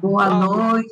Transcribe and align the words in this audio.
Boa 0.00 0.30
noite. 0.30 0.88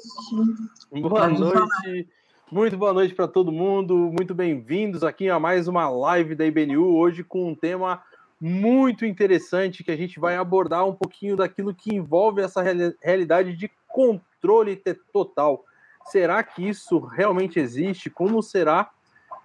Boa 1.01 1.29
noite. 1.29 2.09
Muito 2.51 2.77
boa 2.77 2.93
noite 2.93 3.15
para 3.15 3.29
todo 3.29 3.53
mundo. 3.53 3.95
Muito 4.13 4.35
bem-vindos 4.35 5.05
aqui 5.05 5.31
a 5.31 5.39
mais 5.39 5.69
uma 5.69 5.89
live 5.89 6.35
da 6.35 6.45
IBNU, 6.45 6.97
hoje 6.97 7.23
com 7.23 7.49
um 7.49 7.55
tema 7.55 8.03
muito 8.41 9.07
interessante 9.07 9.85
que 9.85 9.93
a 9.93 9.97
gente 9.97 10.19
vai 10.19 10.37
abordar 10.37 10.85
um 10.85 10.93
pouquinho 10.93 11.37
daquilo 11.37 11.73
que 11.73 11.95
envolve 11.95 12.43
essa 12.43 12.61
realidade 13.01 13.55
de 13.55 13.71
controle 13.87 14.83
total. 15.13 15.65
Será 16.07 16.43
que 16.43 16.69
isso 16.69 16.99
realmente 16.99 17.61
existe? 17.61 18.11
Como 18.11 18.43
será 18.43 18.91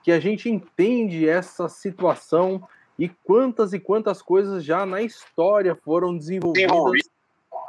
que 0.03 0.11
a 0.11 0.19
gente 0.19 0.49
entende 0.49 1.29
essa 1.29 1.69
situação 1.69 2.67
e 2.97 3.07
quantas 3.07 3.73
e 3.73 3.79
quantas 3.79 4.23
coisas 4.23 4.63
já 4.63 4.87
na 4.87 5.03
história 5.03 5.75
foram 5.75 6.17
desenvolvidas 6.17 7.11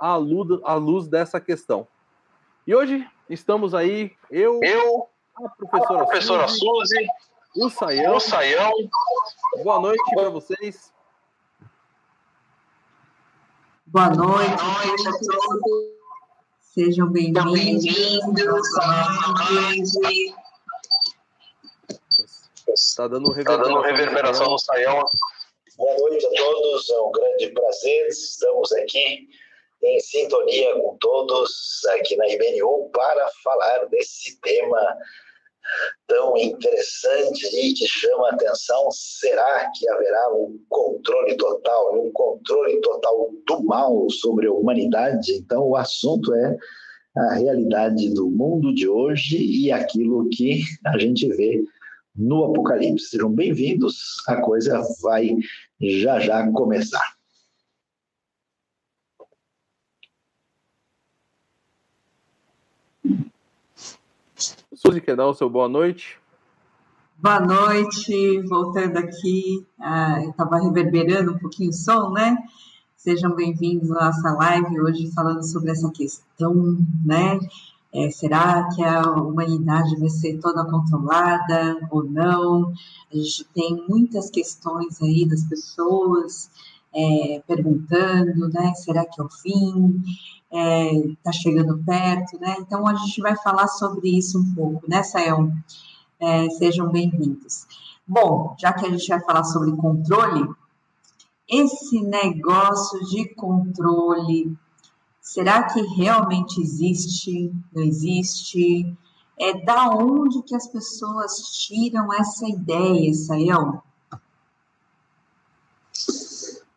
à 0.01 0.17
luz, 0.17 0.61
à 0.65 0.75
luz 0.75 1.09
dessa 1.09 1.41
questão? 1.41 1.87
E 2.67 2.75
hoje 2.75 3.09
estamos 3.29 3.75
aí, 3.75 4.13
eu, 4.31 4.61
eu 4.63 5.09
a 5.35 5.49
professora, 5.49 6.03
a 6.03 6.07
professora 6.07 6.49
Suzy, 6.49 6.61
Suzy 6.63 7.09
o 7.57 7.71
Saião. 7.71 8.17
O 8.17 8.21
Saião. 8.21 8.73
Boa 9.63 9.81
noite 9.81 10.03
para 10.15 10.31
vocês. 10.31 10.93
Boa 13.87 14.09
noite, 14.11 14.57
Boa 14.57 14.87
noite 14.87 15.09
a 15.09 15.13
todos. 15.13 16.03
Sejam 16.61 17.09
bem-vindos. 17.09 17.85
Está 22.69 23.07
dando 23.07 23.31
reverberação, 23.31 23.45
tá 23.45 23.57
dando 23.63 23.81
reverberação 23.83 24.51
no 24.51 24.59
Saião. 24.59 25.05
Boa 25.77 25.99
noite 25.99 26.25
a 26.25 26.31
todos, 26.31 26.89
é 26.91 27.01
um 27.01 27.13
grande 27.13 27.49
prazer. 27.51 28.07
Estamos 28.09 28.73
aqui 28.73 29.29
em 29.83 30.01
sintonia 30.01 30.75
com 30.81 30.97
todos 31.01 31.81
aqui 31.97 32.17
na 32.17 32.29
IBNU 32.29 32.91
para 32.93 33.29
falar 33.43 33.87
desse 33.87 34.41
tema 34.41 34.97
tão 36.07 36.37
interessante 36.37 37.47
e 37.55 37.73
que 37.75 37.87
chama 37.87 38.29
a 38.29 38.35
atenção. 38.35 38.89
Será 38.91 39.71
que 39.75 39.89
haverá 39.89 40.35
um 40.35 40.59
controle 40.69 41.37
total, 41.37 42.01
um 42.01 42.11
controle 42.13 42.81
total 42.81 43.31
do 43.47 43.65
mal 43.65 44.09
sobre 44.11 44.47
a 44.47 44.53
humanidade? 44.53 45.33
Então, 45.33 45.69
o 45.69 45.77
assunto 45.77 46.35
é 46.35 46.57
a 47.17 47.35
realidade 47.35 48.13
do 48.15 48.31
mundo 48.31 48.75
de 48.75 48.89
hoje 48.89 49.37
e 49.37 49.71
aquilo 49.71 50.29
que 50.31 50.63
a 50.87 50.99
gente 50.99 51.29
vê 51.29 51.63
no 52.15 52.45
Apocalipse. 52.45 53.11
Sejam 53.11 53.31
bem-vindos, 53.31 54.23
a 54.29 54.41
coisa 54.41 54.83
vai 55.03 55.37
já 55.81 56.21
já 56.21 56.51
começar. 56.53 57.22
Suzy, 64.85 65.01
quer 65.01 65.15
dar 65.15 65.29
o 65.29 65.35
seu 65.35 65.49
boa 65.49 65.69
noite? 65.69 66.19
Boa 67.17 67.39
noite, 67.39 68.41
voltando 68.49 68.97
aqui, 68.97 69.65
ah, 69.79 70.25
estava 70.25 70.59
reverberando 70.59 71.31
um 71.31 71.39
pouquinho 71.39 71.71
o 71.71 71.73
som, 71.73 72.11
né? 72.11 72.37
Sejam 72.97 73.33
bem-vindos 73.33 73.93
à 73.93 74.07
nossa 74.07 74.33
live 74.33 74.81
hoje 74.81 75.09
falando 75.13 75.45
sobre 75.45 75.71
essa 75.71 75.89
questão, 75.93 76.77
né? 77.05 77.39
É, 77.95 78.11
será 78.11 78.69
que 78.75 78.83
a 78.83 79.03
humanidade 79.13 79.95
vai 80.01 80.09
ser 80.09 80.41
toda 80.41 80.69
controlada 80.69 81.79
ou 81.89 82.03
não? 82.03 82.73
A 83.13 83.17
gente 83.17 83.45
tem 83.55 83.85
muitas 83.89 84.31
questões 84.31 85.01
aí 85.01 85.25
das 85.29 85.45
pessoas 85.45 86.51
é, 86.95 87.43
perguntando, 87.47 88.49
né? 88.49 88.75
Será 88.75 89.05
que 89.05 89.21
é 89.21 89.25
o 89.25 89.31
fim? 89.31 90.03
Está 90.51 90.59
é, 90.59 90.91
tá 91.23 91.33
chegando 91.33 91.83
perto, 91.85 92.39
né? 92.39 92.57
Então 92.61 92.87
a 92.87 92.95
gente 92.95 93.21
vai 93.21 93.37
falar 93.37 93.69
sobre 93.69 94.17
isso 94.17 94.39
um 94.39 94.55
pouco, 94.55 94.89
né, 94.89 95.03
Sayão? 95.03 95.53
É, 96.21 96.49
sejam 96.51 96.91
bem-vindos. 96.91 97.67
Bom, 98.07 98.55
já 98.59 98.73
que 98.73 98.87
a 98.87 98.91
gente 98.91 99.09
vai 99.09 99.21
falar 99.21 99.45
sobre 99.45 99.75
controle, 99.77 100.49
esse 101.49 102.01
negócio 102.03 103.01
de 103.07 103.35
controle 103.35 104.57
Será 105.23 105.63
que 105.63 105.81
realmente 105.81 106.61
existe? 106.61 107.55
Não 107.73 107.85
existe? 107.85 108.93
É 109.39 109.65
da 109.65 109.89
onde 109.91 110.43
que 110.43 110.55
as 110.55 110.67
pessoas 110.67 111.37
tiram 111.65 112.13
essa 112.13 112.47
ideia, 112.49 113.15
Sayão? 113.15 113.81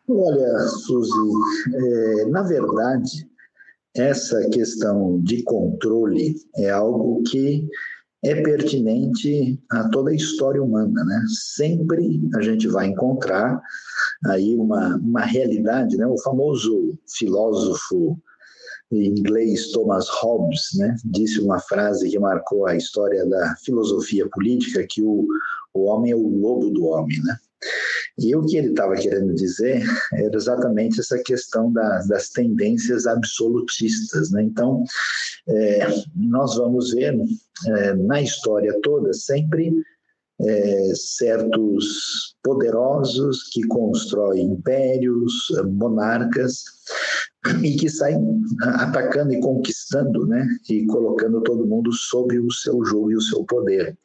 Olha, 0.08 0.58
Suzy, 0.68 1.10
é, 1.74 2.26
na 2.26 2.42
verdade, 2.42 3.28
essa 3.94 4.48
questão 4.50 5.20
de 5.22 5.42
controle 5.42 6.36
é 6.56 6.70
algo 6.70 7.22
que 7.24 7.66
é 8.24 8.40
pertinente 8.40 9.60
a 9.70 9.88
toda 9.88 10.10
a 10.10 10.14
história 10.14 10.62
humana, 10.62 11.04
né? 11.04 11.24
Sempre 11.54 12.20
a 12.34 12.42
gente 12.42 12.68
vai 12.68 12.86
encontrar 12.86 13.60
aí 14.26 14.54
uma, 14.56 14.96
uma 14.96 15.22
realidade, 15.22 15.96
né? 15.96 16.06
O 16.06 16.18
famoso 16.22 16.98
filósofo 17.16 18.18
inglês 18.92 19.72
Thomas 19.72 20.08
Hobbes, 20.08 20.68
né, 20.76 20.94
disse 21.04 21.40
uma 21.40 21.58
frase 21.58 22.08
que 22.08 22.18
marcou 22.18 22.66
a 22.66 22.76
história 22.76 23.26
da 23.26 23.56
filosofia 23.64 24.28
política, 24.30 24.86
que 24.88 25.02
o, 25.02 25.26
o 25.74 25.86
homem 25.86 26.12
é 26.12 26.16
o 26.16 26.28
lobo 26.28 26.70
do 26.70 26.84
homem, 26.84 27.20
né? 27.24 27.36
E 28.18 28.34
o 28.34 28.44
que 28.44 28.56
ele 28.56 28.68
estava 28.68 28.94
querendo 28.94 29.34
dizer 29.34 29.82
era 30.14 30.34
exatamente 30.34 31.00
essa 31.00 31.18
questão 31.18 31.72
da, 31.72 32.02
das 32.02 32.30
tendências 32.30 33.06
absolutistas. 33.06 34.30
Né? 34.30 34.42
Então, 34.44 34.84
é, 35.48 35.86
nós 36.14 36.56
vamos 36.56 36.92
ver 36.92 37.18
é, 37.66 37.94
na 37.94 38.22
história 38.22 38.78
toda 38.82 39.12
sempre 39.12 39.72
é, 40.40 40.92
certos 40.94 42.36
poderosos 42.42 43.44
que 43.50 43.66
constroem 43.66 44.44
impérios, 44.44 45.32
monarcas, 45.64 46.64
e 47.62 47.76
que 47.76 47.88
saem 47.88 48.42
atacando 48.60 49.32
e 49.32 49.40
conquistando, 49.40 50.26
né? 50.26 50.46
E 50.68 50.84
colocando 50.86 51.40
todo 51.42 51.66
mundo 51.66 51.92
sob 51.92 52.38
o 52.38 52.50
seu 52.50 52.84
jogo 52.84 53.12
e 53.12 53.16
o 53.16 53.20
seu 53.20 53.44
poder. 53.44 53.96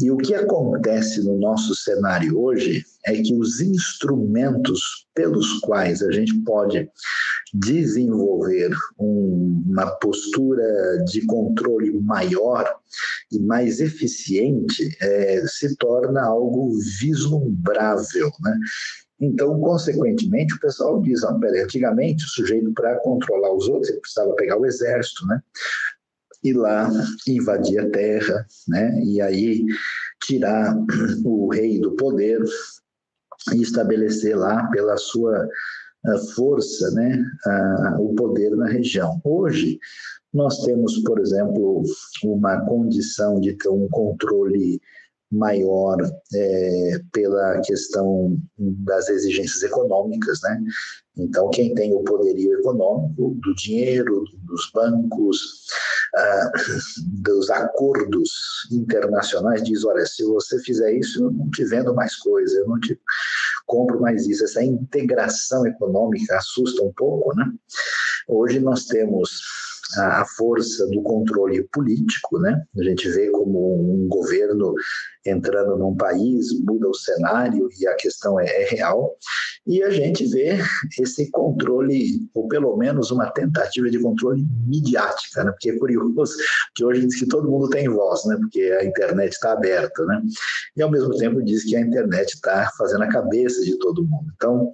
E 0.00 0.12
o 0.12 0.16
que 0.16 0.32
acontece 0.32 1.24
no 1.24 1.36
nosso 1.38 1.74
cenário 1.74 2.40
hoje 2.40 2.84
é 3.04 3.20
que 3.20 3.34
os 3.34 3.60
instrumentos 3.60 5.08
pelos 5.12 5.58
quais 5.58 6.02
a 6.02 6.12
gente 6.12 6.32
pode 6.44 6.88
desenvolver 7.52 8.70
um, 8.96 9.60
uma 9.66 9.90
postura 9.96 11.02
de 11.04 11.26
controle 11.26 11.90
maior 12.00 12.64
e 13.32 13.40
mais 13.40 13.80
eficiente 13.80 14.96
é, 15.00 15.42
se 15.48 15.76
torna 15.76 16.22
algo 16.22 16.78
vislumbrável, 17.00 18.30
né? 18.40 18.56
Então, 19.20 19.58
consequentemente, 19.58 20.54
o 20.54 20.60
pessoal 20.60 21.02
diz: 21.02 21.24
ah, 21.24 21.34
peraí, 21.34 21.62
antigamente 21.62 22.24
o 22.24 22.28
sujeito, 22.28 22.72
para 22.72 23.00
controlar 23.00 23.52
os 23.52 23.66
outros, 23.68 23.90
ele 23.90 24.00
precisava 24.00 24.32
pegar 24.34 24.58
o 24.58 24.64
exército, 24.64 25.26
né? 25.26 25.42
Ir 26.44 26.54
lá, 26.54 26.90
invadir 27.26 27.80
a 27.80 27.90
terra, 27.90 28.46
né? 28.68 29.02
E 29.04 29.20
aí 29.20 29.64
tirar 30.22 30.76
o 31.24 31.48
rei 31.48 31.80
do 31.80 31.92
poder 31.96 32.42
e 33.54 33.62
estabelecer 33.62 34.36
lá, 34.36 34.68
pela 34.70 34.96
sua 34.96 35.48
ah, 36.06 36.18
força, 36.34 36.90
né? 36.92 37.24
o 37.98 38.14
poder 38.14 38.50
na 38.56 38.68
região. 38.68 39.20
Hoje, 39.24 39.78
nós 40.32 40.62
temos, 40.64 40.98
por 41.02 41.18
exemplo, 41.18 41.82
uma 42.22 42.60
condição 42.66 43.40
de 43.40 43.54
ter 43.54 43.68
um 43.68 43.88
controle 43.88 44.80
maior 45.30 45.96
é, 46.34 47.00
pela 47.12 47.60
questão 47.60 48.36
das 48.58 49.08
exigências 49.08 49.62
econômicas, 49.62 50.40
né? 50.42 50.62
Então, 51.18 51.50
quem 51.50 51.74
tem 51.74 51.92
o 51.92 52.02
poderio 52.04 52.60
econômico 52.60 53.36
do 53.42 53.54
dinheiro, 53.54 54.24
dos 54.44 54.70
bancos, 54.72 55.66
ah, 56.14 56.52
dos 57.22 57.50
acordos 57.50 58.30
internacionais, 58.70 59.62
diz: 59.64 59.84
olha, 59.84 60.06
se 60.06 60.24
você 60.24 60.58
fizer 60.60 60.92
isso, 60.92 61.24
eu 61.24 61.30
não 61.30 61.50
te 61.50 61.64
vendo 61.64 61.94
mais 61.94 62.16
coisa, 62.16 62.58
eu 62.58 62.68
não 62.68 62.78
te 62.78 62.98
compro 63.66 64.00
mais 64.00 64.26
isso. 64.26 64.44
Essa 64.44 64.62
integração 64.62 65.66
econômica 65.66 66.36
assusta 66.36 66.82
um 66.82 66.92
pouco, 66.92 67.34
né? 67.34 67.52
Hoje 68.28 68.60
nós 68.60 68.86
temos 68.86 69.40
a 69.96 70.24
força 70.24 70.86
do 70.88 71.02
controle 71.02 71.62
político, 71.72 72.38
né? 72.38 72.62
A 72.78 72.82
gente 72.82 73.08
vê 73.08 73.30
como 73.30 74.04
um 74.04 74.08
governo 74.08 74.74
entrando 75.26 75.76
num 75.76 75.96
país, 75.96 76.58
muda 76.60 76.88
o 76.88 76.94
cenário 76.94 77.68
e 77.78 77.86
a 77.86 77.94
questão 77.94 78.38
é, 78.38 78.46
é 78.46 78.64
real. 78.68 79.16
E 79.66 79.82
a 79.82 79.90
gente 79.90 80.26
vê 80.26 80.58
esse 80.98 81.30
controle, 81.30 82.26
ou 82.34 82.48
pelo 82.48 82.76
menos 82.76 83.10
uma 83.10 83.30
tentativa 83.30 83.90
de 83.90 83.98
controle 83.98 84.44
midiática, 84.66 85.44
né? 85.44 85.50
porque 85.50 85.70
é 85.70 85.78
curioso 85.78 86.36
que 86.74 86.84
hoje 86.84 87.06
diz 87.06 87.18
que 87.18 87.26
todo 87.26 87.50
mundo 87.50 87.68
tem 87.68 87.88
voz, 87.88 88.24
né? 88.26 88.36
porque 88.40 88.62
a 88.80 88.84
internet 88.84 89.32
está 89.32 89.52
aberta, 89.52 90.04
né? 90.06 90.22
e 90.76 90.82
ao 90.82 90.90
mesmo 90.90 91.14
tempo 91.16 91.42
diz 91.42 91.64
que 91.64 91.76
a 91.76 91.80
internet 91.80 92.34
está 92.34 92.70
fazendo 92.78 93.02
a 93.02 93.08
cabeça 93.08 93.62
de 93.62 93.78
todo 93.78 94.06
mundo. 94.06 94.32
Então, 94.34 94.72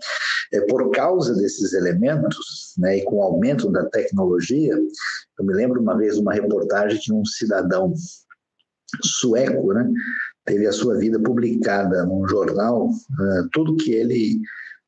é, 0.52 0.60
por 0.62 0.90
causa 0.90 1.34
desses 1.34 1.72
elementos, 1.72 2.74
né, 2.78 2.98
e 2.98 3.04
com 3.04 3.16
o 3.16 3.22
aumento 3.22 3.70
da 3.70 3.84
tecnologia, 3.86 4.76
eu 5.38 5.44
me 5.44 5.54
lembro 5.54 5.80
uma 5.80 5.96
vez 5.96 6.18
uma 6.18 6.32
reportagem 6.32 6.98
de 6.98 7.12
um 7.12 7.24
cidadão 7.24 7.92
sueco, 9.02 9.72
né, 9.72 9.90
teve 10.44 10.66
a 10.66 10.72
sua 10.72 10.96
vida 10.96 11.18
publicada 11.20 12.04
num 12.04 12.26
jornal, 12.28 12.86
uh, 12.86 13.48
tudo 13.52 13.76
que 13.76 13.92
ele 13.92 14.40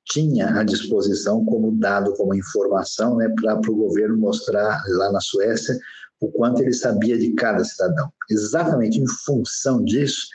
tinha 0.04 0.60
à 0.60 0.62
disposição 0.62 1.44
como 1.44 1.72
dado, 1.72 2.14
como 2.14 2.34
informação, 2.34 3.16
né, 3.16 3.28
para 3.40 3.58
o 3.70 3.76
governo 3.76 4.16
mostrar 4.16 4.80
lá 4.88 5.10
na 5.10 5.20
Suécia 5.20 5.76
o 6.20 6.30
quanto 6.30 6.62
ele 6.62 6.72
sabia 6.72 7.18
de 7.18 7.32
cada 7.32 7.62
cidadão. 7.64 8.10
Exatamente 8.30 9.00
em 9.00 9.06
função 9.06 9.82
disso 9.84 10.26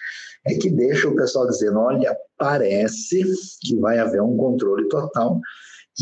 é 0.46 0.56
que 0.56 0.70
deixa 0.70 1.08
o 1.08 1.16
pessoal 1.16 1.48
dizendo, 1.48 1.80
olha, 1.80 2.16
parece 2.38 3.24
que 3.62 3.76
vai 3.78 4.00
haver 4.00 4.22
um 4.22 4.36
controle 4.36 4.88
total, 4.90 5.40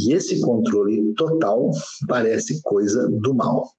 e 0.07 0.13
esse 0.13 0.39
controle 0.41 1.13
total 1.15 1.71
parece 2.07 2.61
coisa 2.61 3.09
do 3.09 3.33
mal. 3.33 3.69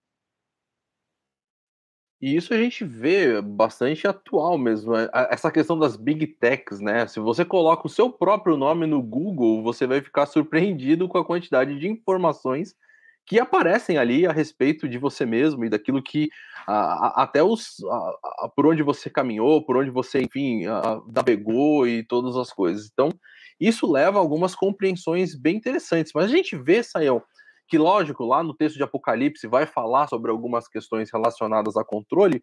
E 2.20 2.36
isso 2.36 2.52
a 2.52 2.56
gente 2.56 2.84
vê 2.84 3.40
bastante 3.40 4.06
atual 4.06 4.58
mesmo, 4.58 4.94
é, 4.94 5.08
essa 5.30 5.50
questão 5.50 5.78
das 5.78 5.96
big 5.96 6.26
techs, 6.26 6.78
né? 6.78 7.06
Se 7.06 7.18
você 7.18 7.46
coloca 7.46 7.86
o 7.86 7.90
seu 7.90 8.12
próprio 8.12 8.58
nome 8.58 8.86
no 8.86 9.02
Google, 9.02 9.62
você 9.62 9.86
vai 9.86 10.02
ficar 10.02 10.26
surpreendido 10.26 11.08
com 11.08 11.16
a 11.16 11.24
quantidade 11.24 11.78
de 11.78 11.88
informações 11.88 12.74
que 13.24 13.38
aparecem 13.38 13.96
ali 13.96 14.26
a 14.26 14.32
respeito 14.32 14.86
de 14.86 14.98
você 14.98 15.24
mesmo 15.24 15.64
e 15.64 15.70
daquilo 15.70 16.02
que 16.02 16.28
a, 16.66 16.74
a, 16.74 17.22
até 17.22 17.42
os 17.42 17.76
a, 17.84 18.48
por 18.54 18.66
onde 18.66 18.82
você 18.82 19.08
caminhou, 19.08 19.64
por 19.64 19.78
onde 19.78 19.88
você, 19.88 20.20
enfim, 20.20 20.64
navegou 21.14 21.86
e 21.86 22.02
todas 22.02 22.36
as 22.36 22.52
coisas. 22.52 22.90
Então, 22.92 23.08
isso 23.60 23.90
leva 23.90 24.18
a 24.18 24.20
algumas 24.20 24.54
compreensões 24.54 25.34
bem 25.34 25.56
interessantes. 25.56 26.12
Mas 26.14 26.26
a 26.26 26.28
gente 26.28 26.56
vê, 26.56 26.82
Sayão, 26.82 27.22
que 27.68 27.78
lógico, 27.78 28.24
lá 28.24 28.42
no 28.42 28.54
texto 28.54 28.76
de 28.76 28.82
Apocalipse 28.82 29.46
vai 29.46 29.66
falar 29.66 30.08
sobre 30.08 30.30
algumas 30.30 30.66
questões 30.66 31.10
relacionadas 31.12 31.76
a 31.76 31.84
controle, 31.84 32.42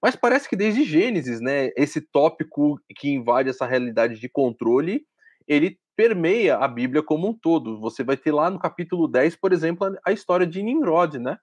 mas 0.00 0.14
parece 0.14 0.48
que 0.48 0.54
desde 0.54 0.84
Gênesis, 0.84 1.40
né, 1.40 1.70
esse 1.76 2.00
tópico 2.00 2.80
que 2.96 3.08
invade 3.08 3.50
essa 3.50 3.66
realidade 3.66 4.20
de 4.20 4.28
controle, 4.28 5.02
ele 5.46 5.76
permeia 5.96 6.56
a 6.58 6.68
Bíblia 6.68 7.02
como 7.02 7.28
um 7.28 7.34
todo. 7.34 7.80
Você 7.80 8.04
vai 8.04 8.16
ter 8.16 8.30
lá 8.30 8.48
no 8.48 8.58
capítulo 8.60 9.08
10, 9.08 9.34
por 9.36 9.52
exemplo, 9.52 9.92
a 10.06 10.12
história 10.12 10.46
de 10.46 10.62
Nimrod, 10.62 11.18
né? 11.18 11.36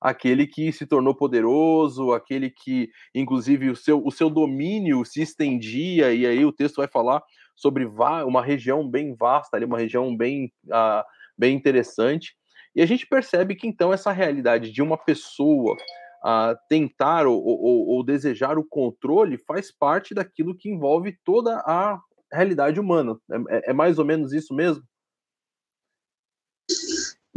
Aquele 0.00 0.46
que 0.46 0.70
se 0.70 0.86
tornou 0.86 1.16
poderoso, 1.16 2.12
aquele 2.12 2.50
que, 2.50 2.88
inclusive, 3.12 3.70
o 3.70 3.74
seu, 3.74 4.00
o 4.04 4.12
seu 4.12 4.30
domínio 4.30 5.04
se 5.04 5.22
estendia, 5.22 6.14
e 6.14 6.24
aí 6.24 6.44
o 6.44 6.52
texto 6.52 6.76
vai 6.76 6.86
falar 6.86 7.20
sobre 7.56 7.84
uma 7.84 8.42
região 8.42 8.88
bem 8.88 9.14
vasta, 9.14 9.56
ali, 9.56 9.64
uma 9.64 9.78
região 9.78 10.14
bem, 10.14 10.52
uh, 10.66 11.02
bem 11.36 11.56
interessante. 11.56 12.36
E 12.74 12.82
a 12.82 12.86
gente 12.86 13.06
percebe 13.06 13.56
que 13.56 13.66
então 13.66 13.92
essa 13.92 14.12
realidade 14.12 14.70
de 14.70 14.82
uma 14.82 14.98
pessoa 14.98 15.74
uh, 16.22 16.56
tentar 16.68 17.26
ou, 17.26 17.42
ou, 17.42 17.86
ou, 17.88 18.04
desejar 18.04 18.58
o 18.58 18.64
controle 18.64 19.38
faz 19.38 19.72
parte 19.72 20.14
daquilo 20.14 20.54
que 20.54 20.68
envolve 20.68 21.16
toda 21.24 21.56
a 21.60 21.98
realidade 22.30 22.78
humana. 22.78 23.16
É, 23.48 23.70
é 23.70 23.72
mais 23.72 23.98
ou 23.98 24.04
menos 24.04 24.32
isso 24.34 24.54
mesmo? 24.54 24.84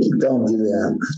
Então, 0.01 0.46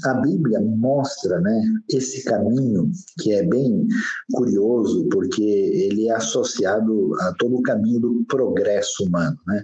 a 0.06 0.14
Bíblia 0.16 0.60
mostra 0.60 1.40
né, 1.40 1.62
esse 1.90 2.24
caminho 2.24 2.92
que 3.20 3.32
é 3.32 3.44
bem 3.44 3.88
curioso, 4.34 5.08
porque 5.10 5.44
ele 5.44 6.08
é 6.08 6.16
associado 6.16 7.14
a 7.22 7.34
todo 7.38 7.58
o 7.58 7.62
caminho 7.62 8.00
do 8.00 8.26
progresso 8.28 9.06
humano. 9.06 9.38
Né? 9.48 9.64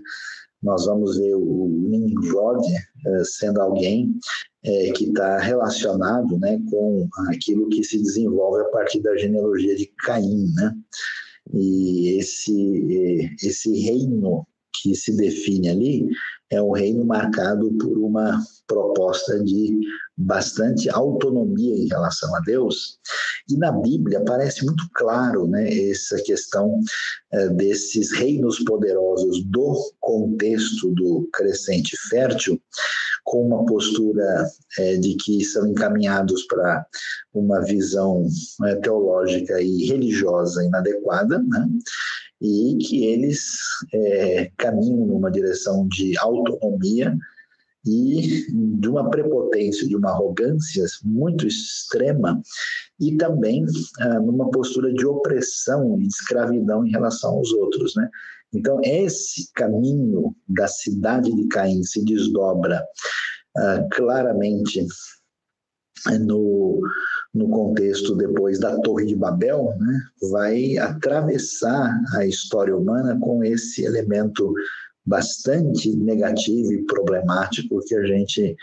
nós 0.62 0.86
vamos 0.86 1.18
ver 1.18 1.36
o 1.36 1.68
Nimrod 1.88 2.66
eh, 2.68 3.24
sendo 3.24 3.62
alguém 3.62 4.14
eh, 4.64 4.92
que 4.92 5.06
está 5.06 5.38
relacionado 5.38 6.38
né, 6.40 6.60
com 6.69 7.08
aquilo 7.30 7.69
que 7.69 7.84
se 7.84 8.02
desenvolve 8.02 8.62
a 8.62 8.69
partir 8.69 9.02
da 9.02 9.16
genealogia 9.18 9.75
de 9.75 9.86
Caim. 10.00 10.52
Né? 10.56 10.74
E 11.54 12.18
esse, 12.19 13.36
esse 13.42 13.72
reino 13.80 14.46
que 14.81 14.95
se 14.95 15.15
define 15.15 15.69
ali 15.69 16.07
é 16.50 16.62
um 16.62 16.71
reino 16.71 17.03
marcado 17.03 17.71
por 17.77 17.97
uma 17.97 18.41
proposta 18.68 19.41
de 19.44 19.79
bastante 20.18 20.89
autonomia 20.89 21.75
em 21.75 21.88
relação 21.88 22.33
a 22.35 22.39
Deus. 22.39 23.00
E 23.50 23.57
na 23.57 23.71
Bíblia 23.71 24.24
parece 24.25 24.65
muito 24.65 24.83
claro 24.94 25.47
né, 25.47 25.71
essa 25.89 26.21
questão 26.24 26.79
é, 27.31 27.50
desses 27.50 28.12
reinos 28.12 28.59
poderosos 28.63 29.44
do 29.45 29.75
contexto 30.00 30.89
do 30.91 31.30
crescente 31.33 31.95
fértil, 32.09 32.62
com 33.23 33.45
uma 33.45 33.65
postura 33.65 34.47
é, 34.80 34.95
de 34.95 35.15
que 35.15 35.44
são 35.44 35.68
encaminhados 35.68 36.44
para 36.47 36.85
uma 37.33 37.62
visão 37.62 38.25
é, 38.65 38.75
teológica 38.75 39.62
e 39.62 39.85
religiosa 39.85 40.63
inadequada, 40.63 41.39
né? 41.39 41.68
E 42.42 42.78
que 42.78 43.06
eles 43.06 43.39
é, 43.94 44.51
caminham 44.57 45.07
numa 45.07 45.31
direção 45.31 45.88
de 45.88 46.18
autonomia 46.18 47.18
e 47.86 48.45
de 48.51 48.88
uma 48.89 49.10
prepotência, 49.10 49.88
de 49.88 49.95
uma 49.95 50.12
arrogância 50.12 50.86
muito 51.04 51.48
extrema 51.48 52.42
e 53.00 53.16
também 53.16 53.66
ah, 54.00 54.19
numa 54.19 54.50
postura 54.51 54.94
de 54.94 55.06
opressão 55.06 55.95
e 55.95 56.01
de 56.01 56.07
escravidão 56.07 56.86
em 56.86 56.92
relação 56.92 57.36
aos 57.36 57.51
outros, 57.54 57.95
né? 57.95 58.10
Então 58.54 58.80
esse 58.83 59.51
caminho 59.54 60.36
da 60.48 60.68
cidade 60.68 61.33
de 61.33 61.48
Caim 61.48 61.83
se 61.83 62.04
desdobra 62.04 62.83
ah, 63.56 63.88
claramente 63.92 64.86
no 66.19 66.80
no 67.38 67.50
contexto 67.50 68.16
depois 68.16 68.60
da 68.60 68.80
Torre 68.81 69.06
de 69.06 69.16
Babel, 69.16 69.74
né, 69.80 70.01
vai 70.30 70.78
atravessar 70.78 72.01
a 72.16 72.25
história 72.25 72.75
humana 72.75 73.18
com 73.19 73.44
esse 73.44 73.86
elemento 73.86 74.54
bastante 75.06 75.95
negativo 75.95 76.74
e 76.74 76.86
problemático 76.86 77.80
que 77.86 77.95
a 77.95 78.06
gente 78.06 78.56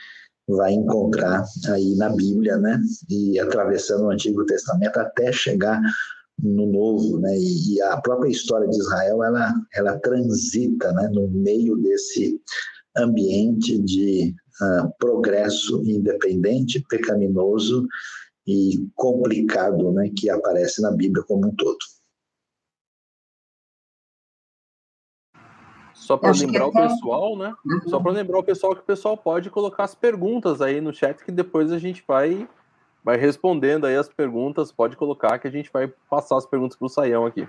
vai 0.47 0.73
encontrar 0.73 1.44
aí 1.69 1.94
na 1.94 2.11
Bíblia, 2.11 2.59
né, 2.59 2.79
e 3.09 3.38
atravessando 3.38 4.05
o 4.05 4.11
Antigo 4.11 4.44
Testamento 4.44 4.99
até 4.99 5.32
chegar 5.32 5.81
no 6.43 6.67
Novo, 6.67 7.19
né, 7.20 7.35
e 7.38 7.81
a 7.81 7.97
própria 7.99 8.29
história 8.29 8.69
de 8.69 8.77
Israel 8.77 9.23
ela 9.23 9.55
ela 9.75 9.99
transita, 10.00 10.93
né, 10.93 11.09
no 11.12 11.29
meio 11.29 11.77
desse 11.77 12.38
ambiente 12.97 13.79
de 13.79 14.35
uh, 14.61 14.93
progresso 14.99 15.82
independente, 15.85 16.84
pecaminoso 16.89 17.87
e 18.46 18.89
complicado 18.94 19.93
né, 19.93 20.10
que 20.15 20.29
aparece 20.29 20.82
na 20.82 20.91
Bíblia 20.91 21.24
como 21.24 21.48
um 21.48 21.55
todo. 21.55 21.79
Só 25.94 26.19
para 26.19 26.32
lembrar 26.32 26.67
o 26.67 26.72
pessoal, 26.72 27.39
né? 27.39 27.55
Uhum. 27.65 27.89
Só 27.89 27.98
para 27.98 28.13
lembrar 28.13 28.39
o 28.39 28.43
pessoal 28.43 28.74
que 28.74 28.82
o 28.82 28.84
pessoal 28.84 29.17
pode 29.17 29.48
colocar 29.48 29.84
as 29.84 29.94
perguntas 29.94 30.60
aí 30.60 30.79
no 30.81 30.93
chat 30.93 31.24
que 31.24 31.32
depois 31.32 31.72
a 31.72 31.79
gente 31.79 32.05
vai 32.06 32.46
vai 33.03 33.17
respondendo 33.19 33.86
aí 33.86 33.96
as 33.96 34.08
perguntas, 34.08 34.72
pode 34.72 34.96
colocar 34.96 35.39
que 35.39 35.46
a 35.46 35.51
gente 35.51 35.70
vai 35.70 35.93
passar 36.08 36.39
as 36.39 36.46
perguntas 36.46 36.77
para 36.77 36.86
o 36.86 36.89
Saião 36.89 37.27
aqui. 37.27 37.46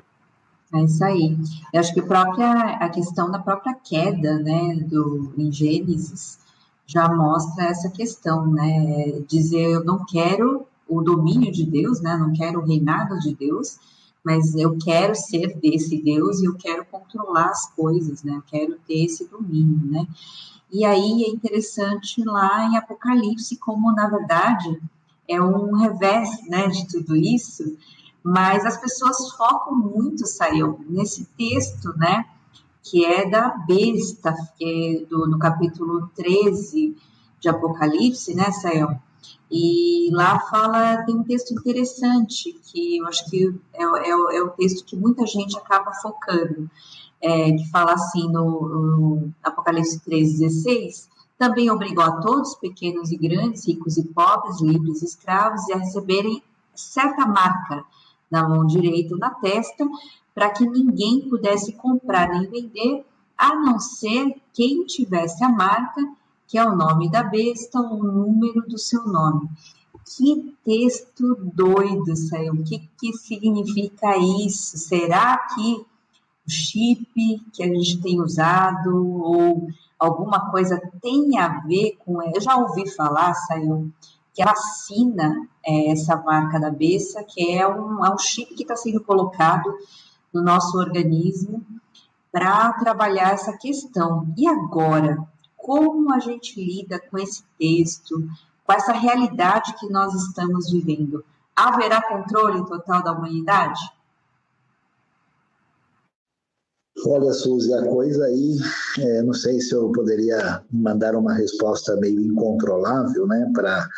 É 0.74 0.84
isso 0.84 1.04
aí. 1.04 1.38
Eu 1.74 1.80
acho 1.80 1.94
que 1.94 2.00
a 2.02 2.06
própria 2.06 2.78
a 2.78 2.90
questão 2.90 3.32
da 3.32 3.40
própria 3.40 3.74
queda, 3.74 4.38
né, 4.40 4.76
do 4.86 5.34
em 5.38 5.52
Gênesis 5.52 6.40
já 6.86 7.10
mostra 7.10 7.66
essa 7.66 7.90
questão, 7.90 8.48
né? 8.48 9.20
Dizer 9.28 9.66
eu 9.72 9.84
não 9.84 10.06
quero 10.06 10.68
o 10.88 11.02
domínio 11.02 11.52
de 11.52 11.66
Deus, 11.66 12.02
né? 12.02 12.18
Não 12.18 12.34
quero 12.34 12.60
o 12.60 12.66
reinado 12.66 13.20
de 13.20 13.36
Deus, 13.36 13.78
mas 14.24 14.56
eu 14.56 14.78
quero 14.78 15.16
ser 15.16 15.58
desse 15.60 16.02
Deus 16.02 16.42
e 16.42 16.46
eu 16.46 16.56
quero 16.56 16.86
controlar 16.86 17.50
as 17.50 17.70
coisas, 17.74 18.24
né? 18.24 18.36
Eu 18.36 18.44
quero 18.44 18.78
ter 18.88 19.06
esse 19.06 19.26
domínio, 19.28 19.80
né? 19.92 20.08
E 20.72 20.84
aí 20.84 21.24
é 21.24 21.30
interessante 21.30 22.24
lá 22.24 22.66
em 22.66 22.78
Apocalipse 22.78 23.58
como 23.58 23.92
na 23.92 24.10
verdade 24.10 24.82
é 25.28 25.42
um 25.42 25.76
revés, 25.76 26.30
né, 26.48 26.68
de 26.68 26.88
tudo 26.88 27.16
isso, 27.16 27.78
mas 28.24 28.66
as 28.66 28.78
pessoas 28.78 29.32
focam 29.32 29.76
muito, 29.76 30.26
saiu 30.28 30.80
nesse 30.88 31.26
texto, 31.38 31.96
né, 31.98 32.26
que 32.84 33.04
é 33.06 33.28
da 33.28 33.50
besta, 33.50 34.36
que 34.58 35.04
é 35.04 35.06
do, 35.06 35.28
no 35.28 35.40
capítulo 35.40 36.10
13 36.16 36.96
de 37.40 37.50
Apocalipse, 37.50 38.36
né, 38.36 38.52
Sayão? 38.52 39.00
E 39.50 40.10
lá 40.12 40.40
fala, 40.40 41.04
tem 41.04 41.16
um 41.16 41.24
texto 41.24 41.54
interessante, 41.54 42.54
que 42.64 42.98
eu 42.98 43.08
acho 43.08 43.30
que 43.30 43.54
é, 43.74 43.84
é, 43.84 44.10
é 44.10 44.42
o 44.42 44.50
texto 44.50 44.86
que 44.86 44.96
muita 44.96 45.26
gente 45.26 45.58
acaba 45.58 45.94
focando, 45.94 46.70
é, 47.22 47.52
que 47.52 47.70
fala 47.70 47.94
assim 47.94 48.28
no, 48.32 48.68
no 48.68 49.34
Apocalipse 49.44 50.00
3,16, 50.02 51.08
também 51.38 51.70
obrigou 51.70 52.04
a 52.04 52.22
todos, 52.22 52.56
pequenos 52.56 53.12
e 53.12 53.18
grandes, 53.18 53.68
ricos 53.68 53.98
e 53.98 54.04
pobres, 54.04 54.62
livres 54.62 55.02
e 55.02 55.06
escravos, 55.06 55.70
a 55.70 55.78
receberem 55.78 56.42
certa 56.74 57.26
marca 57.26 57.84
na 58.32 58.48
mão 58.48 58.66
direita 58.66 59.14
ou 59.14 59.20
na 59.20 59.30
testa, 59.30 59.86
para 60.34 60.50
que 60.50 60.66
ninguém 60.66 61.30
pudesse 61.30 61.74
comprar 61.74 62.30
nem 62.30 62.50
vender, 62.50 63.06
a 63.38 63.56
não 63.56 63.80
ser 63.80 64.42
quem 64.54 64.86
tivesse 64.86 65.44
a 65.44 65.50
marca, 65.50 66.02
que 66.56 66.60
é 66.60 66.64
o 66.64 66.74
nome 66.74 67.12
da 67.12 67.22
besta 67.22 67.82
ou 67.82 68.00
o 68.00 68.04
número 68.06 68.62
do 68.62 68.78
seu 68.78 69.04
nome. 69.04 69.50
Que 70.06 70.56
texto 70.64 71.36
doido, 71.54 72.16
saiu. 72.16 72.54
O 72.54 72.64
que, 72.64 72.90
que 72.98 73.12
significa 73.12 74.16
isso? 74.16 74.78
Será 74.78 75.38
que 75.54 75.86
o 76.48 76.50
chip 76.50 77.12
que 77.52 77.62
a 77.62 77.68
gente 77.68 78.02
tem 78.02 78.22
usado 78.22 79.22
ou 79.22 79.68
alguma 80.00 80.50
coisa 80.50 80.82
tem 81.02 81.38
a 81.38 81.60
ver 81.60 81.98
com. 82.00 82.24
Eu 82.24 82.40
já 82.40 82.56
ouvi 82.56 82.90
falar, 82.90 83.34
saiu, 83.34 83.92
que 84.34 84.42
a 84.42 84.46
vacina 84.46 85.50
é 85.62 85.92
essa 85.92 86.16
marca 86.16 86.58
da 86.58 86.72
besta, 86.72 87.22
que 87.22 87.52
é 87.52 87.68
um, 87.68 88.06
é 88.06 88.14
um 88.14 88.18
chip 88.18 88.56
que 88.56 88.64
está 88.64 88.78
sendo 88.78 89.04
colocado 89.04 89.76
no 90.34 90.42
nosso 90.42 90.78
organismo 90.78 91.62
para 92.32 92.72
trabalhar 92.76 93.34
essa 93.34 93.58
questão. 93.58 94.34
E 94.38 94.48
agora, 94.48 95.35
como 95.66 96.14
a 96.14 96.20
gente 96.20 96.64
lida 96.64 97.00
com 97.00 97.18
esse 97.18 97.44
texto, 97.58 98.24
com 98.64 98.72
essa 98.72 98.94
realidade 98.94 99.74
que 99.80 99.90
nós 99.90 100.14
estamos 100.14 100.70
vivendo? 100.70 101.26
Haverá 101.56 102.04
controle 102.04 102.64
total 102.68 103.02
da 103.02 103.12
humanidade? 103.12 103.80
Olha, 107.08 107.34
Suzy, 107.34 107.74
a 107.74 107.84
coisa 107.84 108.26
aí, 108.26 108.58
é, 109.00 109.24
não 109.24 109.34
sei 109.34 109.60
se 109.60 109.74
eu 109.74 109.92
poderia 109.92 110.64
mandar 110.72 111.16
uma 111.16 111.34
resposta 111.34 111.96
meio 111.98 112.20
incontrolável, 112.22 113.26
né, 113.26 113.52
para 113.54 113.90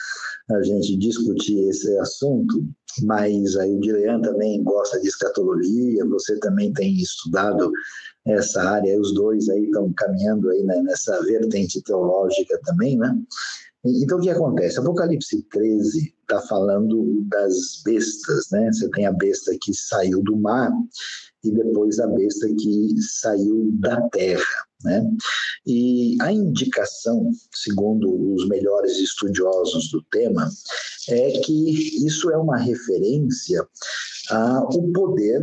a 0.52 0.64
gente 0.64 0.96
discutir 0.96 1.68
esse 1.68 1.98
assunto, 2.00 2.66
mas 3.04 3.58
aí 3.58 3.76
o 3.76 3.82
Dilean 3.82 4.22
também 4.22 4.64
gosta 4.64 5.00
de 5.02 5.08
escatologia, 5.10 6.06
você 6.06 6.40
também 6.40 6.72
tem 6.72 6.96
estudado 6.96 7.72
essa 8.27 8.62
área, 8.62 9.00
os 9.00 9.13
dois 9.13 9.50
aí 9.50 9.65
estão 9.65 9.91
caminhando 9.93 10.50
aí 10.50 10.63
né, 10.63 10.81
nessa 10.81 11.22
vertente 11.24 11.81
teológica 11.81 12.60
também, 12.65 12.98
né? 12.98 13.15
Então, 13.86 14.17
o 14.17 14.22
que 14.22 14.29
acontece? 14.29 14.79
Apocalipse 14.79 15.41
13 15.43 16.13
está 16.22 16.41
falando 16.41 17.24
das 17.29 17.81
bestas, 17.86 18.50
né? 18.51 18.72
Você 18.72 18.89
tem 18.89 19.05
a 19.05 19.13
besta 19.13 19.55
que 19.62 19.74
saiu 19.74 20.22
do 20.22 20.36
mar 20.36 20.72
e 21.43 21.51
depois 21.51 22.00
a 22.00 22.07
besta 22.07 22.48
que 22.60 22.96
saiu 23.01 23.72
da 23.79 24.01
terra. 24.10 24.67
Né? 24.84 25.03
E 25.65 26.17
a 26.22 26.31
indicação, 26.31 27.31
segundo 27.53 28.34
os 28.34 28.48
melhores 28.48 28.98
estudiosos 29.00 29.89
do 29.89 30.03
tema, 30.12 30.50
é 31.10 31.39
que 31.39 32.05
isso 32.05 32.29
é 32.29 32.38
uma 32.38 32.57
referência 32.57 33.65
ao 34.29 34.84
poder 34.91 35.41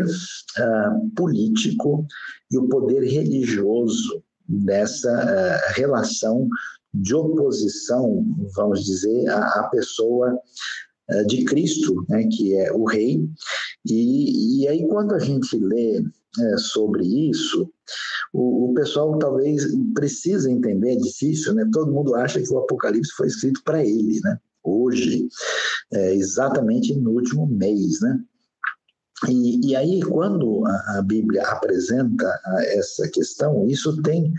político 1.17 2.07
e 2.51 2.59
o 2.59 2.69
poder 2.69 3.03
religioso 3.03 4.23
dessa 4.47 5.73
relação 5.75 6.49
de 6.93 7.15
oposição, 7.15 8.25
vamos 8.55 8.85
dizer, 8.85 9.29
à, 9.29 9.69
pessoa 9.73 10.39
de 11.27 11.45
Cristo, 11.45 12.05
né, 12.09 12.29
que 12.29 12.55
é 12.55 12.73
o 12.73 12.85
rei. 12.85 13.29
E, 13.85 14.61
e 14.61 14.69
aí, 14.69 14.87
quando 14.87 15.15
a 15.15 15.19
gente 15.19 15.59
lê 15.59 16.05
sobre 16.57 17.05
isso, 17.31 17.69
o, 18.35 18.71
o, 18.71 18.75
pessoal 18.75 19.17
talvez 19.19 19.65
precisa 19.95 20.51
entender, 20.51 20.95
é 20.95 20.97
difícil, 20.97 21.55
né? 21.55 21.65
Todo 21.73 21.93
mundo 21.93 22.17
acha 22.17 22.43
que 22.43 22.53
o 22.53 22.59
Apocalipse 22.59 23.13
foi 23.13 23.29
escrito 23.29 23.63
para 23.63 23.85
ele, 23.85 24.21
né? 24.25 24.37
Hoje, 24.65 25.29
é, 25.93 26.15
exatamente 26.15 26.99
no 26.99 27.13
último 27.13 27.47
mês, 27.47 28.01
né? 28.01 28.19
E, 29.29 29.69
e 29.69 29.77
aí, 29.77 30.03
quando 30.03 30.67
a, 30.67 30.99
a 30.99 31.03
Bíblia 31.03 31.43
apresenta 31.43 32.27
essa 32.73 33.09
questão, 33.09 33.69
isso 33.69 34.03
tem 34.03 34.33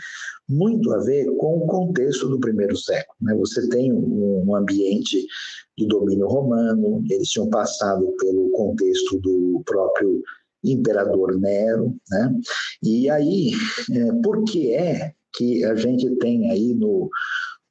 muito 0.48 0.92
a 0.94 1.00
ver 1.00 1.26
com 1.38 1.60
o 1.60 1.68
contexto 1.68 2.28
do 2.28 2.40
primeiro 2.40 2.76
século. 2.76 3.18
Né? 3.22 3.34
Você 3.36 3.68
tem 3.70 3.94
um, 3.94 4.44
um 4.46 4.56
ambiente 4.56 5.26
de 5.78 5.88
domínio 5.88 6.28
romano, 6.28 7.02
eles 7.10 7.30
tinham 7.30 7.50
passado 7.50 8.14
pelo 8.20 8.50
contexto 8.50 9.20
do 9.20 9.64
próprio 9.66 10.22
imperador 10.72 11.40
Nero, 11.40 11.96
né? 12.10 12.36
E 12.84 13.10
aí, 13.10 13.52
é, 13.92 14.12
por 14.24 14.44
que 14.44 14.74
é 14.74 15.14
que 15.36 15.64
a 15.66 15.76
gente 15.76 16.10
tem 16.18 16.50
aí 16.50 16.74
no, 16.74 17.10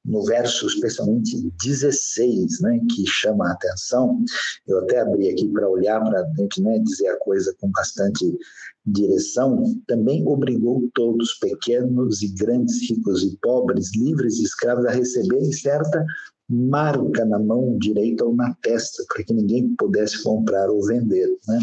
no 0.05 0.23
verso 0.25 0.67
especialmente 0.67 1.51
16, 1.63 2.61
né, 2.61 2.79
que 2.95 3.07
chama 3.07 3.49
a 3.49 3.53
atenção. 3.53 4.23
Eu 4.67 4.81
até 4.81 5.01
abri 5.01 5.31
aqui 5.31 5.49
para 5.49 5.69
olhar, 5.69 6.01
para 6.01 6.31
gente 6.39 6.63
né, 6.63 6.79
dizer 6.79 7.09
a 7.09 7.19
coisa 7.19 7.55
com 7.59 7.71
bastante 7.71 8.37
direção. 8.85 9.63
Também 9.87 10.27
obrigou 10.27 10.91
todos, 10.95 11.35
pequenos 11.35 12.23
e 12.23 12.29
grandes, 12.35 12.83
ricos 12.89 13.23
e 13.23 13.37
pobres, 13.41 13.97
livres 13.97 14.39
e 14.39 14.45
escravos, 14.45 14.85
a 14.85 14.91
receberem 14.91 15.53
certa 15.53 16.05
marca 16.49 17.25
na 17.25 17.39
mão 17.39 17.79
direita 17.79 18.25
ou 18.25 18.35
na 18.35 18.55
testa, 18.63 19.03
para 19.09 19.25
que 19.25 19.33
ninguém 19.33 19.75
pudesse 19.77 20.23
comprar 20.23 20.69
ou 20.71 20.85
vender. 20.85 21.29
Né? 21.49 21.59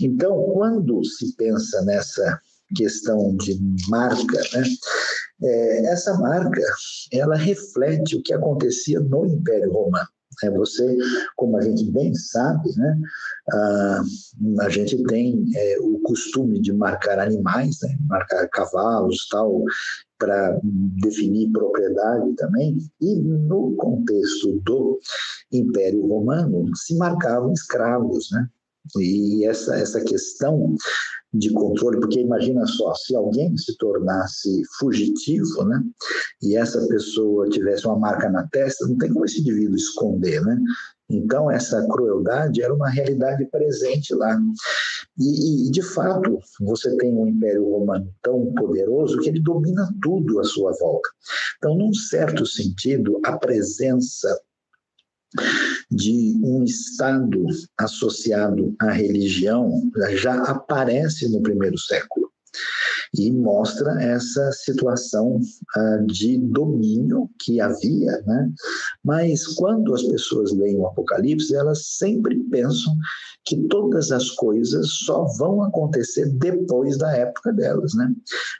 Então, 0.00 0.42
quando 0.52 1.04
se 1.04 1.34
pensa 1.36 1.82
nessa 1.84 2.40
questão 2.74 3.34
de 3.36 3.58
marca, 3.88 4.40
né? 4.52 4.64
É, 5.40 5.92
essa 5.92 6.14
marca 6.18 6.60
ela 7.12 7.36
reflete 7.36 8.16
o 8.16 8.22
que 8.22 8.34
acontecia 8.34 8.98
no 8.98 9.24
Império 9.24 9.72
Romano. 9.72 10.08
É, 10.42 10.50
você, 10.50 10.96
como 11.36 11.56
a 11.56 11.62
gente 11.62 11.90
bem 11.90 12.14
sabe, 12.14 12.70
né, 12.76 12.98
a, 13.52 14.02
a 14.60 14.68
gente 14.68 15.02
tem 15.04 15.44
é, 15.54 15.78
o 15.80 15.98
costume 16.00 16.60
de 16.60 16.72
marcar 16.72 17.18
animais, 17.18 17.78
né, 17.82 17.96
marcar 18.08 18.48
cavalos, 18.48 19.26
tal, 19.30 19.64
para 20.18 20.58
definir 21.00 21.50
propriedade 21.52 22.34
também. 22.34 22.78
E 23.00 23.14
no 23.20 23.74
contexto 23.76 24.60
do 24.64 24.98
Império 25.52 26.06
Romano 26.06 26.74
se 26.76 26.96
marcavam 26.96 27.52
escravos, 27.52 28.28
né? 28.32 28.48
E 28.96 29.44
essa, 29.44 29.76
essa 29.76 30.00
questão 30.00 30.74
de 31.32 31.50
controle, 31.52 32.00
porque 32.00 32.20
imagina 32.20 32.66
só, 32.66 32.94
se 32.94 33.14
alguém 33.14 33.56
se 33.56 33.76
tornasse 33.76 34.62
fugitivo, 34.78 35.64
né, 35.64 35.82
e 36.42 36.56
essa 36.56 36.86
pessoa 36.88 37.48
tivesse 37.48 37.86
uma 37.86 37.98
marca 37.98 38.30
na 38.30 38.46
testa, 38.48 38.86
não 38.86 38.96
tem 38.96 39.12
como 39.12 39.24
esse 39.24 39.40
indivíduo 39.40 39.76
esconder, 39.76 40.40
né? 40.42 40.58
Então, 41.10 41.50
essa 41.50 41.86
crueldade 41.88 42.62
era 42.62 42.74
uma 42.74 42.90
realidade 42.90 43.46
presente 43.46 44.14
lá. 44.14 44.38
E, 45.18 45.66
e, 45.66 45.70
de 45.70 45.82
fato, 45.82 46.38
você 46.60 46.94
tem 46.98 47.14
um 47.14 47.26
Império 47.26 47.64
Romano 47.64 48.12
tão 48.22 48.52
poderoso 48.52 49.18
que 49.20 49.30
ele 49.30 49.40
domina 49.40 49.88
tudo 50.02 50.38
à 50.38 50.44
sua 50.44 50.70
volta. 50.78 51.08
Então, 51.56 51.74
num 51.76 51.94
certo 51.94 52.44
sentido, 52.44 53.18
a 53.24 53.38
presença 53.38 54.38
de 55.90 56.38
um 56.42 56.64
Estado 56.64 57.46
associado 57.78 58.74
à 58.78 58.90
religião 58.90 59.90
já 60.14 60.42
aparece 60.42 61.28
no 61.28 61.42
primeiro 61.42 61.78
século 61.78 62.28
e 63.16 63.30
mostra 63.30 64.02
essa 64.02 64.52
situação 64.52 65.40
uh, 65.76 66.06
de 66.06 66.36
domínio 66.38 67.30
que 67.40 67.60
havia, 67.60 68.22
né? 68.26 68.52
Mas 69.02 69.46
quando 69.46 69.94
as 69.94 70.02
pessoas 70.02 70.52
leem 70.52 70.76
o 70.76 70.86
Apocalipse, 70.86 71.54
elas 71.54 71.96
sempre 71.96 72.38
pensam 72.50 72.94
que 73.46 73.56
todas 73.68 74.12
as 74.12 74.30
coisas 74.30 74.90
só 75.06 75.24
vão 75.38 75.62
acontecer 75.62 76.28
depois 76.34 76.98
da 76.98 77.10
época 77.16 77.52
delas, 77.52 77.94
né? 77.94 78.12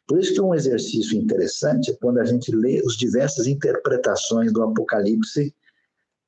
Por 0.07 0.19
isso 0.19 0.33
que 0.33 0.41
um 0.41 0.55
exercício 0.55 1.19
interessante 1.19 1.91
é 1.91 1.97
quando 2.01 2.19
a 2.19 2.25
gente 2.25 2.51
lê 2.55 2.79
as 2.79 2.95
diversas 2.95 3.47
interpretações 3.47 4.53
do 4.53 4.63
Apocalipse 4.63 5.55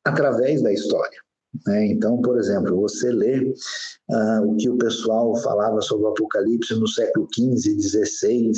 através 0.04 0.62
da 0.62 0.73
história. 0.73 1.19
Né? 1.66 1.88
Então, 1.88 2.21
por 2.21 2.38
exemplo, 2.38 2.80
você 2.80 3.11
lê 3.11 3.52
uh, 4.09 4.50
o 4.50 4.57
que 4.57 4.69
o 4.69 4.78
pessoal 4.78 5.35
falava 5.42 5.80
sobre 5.80 6.07
o 6.07 6.09
Apocalipse 6.09 6.75
no 6.75 6.87
século 6.87 7.28
XV, 7.35 7.80
XVI. 7.80 8.52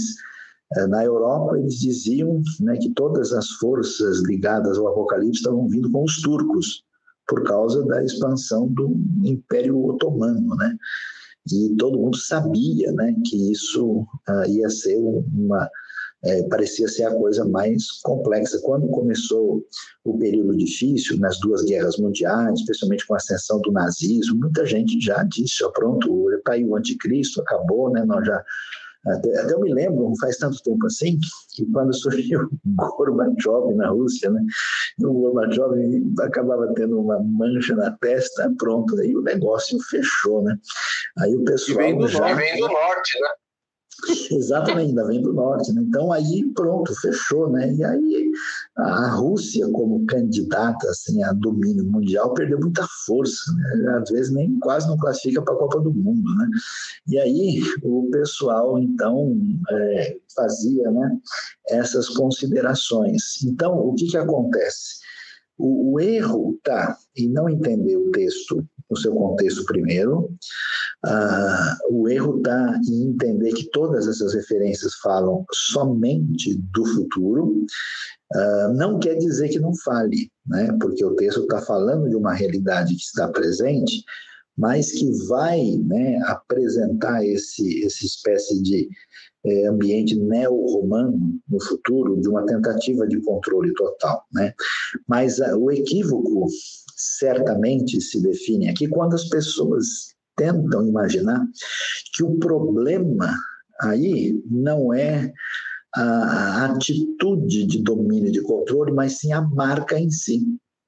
Uh, 0.76 0.88
na 0.88 1.04
Europa, 1.04 1.58
eles 1.58 1.78
diziam 1.78 2.42
né, 2.60 2.76
que 2.76 2.90
todas 2.90 3.32
as 3.32 3.48
forças 3.52 4.22
ligadas 4.22 4.78
ao 4.78 4.88
Apocalipse 4.88 5.40
estavam 5.40 5.68
vindo 5.68 5.90
com 5.90 6.04
os 6.04 6.20
turcos, 6.20 6.84
por 7.26 7.44
causa 7.44 7.84
da 7.86 8.04
expansão 8.04 8.68
do 8.68 8.94
Império 9.24 9.82
Otomano. 9.86 10.54
Né? 10.56 10.76
E 11.50 11.74
todo 11.76 11.98
mundo 11.98 12.16
sabia 12.16 12.92
né, 12.92 13.14
que 13.26 13.50
isso 13.50 14.06
uh, 14.28 14.48
ia 14.48 14.68
ser 14.68 14.98
uma 14.98 15.68
é, 16.24 16.42
parecia 16.44 16.88
ser 16.88 17.04
a 17.04 17.14
coisa 17.14 17.44
mais 17.44 18.00
complexa. 18.02 18.60
Quando 18.62 18.88
começou 18.88 19.64
o 20.04 20.18
período 20.18 20.56
difícil, 20.56 21.18
nas 21.18 21.38
duas 21.40 21.64
guerras 21.64 21.96
mundiais, 21.98 22.60
especialmente 22.60 23.06
com 23.06 23.14
a 23.14 23.16
ascensão 23.16 23.60
do 23.60 23.72
nazismo, 23.72 24.38
muita 24.38 24.64
gente 24.64 25.00
já 25.00 25.22
disse, 25.24 25.64
ó, 25.64 25.70
pronto, 25.70 26.30
está 26.32 26.52
aí 26.52 26.64
o 26.64 26.76
anticristo, 26.76 27.40
acabou, 27.40 27.90
né? 27.90 28.04
Nós 28.04 28.26
já 28.26 28.42
até, 29.06 29.36
até, 29.36 29.52
eu 29.52 29.60
me 29.60 29.74
lembro, 29.74 30.04
não 30.04 30.16
faz 30.16 30.36
tanto 30.36 30.62
tempo 30.62 30.86
assim, 30.86 31.18
que 31.54 31.66
quando 31.72 31.92
surgiu 31.94 32.48
Gorbachev 32.64 33.74
na 33.74 33.88
Rússia, 33.88 34.30
né, 34.30 34.40
o 35.00 35.12
Gorbachev 35.12 35.72
acabava 36.20 36.72
tendo 36.74 37.00
uma 37.00 37.18
mancha 37.20 37.74
na 37.74 37.90
testa, 37.98 38.52
pronto, 38.56 38.96
aí 39.00 39.16
o 39.16 39.22
negócio 39.22 39.78
fechou, 39.90 40.42
né? 40.42 40.56
Aí 41.18 41.34
o 41.34 41.44
pessoal. 41.44 41.80
E 41.80 41.82
vem 41.82 41.98
do, 41.98 42.08
já... 42.08 42.34
vem 42.34 42.60
do 42.60 42.68
norte, 42.68 43.20
né? 43.20 43.28
Exatamente, 44.32 44.90
ainda 44.90 45.06
vem 45.06 45.20
do 45.20 45.32
norte. 45.32 45.72
Né? 45.72 45.82
Então 45.82 46.12
aí 46.12 46.44
pronto, 46.54 46.94
fechou, 47.00 47.50
né? 47.50 47.72
E 47.72 47.84
aí 47.84 48.30
a 48.76 49.10
Rússia, 49.10 49.68
como 49.68 50.04
candidata 50.06 50.88
assim, 50.88 51.22
a 51.22 51.32
domínio 51.32 51.84
mundial, 51.84 52.32
perdeu 52.34 52.58
muita 52.58 52.86
força. 53.06 53.52
Né? 53.52 53.98
Às 54.02 54.10
vezes 54.10 54.32
nem 54.32 54.58
quase 54.58 54.88
não 54.88 54.96
classifica 54.96 55.42
para 55.42 55.54
a 55.54 55.58
Copa 55.58 55.80
do 55.80 55.92
Mundo, 55.92 56.34
né? 56.36 56.48
E 57.08 57.18
aí 57.18 57.62
o 57.82 58.08
pessoal 58.10 58.78
então 58.78 59.36
é, 59.70 60.16
fazia, 60.34 60.90
né? 60.90 61.18
Essas 61.68 62.08
considerações. 62.08 63.42
Então 63.44 63.76
o 63.76 63.94
que 63.94 64.06
que 64.06 64.16
acontece? 64.16 65.01
O, 65.58 65.92
o 65.92 66.00
erro 66.00 66.54
está 66.56 66.96
em 67.16 67.28
não 67.28 67.48
entender 67.48 67.96
o 67.96 68.10
texto 68.10 68.64
no 68.90 68.96
seu 68.96 69.14
contexto 69.14 69.64
primeiro. 69.64 70.34
Ah, 71.04 71.76
o 71.90 72.08
erro 72.08 72.38
está 72.38 72.80
em 72.86 73.08
entender 73.08 73.52
que 73.52 73.70
todas 73.70 74.06
essas 74.06 74.34
referências 74.34 74.94
falam 74.96 75.44
somente 75.50 76.54
do 76.72 76.84
futuro. 76.84 77.64
Ah, 78.34 78.72
não 78.74 78.98
quer 78.98 79.16
dizer 79.16 79.48
que 79.48 79.58
não 79.58 79.74
fale, 79.76 80.30
né? 80.46 80.76
porque 80.80 81.04
o 81.04 81.14
texto 81.16 81.42
está 81.42 81.60
falando 81.60 82.08
de 82.08 82.16
uma 82.16 82.34
realidade 82.34 82.94
que 82.94 83.02
está 83.02 83.28
presente, 83.28 84.04
mas 84.56 84.92
que 84.92 85.10
vai 85.26 85.78
né, 85.84 86.18
apresentar 86.26 87.24
esse, 87.24 87.84
essa 87.84 88.04
espécie 88.04 88.62
de 88.62 88.88
é, 89.44 89.66
ambiente 89.66 90.18
neo-romano 90.18 91.40
no 91.48 91.62
futuro, 91.62 92.20
de 92.20 92.28
uma 92.28 92.46
tentativa 92.46 93.06
de 93.06 93.20
controle 93.20 93.72
total. 93.74 94.24
Né? 94.32 94.52
Mas 95.08 95.40
ah, 95.40 95.56
o 95.56 95.70
equívoco 95.70 96.46
certamente 96.96 98.00
se 98.00 98.20
define 98.22 98.68
aqui 98.68 98.86
quando 98.88 99.14
as 99.14 99.28
pessoas 99.28 100.14
tentam 100.36 100.86
imaginar 100.86 101.44
que 102.14 102.22
o 102.22 102.38
problema 102.38 103.36
aí 103.80 104.40
não 104.48 104.94
é 104.94 105.32
a 105.94 106.66
atitude 106.66 107.66
de 107.66 107.82
domínio 107.82 108.32
de 108.32 108.40
controle, 108.40 108.92
mas 108.92 109.18
sim 109.18 109.32
a 109.32 109.42
marca 109.42 109.98
em 109.98 110.10
si. 110.10 110.40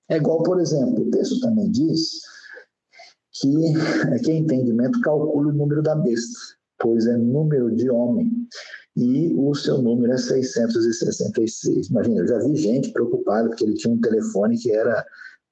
É 0.09 0.17
igual, 0.17 0.43
por 0.43 0.61
exemplo, 0.61 1.07
o 1.07 1.11
texto 1.11 1.41
também 1.41 1.71
diz 1.71 2.21
que 3.33 3.51
quem 4.23 4.23
tem 4.23 4.39
entendimento 4.39 5.01
calcula 5.01 5.49
o 5.49 5.53
número 5.53 5.83
da 5.83 5.95
besta, 5.95 6.39
pois 6.78 7.07
é 7.07 7.16
número 7.16 7.75
de 7.75 7.90
homem 7.90 8.31
e 8.97 9.35
o 9.37 9.54
seu 9.54 9.83
número 9.83 10.12
é 10.12 10.16
666. 10.16 11.88
Imagina, 11.88 12.21
eu 12.21 12.28
já 12.28 12.38
vi 12.38 12.57
gente 12.57 12.93
preocupada 12.93 13.49
porque 13.49 13.64
ele 13.64 13.75
tinha 13.75 13.93
um 13.93 14.00
telefone 14.00 14.57
que 14.57 14.71
era 14.71 15.04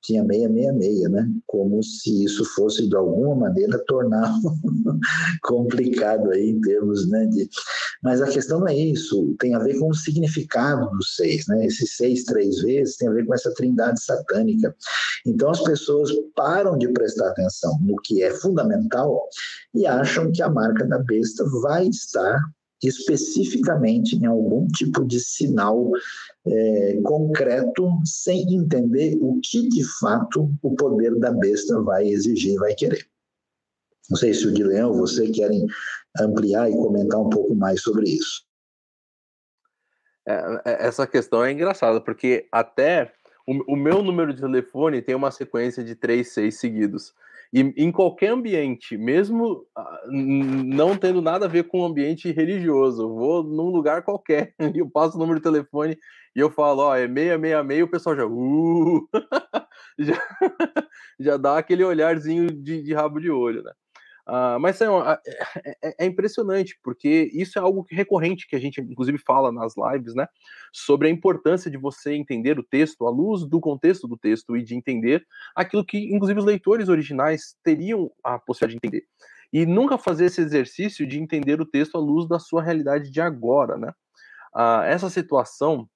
tinha 0.03 0.25
666, 0.25 1.11
né? 1.11 1.29
Como 1.47 1.83
se 1.83 2.25
isso 2.25 2.45
fosse 2.45 2.89
de 2.89 2.97
alguma 2.97 3.35
maneira 3.35 3.83
tornar 3.87 4.33
complicado 5.43 6.31
aí 6.31 6.51
em 6.51 6.61
termos, 6.61 7.09
né? 7.09 7.27
De... 7.27 7.49
Mas 8.03 8.21
a 8.21 8.27
questão 8.27 8.61
não 8.61 8.69
é 8.69 8.75
isso, 8.75 9.35
tem 9.39 9.55
a 9.55 9.61
ver 9.61 9.79
com 9.79 9.89
o 9.89 9.95
significado 9.95 10.91
dos 10.97 11.17
seis, 11.17 11.47
né? 11.47 11.65
Esses 11.67 11.97
seis 11.97 12.25
três 12.25 12.61
vezes 12.61 12.97
tem 12.97 13.09
a 13.09 13.13
ver 13.13 13.25
com 13.25 13.35
essa 13.35 13.53
trindade 13.55 14.03
satânica. 14.03 14.75
Então 15.25 15.51
as 15.51 15.63
pessoas 15.63 16.11
param 16.35 16.77
de 16.77 16.89
prestar 16.89 17.29
atenção 17.29 17.79
no 17.81 17.97
que 18.03 18.23
é 18.23 18.31
fundamental 18.31 19.29
e 19.75 19.87
acham 19.87 20.33
que 20.33 20.43
a 20.43 20.51
marca 20.51 20.85
da 20.85 20.99
besta 20.99 21.45
vai 21.63 21.87
estar 21.87 22.41
especificamente 22.83 24.17
em 24.17 24.27
algum 24.27 24.67
tipo 24.69 25.05
de 25.05 25.21
sinal 25.21 25.91
é, 26.47 27.01
concreto, 27.03 27.89
sem 28.05 28.55
entender 28.55 29.17
o 29.21 29.41
que 29.41 29.69
de 29.69 29.85
fato 30.01 30.53
o 30.63 30.75
poder 30.75 31.15
da 31.19 31.31
besta 31.33 31.81
vai 31.83 32.09
exigir, 32.09 32.59
vai 32.59 32.75
querer. 32.75 33.07
Não 34.11 34.17
sei 34.17 34.35
se 34.35 34.47
o 34.47 34.53
Guilherme 34.53 34.91
ou 34.91 34.97
você 34.97 35.31
querem 35.31 35.67
ampliar 36.21 36.69
e 36.69 36.77
comentar 36.77 37.21
um 37.21 37.31
pouco 37.31 37.55
mais 37.55 37.81
sobre 37.81 38.11
isso. 38.11 38.45
É, 40.27 40.35
é 40.65 40.87
essa 40.87 41.07
questão 41.07 41.45
é 41.45 41.53
engraçada, 41.53 42.01
porque 42.01 42.47
até 42.51 43.13
o, 43.47 43.75
o, 43.75 43.77
meu 43.77 44.03
número 44.03 44.33
de 44.33 44.41
telefone 44.41 45.03
tem 45.03 45.15
uma 45.15 45.31
sequência 45.31 45.83
de 45.83 45.95
três, 45.95 46.33
seis 46.33 46.59
seguidos. 46.59 47.15
E 47.53 47.61
em 47.77 47.93
qualquer 47.93 48.29
ambiente, 48.29 48.97
mesmo 48.97 49.67
ah, 49.77 50.01
não 50.11 50.97
tendo 50.97 51.21
nada 51.21 51.45
a 51.45 51.49
ver 51.49 51.65
com 51.65 51.81
o 51.81 51.85
ambiente 51.85 52.33
religioso, 52.33 53.03
eu 53.03 53.15
vou 53.15 53.43
num 53.43 53.69
lugar 53.69 54.03
qualquer 54.03 54.55
e 54.75 54.79
eu 54.79 54.89
passo 54.89 55.17
o 55.17 55.21
número 55.21 55.39
de 55.39 55.45
telefone 55.45 55.99
e 56.35 56.41
eu 56.41 56.51
falo, 56.51 56.81
ó, 56.83 56.97
é 56.97 57.07
666, 57.07 57.83
o 57.83 57.89
pessoal 57.89 58.17
já, 58.17 58.27
uh, 58.27 59.09
já, 59.99 60.15
já 61.21 61.37
dá 61.37 61.59
aquele 61.59 61.85
olharzinho 61.85 62.47
de, 62.47 62.83
de 62.83 62.95
rabo 62.95 63.21
de 63.21 63.31
olho, 63.31 63.63
né? 63.63 63.73
Uh, 64.27 64.59
mas 64.61 64.81
é, 64.81 64.87
é, 65.83 65.95
é, 65.99 66.07
impressionante, 66.07 66.79
porque 66.83 67.29
isso 67.33 67.59
é 67.59 67.63
algo 67.63 67.85
recorrente 67.91 68.47
que 68.47 68.55
a 68.55 68.59
gente, 68.61 68.81
inclusive, 68.81 69.19
fala 69.19 69.51
nas 69.51 69.75
lives, 69.77 70.15
né? 70.15 70.29
Sobre 70.73 71.09
a 71.09 71.11
importância 71.11 71.69
de 71.69 71.77
você 71.77 72.15
entender 72.15 72.57
o 72.59 72.63
texto 72.63 73.05
à 73.07 73.11
luz 73.11 73.45
do 73.45 73.61
contexto 73.61 74.07
do 74.07 74.17
texto 74.17 74.57
e 74.57 74.63
de 74.63 74.77
entender 74.77 75.27
aquilo 75.57 75.85
que, 75.85 75.99
inclusive, 76.15 76.39
os 76.39 76.47
leitores 76.47 76.89
originais 76.89 77.57
teriam 77.65 78.13
a 78.23 78.39
possibilidade 78.39 78.79
de 78.81 78.87
entender. 78.87 79.07
E 79.53 79.67
nunca 79.67 79.99
fazer 79.99 80.27
esse 80.27 80.41
exercício 80.41 81.07
de 81.07 81.19
entender 81.19 81.61
o 81.61 81.67
texto 81.67 81.97
à 81.97 82.01
luz 82.01 82.29
da 82.29 82.39
sua 82.39 82.63
realidade 82.63 83.11
de 83.11 83.21
agora, 83.21 83.77
né? 83.77 83.93
Uh, 84.55 84.83
essa 84.85 85.11
situação 85.11 85.89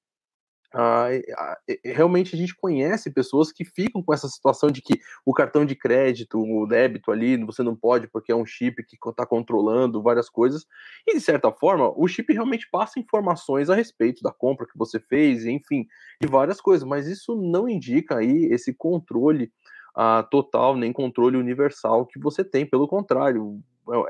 ah, 0.78 1.58
realmente 1.82 2.34
a 2.34 2.38
gente 2.38 2.54
conhece 2.54 3.10
pessoas 3.10 3.50
que 3.50 3.64
ficam 3.64 4.02
com 4.02 4.12
essa 4.12 4.28
situação 4.28 4.70
de 4.70 4.82
que 4.82 5.00
o 5.24 5.32
cartão 5.32 5.64
de 5.64 5.74
crédito, 5.74 6.38
o 6.38 6.66
débito 6.66 7.10
ali, 7.10 7.42
você 7.44 7.62
não 7.62 7.74
pode 7.74 8.08
porque 8.08 8.30
é 8.30 8.36
um 8.36 8.44
chip 8.44 8.84
que 8.84 8.96
está 9.08 9.24
controlando 9.24 10.02
várias 10.02 10.28
coisas. 10.28 10.66
E 11.06 11.14
de 11.14 11.20
certa 11.20 11.50
forma, 11.50 11.90
o 11.96 12.06
chip 12.06 12.30
realmente 12.32 12.68
passa 12.70 13.00
informações 13.00 13.70
a 13.70 13.74
respeito 13.74 14.22
da 14.22 14.30
compra 14.30 14.66
que 14.66 14.76
você 14.76 15.00
fez, 15.00 15.46
enfim, 15.46 15.86
de 16.20 16.28
várias 16.28 16.60
coisas, 16.60 16.86
mas 16.86 17.06
isso 17.06 17.34
não 17.34 17.66
indica 17.66 18.18
aí 18.18 18.44
esse 18.52 18.74
controle 18.74 19.50
ah, 19.94 20.22
total, 20.30 20.76
nem 20.76 20.92
controle 20.92 21.38
universal 21.38 22.04
que 22.04 22.18
você 22.18 22.44
tem, 22.44 22.66
pelo 22.66 22.86
contrário, 22.86 23.58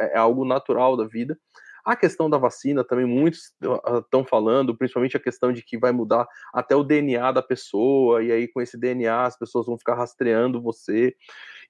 é, 0.00 0.14
é 0.14 0.18
algo 0.18 0.44
natural 0.44 0.96
da 0.96 1.06
vida. 1.06 1.38
A 1.86 1.94
questão 1.94 2.28
da 2.28 2.36
vacina 2.36 2.82
também 2.82 3.06
muitos 3.06 3.54
estão 4.02 4.24
falando, 4.24 4.76
principalmente 4.76 5.16
a 5.16 5.20
questão 5.20 5.52
de 5.52 5.62
que 5.62 5.78
vai 5.78 5.92
mudar 5.92 6.26
até 6.52 6.74
o 6.74 6.82
DNA 6.82 7.30
da 7.30 7.40
pessoa, 7.40 8.24
e 8.24 8.32
aí 8.32 8.48
com 8.48 8.60
esse 8.60 8.76
DNA 8.76 9.24
as 9.24 9.38
pessoas 9.38 9.66
vão 9.66 9.78
ficar 9.78 9.94
rastreando 9.94 10.60
você. 10.60 11.14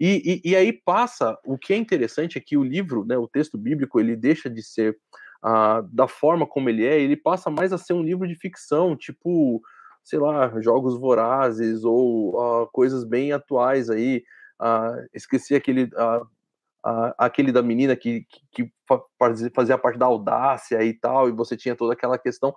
E, 0.00 0.40
e, 0.42 0.50
e 0.52 0.56
aí 0.56 0.72
passa, 0.72 1.38
o 1.44 1.58
que 1.58 1.74
é 1.74 1.76
interessante 1.76 2.38
é 2.38 2.40
que 2.40 2.56
o 2.56 2.64
livro, 2.64 3.04
né, 3.04 3.18
o 3.18 3.28
texto 3.28 3.58
bíblico, 3.58 4.00
ele 4.00 4.16
deixa 4.16 4.48
de 4.48 4.62
ser 4.62 4.96
uh, 5.44 5.86
da 5.92 6.08
forma 6.08 6.46
como 6.46 6.70
ele 6.70 6.86
é, 6.86 6.98
ele 6.98 7.16
passa 7.16 7.50
mais 7.50 7.70
a 7.70 7.76
ser 7.76 7.92
um 7.92 8.02
livro 8.02 8.26
de 8.26 8.36
ficção, 8.36 8.96
tipo, 8.96 9.60
sei 10.02 10.18
lá, 10.18 10.50
jogos 10.62 10.98
vorazes 10.98 11.84
ou 11.84 12.30
uh, 12.30 12.66
coisas 12.72 13.04
bem 13.04 13.32
atuais 13.32 13.90
aí. 13.90 14.24
Uh, 14.58 15.06
esqueci 15.12 15.54
aquele 15.54 15.90
aquele 17.18 17.50
da 17.50 17.62
menina 17.62 17.96
que, 17.96 18.26
que, 18.52 18.64
que, 18.64 18.72
fazia 19.54 19.78
parte 19.78 19.98
da 19.98 20.06
audácia 20.06 20.82
e 20.84 20.94
tal, 20.94 21.28
e 21.28 21.32
você 21.32 21.56
tinha 21.56 21.74
toda 21.74 21.92
aquela 21.92 22.18
questão, 22.18 22.54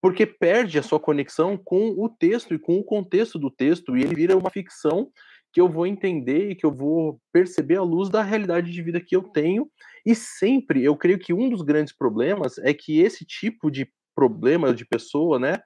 porque 0.00 0.24
perde 0.24 0.78
a 0.78 0.82
sua 0.82 1.00
conexão 1.00 1.56
com 1.56 1.90
o 1.98 2.08
texto 2.08 2.54
e 2.54 2.58
com 2.58 2.78
o 2.78 2.84
contexto 2.84 3.38
do 3.38 3.50
texto, 3.50 3.96
e 3.96 4.02
ele 4.02 4.14
vira 4.14 4.36
uma 4.36 4.50
ficção 4.50 5.10
que 5.52 5.60
eu 5.60 5.68
vou 5.68 5.86
entender 5.86 6.50
e 6.50 6.54
que 6.54 6.64
eu 6.64 6.72
vou 6.72 7.20
perceber 7.32 7.76
à 7.76 7.82
luz 7.82 8.08
da 8.08 8.22
realidade 8.22 8.70
de 8.70 8.82
vida 8.82 9.00
que 9.00 9.16
eu 9.16 9.22
tenho. 9.22 9.68
E 10.04 10.14
sempre, 10.14 10.84
eu 10.84 10.96
creio 10.96 11.18
que 11.18 11.32
um 11.32 11.48
dos 11.48 11.62
grandes 11.62 11.92
problemas 11.96 12.58
é 12.58 12.72
que 12.74 13.00
esse 13.00 13.24
tipo 13.24 13.70
de 13.70 13.90
problema 14.14 14.74
de 14.74 14.84
pessoa, 14.84 15.38
né? 15.38 15.58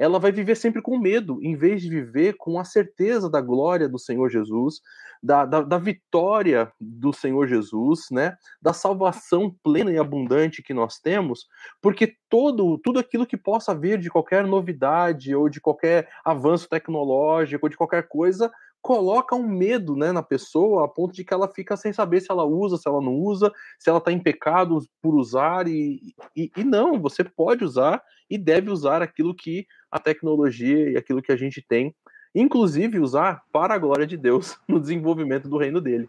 Ela 0.00 0.18
vai 0.18 0.32
viver 0.32 0.56
sempre 0.56 0.80
com 0.80 0.98
medo, 0.98 1.38
em 1.42 1.54
vez 1.54 1.82
de 1.82 1.90
viver 1.90 2.32
com 2.38 2.58
a 2.58 2.64
certeza 2.64 3.28
da 3.28 3.38
glória 3.38 3.86
do 3.86 3.98
Senhor 3.98 4.30
Jesus, 4.30 4.80
da, 5.22 5.44
da, 5.44 5.60
da, 5.60 5.76
vitória 5.76 6.72
do 6.80 7.12
Senhor 7.12 7.46
Jesus, 7.46 8.06
né? 8.10 8.34
Da 8.62 8.72
salvação 8.72 9.54
plena 9.62 9.92
e 9.92 9.98
abundante 9.98 10.62
que 10.62 10.72
nós 10.72 10.98
temos, 10.98 11.46
porque 11.82 12.16
todo 12.30 12.78
tudo 12.78 12.98
aquilo 12.98 13.26
que 13.26 13.36
possa 13.36 13.74
vir 13.74 13.98
de 13.98 14.08
qualquer 14.08 14.46
novidade 14.46 15.34
ou 15.34 15.50
de 15.50 15.60
qualquer 15.60 16.08
avanço 16.24 16.66
tecnológico 16.66 17.66
ou 17.66 17.70
de 17.70 17.76
qualquer 17.76 18.08
coisa 18.08 18.50
coloca 18.82 19.36
um 19.36 19.46
medo 19.46 19.94
né, 19.94 20.10
na 20.10 20.22
pessoa 20.22 20.84
a 20.84 20.88
ponto 20.88 21.14
de 21.14 21.24
que 21.24 21.34
ela 21.34 21.48
fica 21.48 21.76
sem 21.76 21.92
saber 21.92 22.20
se 22.20 22.30
ela 22.30 22.44
usa, 22.44 22.76
se 22.76 22.88
ela 22.88 23.00
não 23.00 23.14
usa, 23.14 23.52
se 23.78 23.90
ela 23.90 23.98
está 23.98 24.10
em 24.10 24.18
pecado 24.18 24.78
por 25.02 25.14
usar, 25.14 25.68
e, 25.68 26.14
e, 26.34 26.50
e, 26.56 26.64
não, 26.64 27.00
você 27.00 27.22
pode 27.22 27.64
usar 27.64 28.02
e 28.28 28.38
deve 28.38 28.70
usar 28.70 29.02
aquilo 29.02 29.34
que 29.34 29.66
a 29.90 29.98
tecnologia 29.98 30.90
e 30.90 30.96
aquilo 30.96 31.22
que 31.22 31.32
a 31.32 31.36
gente 31.36 31.60
tem, 31.60 31.94
inclusive 32.34 33.00
usar 33.00 33.42
para 33.52 33.74
a 33.74 33.78
glória 33.78 34.06
de 34.06 34.16
Deus 34.16 34.56
no 34.68 34.80
desenvolvimento 34.80 35.48
do 35.48 35.58
reino 35.58 35.80
dele. 35.80 36.08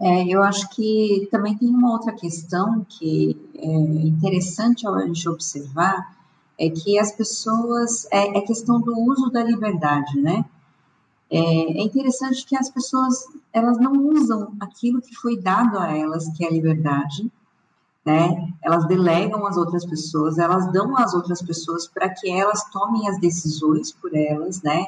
É, 0.00 0.24
eu 0.28 0.42
acho 0.42 0.68
que 0.70 1.26
também 1.30 1.56
tem 1.56 1.68
uma 1.68 1.90
outra 1.90 2.12
questão 2.12 2.86
que 2.88 3.36
é 3.56 3.66
interessante 3.66 4.86
a 4.86 5.00
gente 5.00 5.28
observar, 5.28 6.16
é 6.56 6.70
que 6.70 6.98
as 6.98 7.12
pessoas, 7.12 8.06
é, 8.12 8.38
é 8.38 8.40
questão 8.42 8.80
do 8.80 8.96
uso 8.96 9.30
da 9.30 9.42
liberdade, 9.42 10.20
né? 10.20 10.44
É, 11.30 11.38
é, 11.38 11.82
interessante 11.82 12.46
que 12.46 12.56
as 12.56 12.70
pessoas, 12.70 13.26
elas 13.52 13.78
não 13.78 13.92
usam 13.92 14.52
aquilo 14.60 15.02
que 15.02 15.14
foi 15.14 15.38
dado 15.38 15.78
a 15.78 15.94
elas, 15.96 16.28
que 16.30 16.44
é 16.44 16.48
a 16.48 16.52
liberdade, 16.52 17.30
né? 18.08 18.48
Elas 18.62 18.86
delegam 18.86 19.46
às 19.46 19.58
outras 19.58 19.84
pessoas, 19.84 20.38
elas 20.38 20.72
dão 20.72 20.96
às 20.96 21.12
outras 21.12 21.42
pessoas 21.42 21.86
para 21.86 22.08
que 22.08 22.30
elas 22.30 22.64
tomem 22.70 23.06
as 23.06 23.20
decisões 23.20 23.92
por 23.92 24.14
elas, 24.16 24.62
né? 24.62 24.86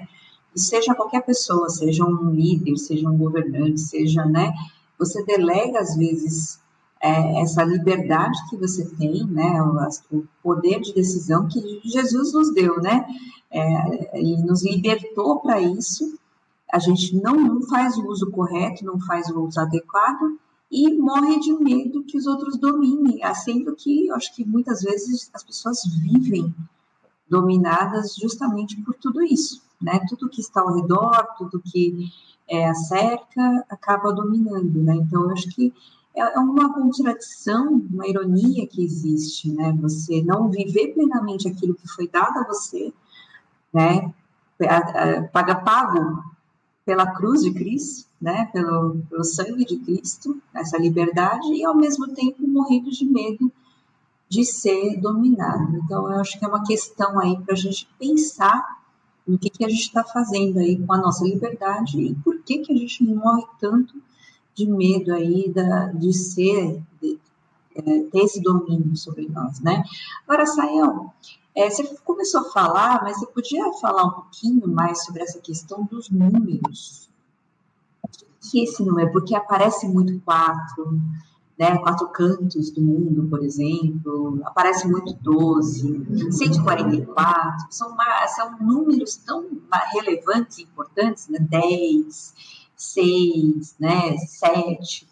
E 0.56 0.58
seja 0.58 0.94
qualquer 0.94 1.20
pessoa, 1.20 1.68
seja 1.68 2.02
um 2.04 2.30
líder, 2.30 2.78
seja 2.78 3.08
um 3.08 3.18
governante, 3.18 3.80
seja, 3.80 4.24
né? 4.24 4.52
você 5.00 5.24
delega, 5.24 5.80
às 5.80 5.96
vezes, 5.96 6.60
é, 7.00 7.40
essa 7.40 7.64
liberdade 7.64 8.38
que 8.50 8.56
você 8.56 8.84
tem, 8.84 9.26
né, 9.26 9.60
o, 10.10 10.24
poder 10.42 10.80
de 10.80 10.92
decisão 10.92 11.48
que 11.48 11.80
Jesus 11.82 12.34
nos 12.34 12.52
deu, 12.52 12.80
né, 12.80 13.06
é, 13.50 14.20
e 14.20 14.36
nos 14.42 14.62
libertou 14.62 15.40
para 15.40 15.60
isso. 15.60 16.18
A 16.72 16.78
gente 16.78 17.16
não, 17.16 17.34
não 17.34 17.62
faz 17.62 17.96
o 17.96 18.06
uso 18.06 18.30
correto, 18.30 18.84
não 18.84 19.00
faz 19.00 19.28
o 19.30 19.40
uso 19.40 19.58
adequado 19.58 20.38
e 20.70 20.94
morre 20.94 21.40
de 21.40 21.52
medo 21.52 22.04
que 22.04 22.16
os 22.16 22.26
outros 22.26 22.56
dominem, 22.56 23.20
sendo 23.34 23.74
que 23.74 24.10
acho 24.12 24.34
que 24.34 24.44
muitas 24.44 24.82
vezes 24.82 25.28
as 25.34 25.42
pessoas 25.42 25.80
vivem 26.00 26.54
dominadas 27.28 28.14
justamente 28.14 28.80
por 28.82 28.94
tudo 28.94 29.22
isso, 29.22 29.62
né? 29.82 30.00
Tudo 30.08 30.28
que 30.28 30.40
está 30.40 30.60
ao 30.60 30.74
redor, 30.74 31.26
tudo 31.36 31.60
que 31.60 32.08
é, 32.48 32.68
a 32.68 32.74
cerca 32.74 33.64
acaba 33.68 34.12
dominando, 34.12 34.80
né? 34.82 34.94
Então, 34.96 35.30
acho 35.30 35.48
que 35.50 35.72
é, 36.14 36.20
é 36.20 36.38
uma 36.38 36.72
contradição, 36.72 37.82
uma 37.92 38.06
ironia 38.06 38.66
que 38.66 38.84
existe, 38.84 39.50
né? 39.50 39.76
Você 39.80 40.22
não 40.22 40.50
viver 40.50 40.94
plenamente 40.94 41.48
aquilo 41.48 41.74
que 41.74 41.88
foi 41.88 42.06
dado 42.06 42.38
a 42.38 42.46
você, 42.46 42.92
né? 43.72 44.12
Paga 45.32 45.54
pago 45.54 46.22
pela 46.90 47.06
cruz 47.06 47.42
de 47.42 47.52
Cristo, 47.52 48.08
né? 48.20 48.46
Pelo, 48.52 48.96
pelo 49.08 49.22
sangue 49.22 49.64
de 49.64 49.76
Cristo, 49.76 50.42
essa 50.52 50.76
liberdade, 50.76 51.46
e 51.54 51.64
ao 51.64 51.76
mesmo 51.76 52.08
tempo 52.08 52.44
morrendo 52.48 52.90
de 52.90 53.04
medo 53.04 53.52
de 54.28 54.44
ser 54.44 55.00
dominado. 55.00 55.76
Então, 55.76 56.10
eu 56.10 56.18
acho 56.18 56.36
que 56.36 56.44
é 56.44 56.48
uma 56.48 56.64
questão 56.64 57.20
aí 57.20 57.38
para 57.42 57.54
a 57.54 57.56
gente 57.56 57.88
pensar 57.96 58.82
no 59.24 59.38
que, 59.38 59.50
que 59.50 59.64
a 59.64 59.68
gente 59.68 59.82
está 59.82 60.02
fazendo 60.02 60.58
aí 60.58 60.84
com 60.84 60.92
a 60.92 60.98
nossa 60.98 61.24
liberdade 61.24 62.00
e 62.00 62.12
por 62.16 62.42
que, 62.42 62.58
que 62.58 62.72
a 62.72 62.76
gente 62.76 63.04
morre 63.04 63.44
tanto 63.60 63.94
de 64.52 64.66
medo 64.66 65.14
aí 65.14 65.48
da, 65.48 65.92
de 65.92 66.12
ser, 66.12 66.82
de, 67.00 67.20
é, 67.76 67.82
ter 67.82 68.18
esse 68.18 68.42
domínio 68.42 68.96
sobre 68.96 69.28
nós, 69.28 69.60
né? 69.60 69.84
Agora, 70.26 70.44
Sayão, 70.44 71.12
é, 71.60 71.70
você 71.70 71.84
começou 72.04 72.40
a 72.40 72.50
falar, 72.50 73.02
mas 73.02 73.18
você 73.18 73.26
podia 73.26 73.72
falar 73.74 74.04
um 74.04 74.10
pouquinho 74.10 74.66
mais 74.68 75.04
sobre 75.04 75.22
essa 75.22 75.38
questão 75.38 75.84
dos 75.84 76.08
números. 76.08 77.08
O 78.02 78.08
que 78.50 78.60
é 78.60 78.64
esse 78.64 78.82
número? 78.82 79.12
Porque 79.12 79.34
aparece 79.34 79.86
muito 79.86 80.18
quatro, 80.20 80.98
né, 81.58 81.76
quatro 81.76 82.08
cantos 82.08 82.70
do 82.70 82.80
mundo, 82.80 83.28
por 83.28 83.44
exemplo, 83.44 84.40
aparece 84.46 84.88
muito 84.88 85.12
12, 85.12 86.32
144, 86.32 87.66
são, 87.68 87.94
são 88.34 88.58
números 88.58 89.16
tão 89.16 89.46
relevantes 89.92 90.56
e 90.56 90.62
importantes, 90.62 91.28
né, 91.28 91.38
10, 91.38 92.34
6, 92.74 93.76
né, 93.78 94.16
7. 94.16 95.06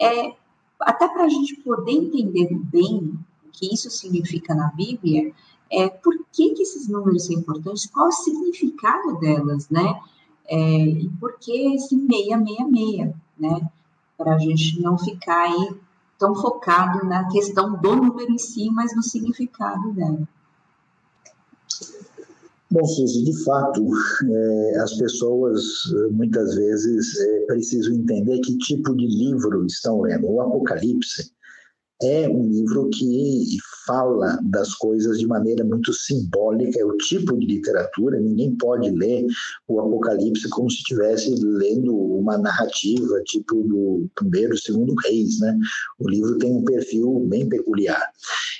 É, 0.00 0.36
até 0.78 1.08
para 1.08 1.24
a 1.24 1.28
gente 1.28 1.56
poder 1.56 1.90
entender 1.90 2.54
bem 2.54 3.18
o 3.44 3.50
que 3.50 3.74
isso 3.74 3.90
significa 3.90 4.54
na 4.54 4.68
Bíblia, 4.68 5.34
é, 5.72 5.88
por 5.88 6.14
que, 6.30 6.50
que 6.50 6.62
esses 6.62 6.86
números 6.86 7.26
são 7.26 7.34
importantes, 7.34 7.86
qual 7.86 8.08
o 8.08 8.12
significado 8.12 9.18
delas, 9.18 9.68
né, 9.70 10.00
é, 10.46 10.58
e 10.58 11.08
por 11.18 11.38
que 11.38 11.74
esse 11.74 11.96
666, 11.96 13.14
né, 13.38 13.70
para 14.18 14.34
a 14.34 14.38
gente 14.38 14.80
não 14.80 14.98
ficar 14.98 15.44
aí 15.44 15.74
tão 16.18 16.34
focado 16.34 17.04
na 17.06 17.28
questão 17.28 17.80
do 17.80 17.96
número 17.96 18.30
em 18.30 18.38
si, 18.38 18.70
mas 18.70 18.94
no 18.94 19.02
significado 19.02 19.92
dela. 19.92 20.28
Bom, 22.70 22.86
Suzy, 22.86 23.24
de 23.24 23.44
fato, 23.44 23.86
é, 24.30 24.78
as 24.78 24.94
pessoas 24.94 25.62
muitas 26.12 26.54
vezes 26.54 27.18
é, 27.18 27.46
precisam 27.46 27.94
entender 27.94 28.38
que 28.40 28.56
tipo 28.56 28.94
de 28.96 29.06
livro 29.06 29.66
estão 29.66 30.00
lendo. 30.00 30.30
O 30.30 30.40
Apocalipse 30.40 31.32
é 32.02 32.28
um 32.28 32.48
livro 32.48 32.88
que 32.90 33.58
fala 33.86 34.38
das 34.42 34.74
coisas 34.74 35.18
de 35.18 35.26
maneira 35.26 35.64
muito 35.64 35.92
simbólica, 35.92 36.80
é 36.80 36.84
o 36.84 36.96
tipo 36.96 37.36
de 37.38 37.46
literatura, 37.46 38.20
ninguém 38.20 38.56
pode 38.56 38.90
ler 38.90 39.26
o 39.68 39.80
Apocalipse 39.80 40.48
como 40.50 40.70
se 40.70 40.78
estivesse 40.78 41.34
lendo 41.42 41.94
uma 41.94 42.38
narrativa 42.38 43.20
tipo 43.24 43.62
do 43.62 44.08
primeiro, 44.14 44.56
segundo 44.56 44.94
reis, 45.04 45.40
né? 45.40 45.58
O 45.98 46.08
livro 46.08 46.38
tem 46.38 46.52
um 46.52 46.64
perfil 46.64 47.20
bem 47.28 47.48
peculiar. 47.48 48.02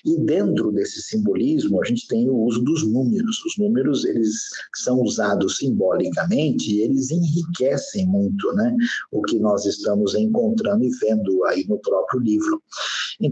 E 0.04 0.16
dentro 0.16 0.72
desse 0.72 1.00
simbolismo, 1.00 1.80
a 1.80 1.86
gente 1.86 2.08
tem 2.08 2.28
o 2.28 2.34
uso 2.34 2.60
dos 2.62 2.84
números. 2.86 3.42
Os 3.44 3.56
números, 3.56 4.04
eles 4.04 4.32
são 4.74 5.00
usados 5.00 5.58
simbolicamente 5.58 6.74
e 6.74 6.80
eles 6.80 7.10
enriquecem 7.10 8.06
muito, 8.06 8.52
né? 8.54 8.76
O 9.12 9.22
que 9.22 9.38
nós 9.38 9.64
estamos 9.64 10.14
encontrando 10.14 10.84
e 10.84 10.90
vendo 11.00 11.44
aí 11.44 11.64
no 11.68 11.78
próprio 11.78 12.20
livro. 12.20 12.60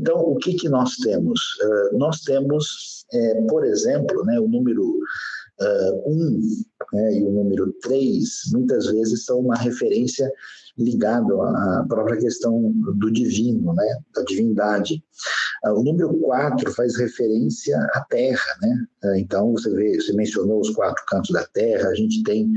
Então, 0.00 0.18
o 0.18 0.36
que, 0.36 0.54
que 0.54 0.68
nós 0.68 0.96
temos? 0.96 1.40
Uh, 1.62 1.98
nós 1.98 2.20
temos, 2.20 3.04
é, 3.12 3.42
por 3.42 3.64
exemplo, 3.64 4.24
né, 4.24 4.40
o 4.40 4.48
número 4.48 4.82
1 4.82 5.64
uh, 5.64 6.02
um, 6.06 6.40
né, 6.94 7.18
e 7.18 7.22
o 7.22 7.30
número 7.30 7.70
3, 7.82 8.28
muitas 8.52 8.86
vezes 8.86 9.26
são 9.26 9.40
uma 9.40 9.56
referência 9.56 10.32
ligada 10.78 11.34
à 11.34 11.84
própria 11.86 12.18
questão 12.18 12.72
do 12.72 13.10
divino, 13.10 13.74
né, 13.74 13.98
da 14.14 14.22
divindade. 14.22 15.04
Uh, 15.64 15.78
o 15.78 15.82
número 15.82 16.18
4 16.20 16.72
faz 16.72 16.96
referência 16.96 17.78
à 17.92 18.04
Terra, 18.08 18.56
né? 18.62 18.86
Uh, 19.04 19.16
então, 19.16 19.52
você 19.52 19.70
vê, 19.70 20.00
você 20.00 20.12
mencionou 20.12 20.60
os 20.60 20.70
quatro 20.70 21.04
cantos 21.06 21.30
da 21.30 21.46
Terra, 21.48 21.88
a 21.88 21.94
gente 21.94 22.22
tem 22.22 22.50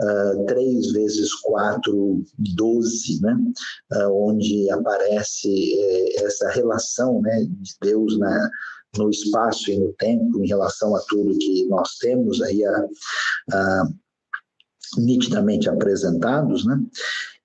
uh, 0.00 0.46
3 0.46 0.92
vezes 0.92 1.34
4, 1.34 2.24
12, 2.38 3.22
né? 3.22 3.36
onde 4.10 4.70
aparece 4.70 5.48
eh, 5.48 6.24
essa 6.24 6.50
relação 6.50 7.20
né, 7.22 7.44
de 7.44 7.74
Deus 7.80 8.18
na, 8.18 8.50
no 8.96 9.10
espaço 9.10 9.70
e 9.70 9.78
no 9.78 9.92
tempo 9.94 10.42
em 10.42 10.48
relação 10.48 10.94
a 10.94 11.00
tudo 11.08 11.38
que 11.38 11.66
nós 11.66 11.96
temos 11.98 12.42
aí 12.42 12.64
a, 12.64 12.86
a 13.52 13.88
nitidamente 14.98 15.68
apresentados, 15.68 16.64
né? 16.64 16.80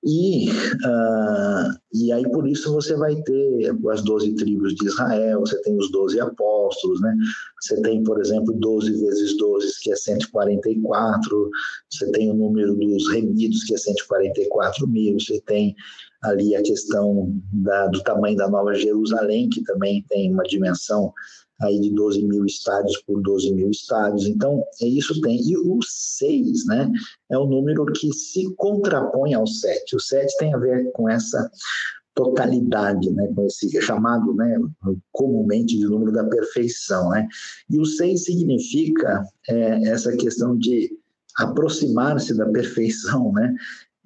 E, 0.03 0.49
uh, 0.49 1.77
e 1.93 2.11
aí, 2.11 2.23
por 2.31 2.47
isso, 2.47 2.73
você 2.73 2.95
vai 2.95 3.15
ter 3.21 3.71
as 3.91 4.03
12 4.03 4.33
tribos 4.33 4.73
de 4.73 4.87
Israel, 4.87 5.41
você 5.41 5.61
tem 5.61 5.77
os 5.77 5.91
12 5.91 6.19
apóstolos, 6.19 6.99
né? 7.01 7.15
Você 7.61 7.79
tem, 7.83 8.03
por 8.03 8.19
exemplo, 8.19 8.51
12 8.53 8.91
vezes 8.99 9.37
12, 9.37 9.79
que 9.81 9.91
é 9.91 9.95
144, 9.95 11.49
você 11.89 12.11
tem 12.11 12.31
o 12.31 12.33
número 12.33 12.75
dos 12.75 13.11
remidos, 13.11 13.63
que 13.63 13.75
é 13.75 13.77
144 13.77 14.87
mil, 14.87 15.19
você 15.19 15.39
tem 15.41 15.75
ali 16.23 16.55
a 16.55 16.63
questão 16.63 17.33
da, 17.51 17.87
do 17.87 18.01
tamanho 18.03 18.37
da 18.37 18.49
Nova 18.49 18.73
Jerusalém, 18.73 19.49
que 19.49 19.63
também 19.63 20.03
tem 20.09 20.31
uma 20.31 20.43
dimensão 20.43 21.13
aí 21.61 21.79
de 21.79 21.91
12 21.91 22.23
mil 22.23 22.45
estádios 22.45 22.97
por 23.05 23.21
12 23.21 23.53
mil 23.53 23.69
estádios. 23.69 24.25
Então, 24.25 24.63
é 24.81 24.87
isso 24.87 25.19
tem. 25.21 25.39
E 25.41 25.57
o 25.57 25.79
6, 25.81 26.65
né, 26.65 26.91
é 27.29 27.37
o 27.37 27.45
número 27.45 27.85
que 27.85 28.11
se 28.13 28.53
contrapõe 28.55 29.33
ao 29.33 29.47
7. 29.47 29.95
O 29.95 29.99
7 29.99 30.37
tem 30.37 30.53
a 30.53 30.57
ver 30.57 30.91
com 30.91 31.09
essa 31.09 31.49
totalidade, 32.13 33.09
né, 33.11 33.31
com 33.33 33.45
esse 33.45 33.81
chamado, 33.81 34.33
né, 34.33 34.59
comumente 35.11 35.77
de 35.77 35.85
número 35.85 36.11
da 36.11 36.25
perfeição, 36.25 37.09
né? 37.09 37.27
E 37.69 37.79
o 37.79 37.85
6 37.85 38.25
significa 38.25 39.23
é, 39.47 39.89
essa 39.89 40.15
questão 40.17 40.57
de 40.57 40.91
aproximar-se 41.37 42.35
da 42.35 42.45
perfeição, 42.47 43.31
né? 43.31 43.55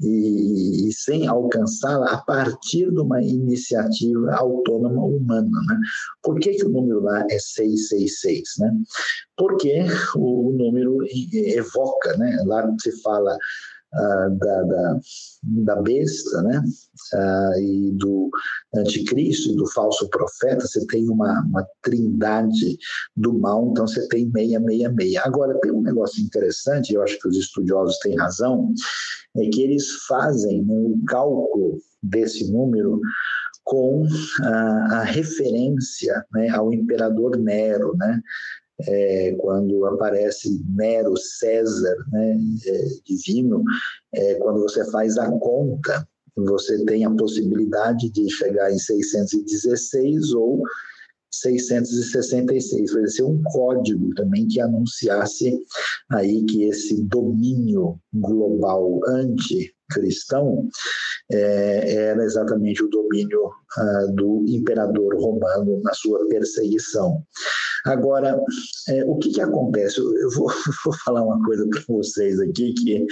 E, 0.01 0.89
e 0.89 0.93
sem 0.93 1.27
alcançá-la 1.27 2.11
a 2.11 2.17
partir 2.17 2.91
de 2.91 2.99
uma 2.99 3.21
iniciativa 3.21 4.35
autônoma 4.35 5.03
humana. 5.03 5.49
Né? 5.67 5.79
Por 6.21 6.39
que, 6.39 6.53
que 6.53 6.65
o 6.65 6.69
número 6.69 7.01
lá 7.01 7.25
é 7.29 7.39
666? 7.39 8.49
Né? 8.59 8.71
Porque 9.37 9.85
o, 10.15 10.51
número 10.51 10.97
evoca, 11.33 12.17
né? 12.17 12.37
lá 12.45 12.67
se 12.81 12.91
fala 13.01 13.37
ah, 13.95 14.29
da, 14.29 14.63
da, 14.63 14.99
da, 15.43 15.81
besta, 15.81 16.41
né? 16.41 16.61
Uh, 17.13 17.59
e 17.59 17.91
do 17.93 18.29
anticristo 18.75 19.51
e 19.51 19.55
do 19.55 19.65
falso 19.71 20.09
profeta, 20.09 20.67
você 20.67 20.85
tem 20.87 21.07
uma, 21.09 21.41
uma 21.47 21.65
trindade 21.81 22.77
do 23.15 23.33
mal, 23.33 23.69
então 23.71 23.87
você 23.87 24.05
tem 24.09 24.29
666. 24.29 25.17
Agora, 25.25 25.57
tem 25.61 25.71
um 25.71 25.81
negócio 25.81 26.21
interessante, 26.21 26.93
eu 26.93 27.03
acho 27.03 27.17
que 27.19 27.27
os 27.27 27.37
estudiosos 27.37 27.97
têm 27.99 28.17
razão, 28.17 28.73
é 29.37 29.49
que 29.49 29.61
eles 29.61 29.89
fazem 30.07 30.65
o 30.67 31.01
cálculo 31.07 31.79
desse 32.03 32.51
número 32.51 32.99
com 33.63 34.05
a, 34.41 34.99
a 34.99 35.03
referência 35.03 36.25
né, 36.33 36.49
ao 36.49 36.73
imperador 36.73 37.37
Nero, 37.37 37.95
né? 37.97 38.21
É, 38.81 39.33
quando 39.39 39.85
aparece 39.85 40.61
Nero, 40.67 41.15
César, 41.17 41.95
né, 42.11 42.37
é, 42.65 42.85
divino, 43.05 43.63
é, 44.13 44.35
quando 44.35 44.61
você 44.61 44.83
faz 44.91 45.17
a 45.17 45.31
conta, 45.31 46.05
você 46.35 46.83
tem 46.83 47.05
a 47.05 47.11
possibilidade 47.11 48.09
de 48.09 48.29
chegar 48.29 48.71
em 48.71 48.77
616 48.77 50.33
ou 50.33 50.61
666. 51.31 52.93
Vai 52.93 53.07
ser 53.07 53.23
um 53.23 53.41
código 53.43 54.13
também 54.15 54.47
que 54.47 54.59
anunciasse 54.59 55.57
aí 56.11 56.43
que 56.43 56.63
esse 56.65 57.01
domínio 57.03 57.99
global 58.13 58.99
anticristão 59.07 60.67
é, 61.31 61.93
era 61.93 62.23
exatamente 62.23 62.83
o 62.83 62.89
domínio 62.89 63.49
ah, 63.77 64.05
do 64.13 64.45
imperador 64.47 65.15
romano 65.15 65.81
na 65.81 65.93
sua 65.93 66.27
perseguição. 66.27 67.23
Agora, 67.85 68.39
é, 68.89 69.05
o 69.05 69.17
que, 69.17 69.31
que 69.31 69.41
acontece? 69.41 69.99
Eu 69.99 70.29
vou, 70.31 70.47
vou 70.85 70.93
falar 71.05 71.23
uma 71.23 71.43
coisa 71.45 71.67
para 71.69 71.81
vocês 71.87 72.39
aqui 72.39 72.73
que 72.73 73.05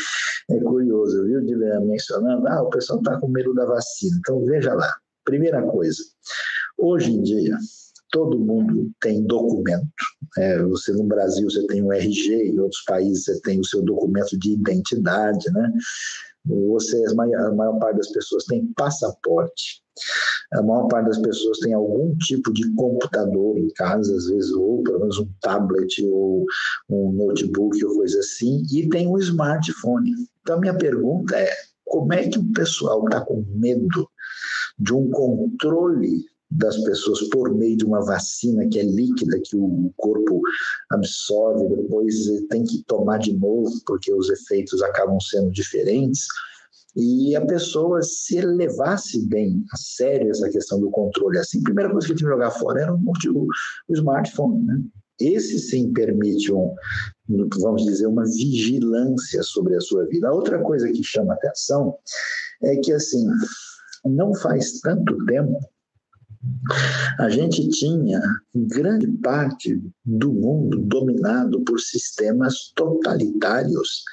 é 0.50 0.60
curioso, 0.62 1.26
viu, 1.26 1.42
Dilean 1.42 1.82
mencionando, 1.82 2.48
ah, 2.48 2.64
o 2.64 2.70
pessoal 2.70 3.00
está 3.00 3.20
com 3.20 3.28
medo 3.28 3.54
da 3.54 3.66
vacina. 3.66 4.18
Então, 4.20 4.44
veja 4.46 4.74
lá. 4.74 4.92
Primeira 5.24 5.62
coisa, 5.62 6.04
hoje 6.78 7.14
em 7.14 7.22
dia, 7.22 7.58
todo 8.12 8.40
mundo 8.40 8.92
tem 9.00 9.24
documento. 9.24 9.88
É, 10.38 10.62
você 10.64 10.92
no 10.92 11.04
Brasil 11.04 11.50
você 11.50 11.66
tem 11.68 11.84
o 11.84 11.94
RG, 11.94 12.52
em 12.52 12.60
outros 12.60 12.84
países 12.84 13.26
você 13.26 13.42
tem 13.42 13.60
o 13.60 13.66
seu 13.66 13.82
documento 13.84 14.38
de 14.38 14.54
identidade, 14.54 15.52
né? 15.52 15.72
Você, 16.46 17.02
a 17.06 17.52
maior 17.54 17.80
parte 17.80 17.98
das 17.98 18.12
pessoas 18.12 18.44
tem 18.46 18.66
passaporte. 18.76 19.83
A 20.54 20.62
maior 20.62 20.88
parte 20.88 21.08
das 21.08 21.20
pessoas 21.20 21.60
tem 21.60 21.74
algum 21.74 22.16
tipo 22.18 22.54
de 22.54 22.70
computador 22.76 23.58
em 23.58 23.70
casa, 23.70 24.16
às 24.16 24.28
vezes, 24.28 24.52
ou 24.52 24.84
pelo 24.84 25.00
menos 25.00 25.18
um 25.18 25.28
tablet 25.42 26.04
ou 26.06 26.46
um 26.90 27.12
notebook 27.12 27.84
ou 27.84 27.96
coisa 27.96 28.20
assim, 28.20 28.64
e 28.72 28.88
tem 28.90 29.08
um 29.08 29.18
smartphone. 29.18 30.12
Então, 30.42 30.60
minha 30.60 30.76
pergunta 30.76 31.36
é: 31.36 31.52
como 31.86 32.14
é 32.14 32.28
que 32.28 32.38
o 32.38 32.52
pessoal 32.54 33.04
está 33.06 33.22
com 33.22 33.46
medo 33.56 34.08
de 34.78 34.94
um 34.94 35.10
controle 35.10 36.26
das 36.58 36.78
pessoas 36.84 37.22
por 37.30 37.54
meio 37.54 37.76
de 37.76 37.86
uma 37.86 38.06
vacina 38.06 38.68
que 38.68 38.80
é 38.80 38.84
líquida, 38.84 39.40
que 39.44 39.56
o 39.56 39.92
corpo 39.98 40.42
absorve, 40.92 41.68
depois 41.68 42.28
tem 42.50 42.64
que 42.64 42.84
tomar 42.84 43.18
de 43.18 43.34
novo, 43.34 43.72
porque 43.86 44.14
os 44.14 44.30
efeitos 44.30 44.82
acabam 44.84 45.20
sendo 45.20 45.52
diferentes. 45.52 46.28
E 46.96 47.36
a 47.36 47.46
pessoa, 47.46 48.02
se 48.02 48.40
levasse 48.42 49.26
bem 49.28 49.64
a 49.72 49.78
sério 49.78 50.30
essa 50.30 50.50
questão 50.50 50.80
do 50.80 50.92
controle, 50.92 51.40
assim, 51.40 51.60
a 51.60 51.64
primeira 51.64 51.92
coisa 51.92 52.08
que 52.08 52.14
tinha 52.14 52.28
que 52.30 52.34
jogar 52.34 52.52
fora 52.52 52.82
era 52.82 52.94
o, 52.94 53.48
smartphone, 53.90 54.64
né? 54.66 54.82
Esse 55.20 55.60
sim 55.60 55.94
permite 55.94 56.52
um, 56.52 56.74
vamos 57.60 57.86
dizer, 57.86 58.08
uma 58.08 58.26
vigilância 58.26 59.42
sobre 59.44 59.76
a 59.76 59.82
sua 59.82 60.06
vida. 60.06 60.28
A 60.28 60.34
outra 60.34 60.60
coisa 60.62 60.92
que 60.92 61.04
chama 61.04 61.34
atenção 61.34 61.96
é 62.62 62.76
que, 62.78 62.92
assim, 62.92 63.26
não 64.06 64.34
faz 64.36 64.80
tanto 64.82 65.24
tempo 65.26 65.60
a 67.20 67.30
gente 67.30 67.70
tinha 67.70 68.22
grande 68.54 69.08
parte 69.20 69.82
do 70.06 70.34
mundo 70.34 70.78
dominado 70.80 71.62
por 71.62 71.80
sistemas 71.80 72.72
totalitários 72.76 74.04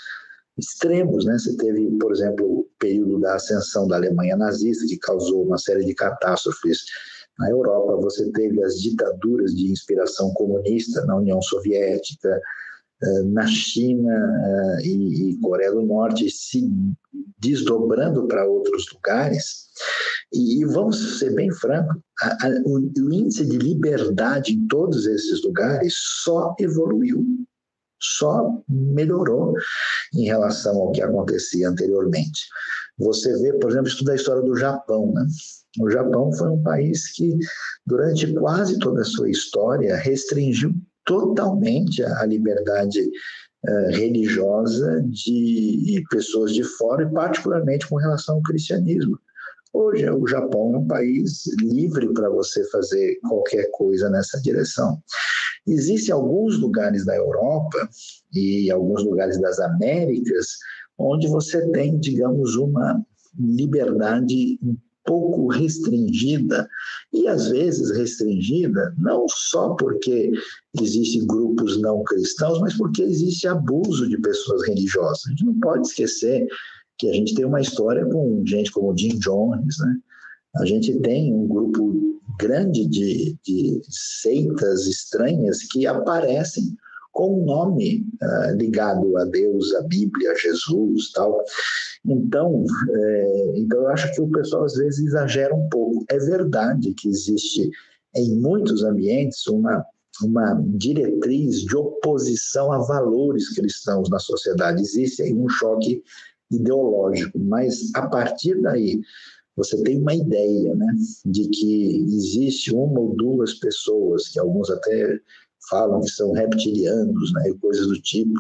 extremos, 0.61 1.25
né? 1.25 1.39
Você 1.39 1.57
teve, 1.57 1.91
por 1.99 2.13
exemplo, 2.13 2.47
o 2.47 2.69
período 2.79 3.19
da 3.19 3.35
ascensão 3.35 3.89
da 3.89 3.97
Alemanha 3.97 4.37
nazista, 4.37 4.87
que 4.87 4.99
causou 4.99 5.45
uma 5.45 5.59
série 5.59 5.85
de 5.85 5.95
catástrofes 5.95 6.85
na 7.39 7.51
Europa. 7.51 7.97
Você 8.03 8.31
teve 8.33 8.63
as 8.63 8.81
ditaduras 8.81 9.55
de 9.55 9.73
inspiração 9.73 10.33
comunista 10.35 11.05
na 11.07 11.17
União 11.17 11.41
Soviética, 11.43 12.41
eh, 13.03 13.23
na 13.25 13.47
China 13.47 14.13
eh, 14.83 14.87
e 14.87 15.39
Coreia 15.41 15.73
do 15.73 15.83
Norte, 15.83 16.31
se 16.31 16.71
desdobrando 17.39 18.29
para 18.29 18.47
outros 18.47 18.85
lugares. 18.93 19.71
E, 20.33 20.65
vamos 20.67 21.19
ser 21.19 21.35
bem 21.35 21.51
francos, 21.51 21.97
o, 22.65 22.79
o 22.79 23.13
índice 23.13 23.45
de 23.47 23.57
liberdade 23.57 24.53
em 24.53 24.67
todos 24.69 25.07
esses 25.07 25.43
lugares 25.43 25.95
só 25.97 26.55
evoluiu 26.61 27.25
só 28.01 28.63
melhorou 28.69 29.55
em 30.15 30.25
relação 30.25 30.77
ao 30.77 30.93
que 30.93 31.03
acontecia 31.03 31.69
anteriormente. 31.69 32.47
Você 32.99 33.33
vê, 33.39 33.53
por 33.55 33.71
exemplo, 33.71 33.89
estuda 33.89 34.13
a 34.13 34.17
história 34.17 34.43
do 34.43 34.57
Japão. 34.57 35.13
Né? 35.13 35.27
O 35.81 35.91
Japão 35.91 36.33
foi 36.33 36.49
um 36.49 36.63
país 36.63 37.13
que, 37.13 37.39
durante 37.87 38.33
quase 38.35 38.79
toda 38.79 39.03
a 39.03 39.05
sua 39.05 39.31
história, 39.31 39.97
restringiu 39.97 40.75
totalmente 41.05 42.03
a 42.03 42.27
liberdade 42.27 43.01
uh, 43.01 43.91
religiosa 43.91 45.03
de 45.09 46.03
pessoas 46.11 46.53
de 46.53 46.63
fora, 46.63 47.05
e 47.05 47.13
particularmente 47.13 47.89
com 47.89 47.97
relação 47.97 48.37
ao 48.37 48.43
cristianismo. 48.43 49.19
Hoje, 49.73 50.11
o 50.11 50.27
Japão 50.27 50.75
é 50.75 50.79
um 50.79 50.87
país 50.87 51.45
livre 51.61 52.13
para 52.13 52.29
você 52.29 52.69
fazer 52.71 53.19
qualquer 53.29 53.71
coisa 53.71 54.11
nessa 54.11 54.41
direção. 54.41 55.01
Existem 55.71 56.13
alguns 56.13 56.59
lugares 56.59 57.05
da 57.07 57.17
Europa 57.17 57.89
e 58.35 58.71
alguns 58.71 59.05
lugares 59.05 59.41
das 59.41 59.59
Américas 59.61 60.47
onde 60.99 61.27
você 61.29 61.67
tem, 61.71 61.99
digamos, 61.99 62.57
uma 62.57 63.03
liberdade 63.39 64.59
um 64.63 64.77
pouco 65.05 65.49
restringida 65.49 66.69
e 67.13 67.27
às 67.27 67.49
vezes 67.49 67.97
restringida 67.97 68.95
não 68.99 69.27
só 69.29 69.75
porque 69.75 70.31
existem 70.81 71.27
grupos 71.27 71.81
não 71.81 72.03
cristãos, 72.05 72.61
mas 72.61 72.77
porque 72.77 73.03
existe 73.03 73.49
abuso 73.49 74.09
de 74.09 74.19
pessoas 74.19 74.67
religiosas. 74.67 75.23
A 75.27 75.31
gente 75.31 75.45
não 75.47 75.59
pode 75.59 75.87
esquecer 75.87 76.47
que 76.99 77.09
a 77.09 77.13
gente 77.13 77.35
tem 77.35 77.45
uma 77.45 77.61
história 77.61 78.05
com 78.07 78.45
gente 78.47 78.71
como 78.71 78.97
Jim 78.97 79.19
Jones, 79.19 79.79
né? 79.79 79.97
A 80.57 80.67
gente 80.67 80.99
tem 81.01 81.33
um 81.33 81.47
grupo 81.47 82.10
grande 82.41 82.87
de, 82.87 83.39
de 83.45 83.81
seitas 83.89 84.87
estranhas 84.87 85.63
que 85.65 85.87
aparecem 85.87 86.77
com 87.13 87.43
um 87.43 87.45
nome 87.45 88.07
uh, 88.23 88.57
ligado 88.57 89.17
a 89.19 89.25
Deus, 89.25 89.75
a 89.75 89.83
Bíblia, 89.83 90.31
a 90.31 90.35
Jesus, 90.35 91.11
tal. 91.13 91.45
Então, 92.07 92.65
é, 92.89 93.53
então 93.57 93.81
eu 93.81 93.89
acho 93.89 94.13
que 94.15 94.23
o 94.23 94.31
pessoal 94.31 94.65
às 94.65 94.75
vezes 94.75 95.07
exagera 95.07 95.55
um 95.55 95.69
pouco. 95.69 96.05
É 96.09 96.19
verdade 96.19 96.95
que 96.95 97.09
existe 97.09 97.71
em 98.17 98.37
muitos 98.37 98.83
ambientes 98.83 99.47
uma 99.47 99.85
uma 100.23 100.55
diretriz 100.75 101.63
de 101.63 101.75
oposição 101.77 102.73
a 102.73 102.79
valores 102.79 103.55
cristãos 103.55 104.11
na 104.11 104.19
sociedade. 104.19 104.83
Existe 104.83 105.23
aí 105.23 105.33
um 105.33 105.49
choque 105.49 106.03
ideológico, 106.51 107.39
mas 107.39 107.91
a 107.95 108.07
partir 108.07 108.61
daí 108.61 109.01
você 109.57 109.83
tem 109.83 110.01
uma 110.01 110.15
ideia 110.15 110.75
né, 110.75 110.95
de 111.27 111.49
que 111.49 112.05
existe 112.15 112.75
uma 112.75 113.01
ou 113.01 113.15
duas 113.15 113.55
pessoas, 113.55 114.29
que 114.29 114.39
alguns 114.39 114.71
até 114.71 115.19
falam 115.69 116.01
que 116.01 116.11
são 116.11 116.33
reptilianos, 116.33 117.33
né, 117.35 117.53
coisas 117.61 117.87
do 117.87 118.01
tipo, 118.01 118.35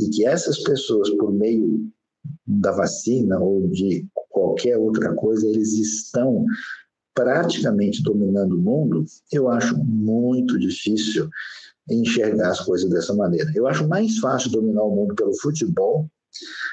e 0.00 0.08
que 0.08 0.26
essas 0.26 0.62
pessoas, 0.62 1.10
por 1.10 1.32
meio 1.32 1.88
da 2.46 2.72
vacina 2.72 3.38
ou 3.38 3.68
de 3.68 4.06
qualquer 4.30 4.76
outra 4.76 5.14
coisa, 5.14 5.46
eles 5.46 5.74
estão 5.74 6.44
praticamente 7.14 8.02
dominando 8.02 8.56
o 8.56 8.62
mundo, 8.62 9.04
eu 9.32 9.48
acho 9.48 9.76
muito 9.78 10.58
difícil 10.58 11.28
enxergar 11.88 12.50
as 12.50 12.60
coisas 12.60 12.90
dessa 12.90 13.14
maneira. 13.14 13.50
Eu 13.54 13.66
acho 13.66 13.86
mais 13.86 14.18
fácil 14.18 14.50
dominar 14.50 14.82
o 14.82 14.94
mundo 14.94 15.14
pelo 15.14 15.38
futebol 15.40 16.10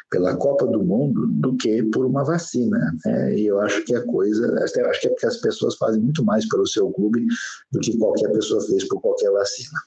pela 0.10 0.36
Copa 0.38 0.68
do 0.68 0.84
Mundo 0.84 1.28
do 1.28 1.56
que 1.56 1.84
por 1.84 2.06
uma 2.06 2.24
vacina. 2.24 2.78
Né? 3.06 3.36
E 3.36 3.46
eu 3.48 3.60
acho 3.62 3.84
que 3.84 3.96
a 3.96 4.06
coisa, 4.06 4.54
acho 4.64 5.02
que 5.02 5.08
é 5.08 5.10
porque 5.10 5.26
as 5.26 5.38
pessoas 5.38 5.76
fazem 5.76 6.02
muito 6.02 6.24
mais 6.24 6.48
pelo 6.48 6.68
seu 6.68 6.92
clube 6.92 7.26
do 7.72 7.80
que 7.80 7.98
qualquer 7.98 8.32
pessoa 8.32 8.62
fez 8.66 8.88
por 8.88 9.02
qualquer 9.02 9.32
vacina. 9.32 9.80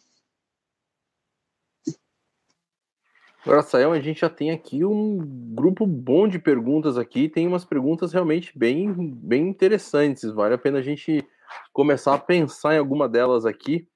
Agora, 3.44 3.62
Sayão, 3.62 3.92
a 3.92 4.00
gente 4.00 4.20
já 4.20 4.30
tem 4.30 4.50
aqui 4.50 4.87
um 4.87 5.18
grupo 5.54 5.87
bom 5.87 6.26
de 6.26 6.38
perguntas 6.38 6.96
aqui, 6.96 7.28
tem 7.28 7.46
umas 7.46 7.64
perguntas 7.64 8.10
realmente 8.10 8.58
bem, 8.58 8.90
bem 8.90 9.48
interessantes, 9.48 10.30
vale 10.30 10.54
a 10.54 10.58
pena 10.58 10.78
a 10.78 10.82
gente 10.82 11.22
começar 11.70 12.14
a 12.14 12.18
pensar 12.18 12.74
em 12.74 12.78
alguma 12.78 13.06
delas 13.06 13.44
aqui. 13.44 13.87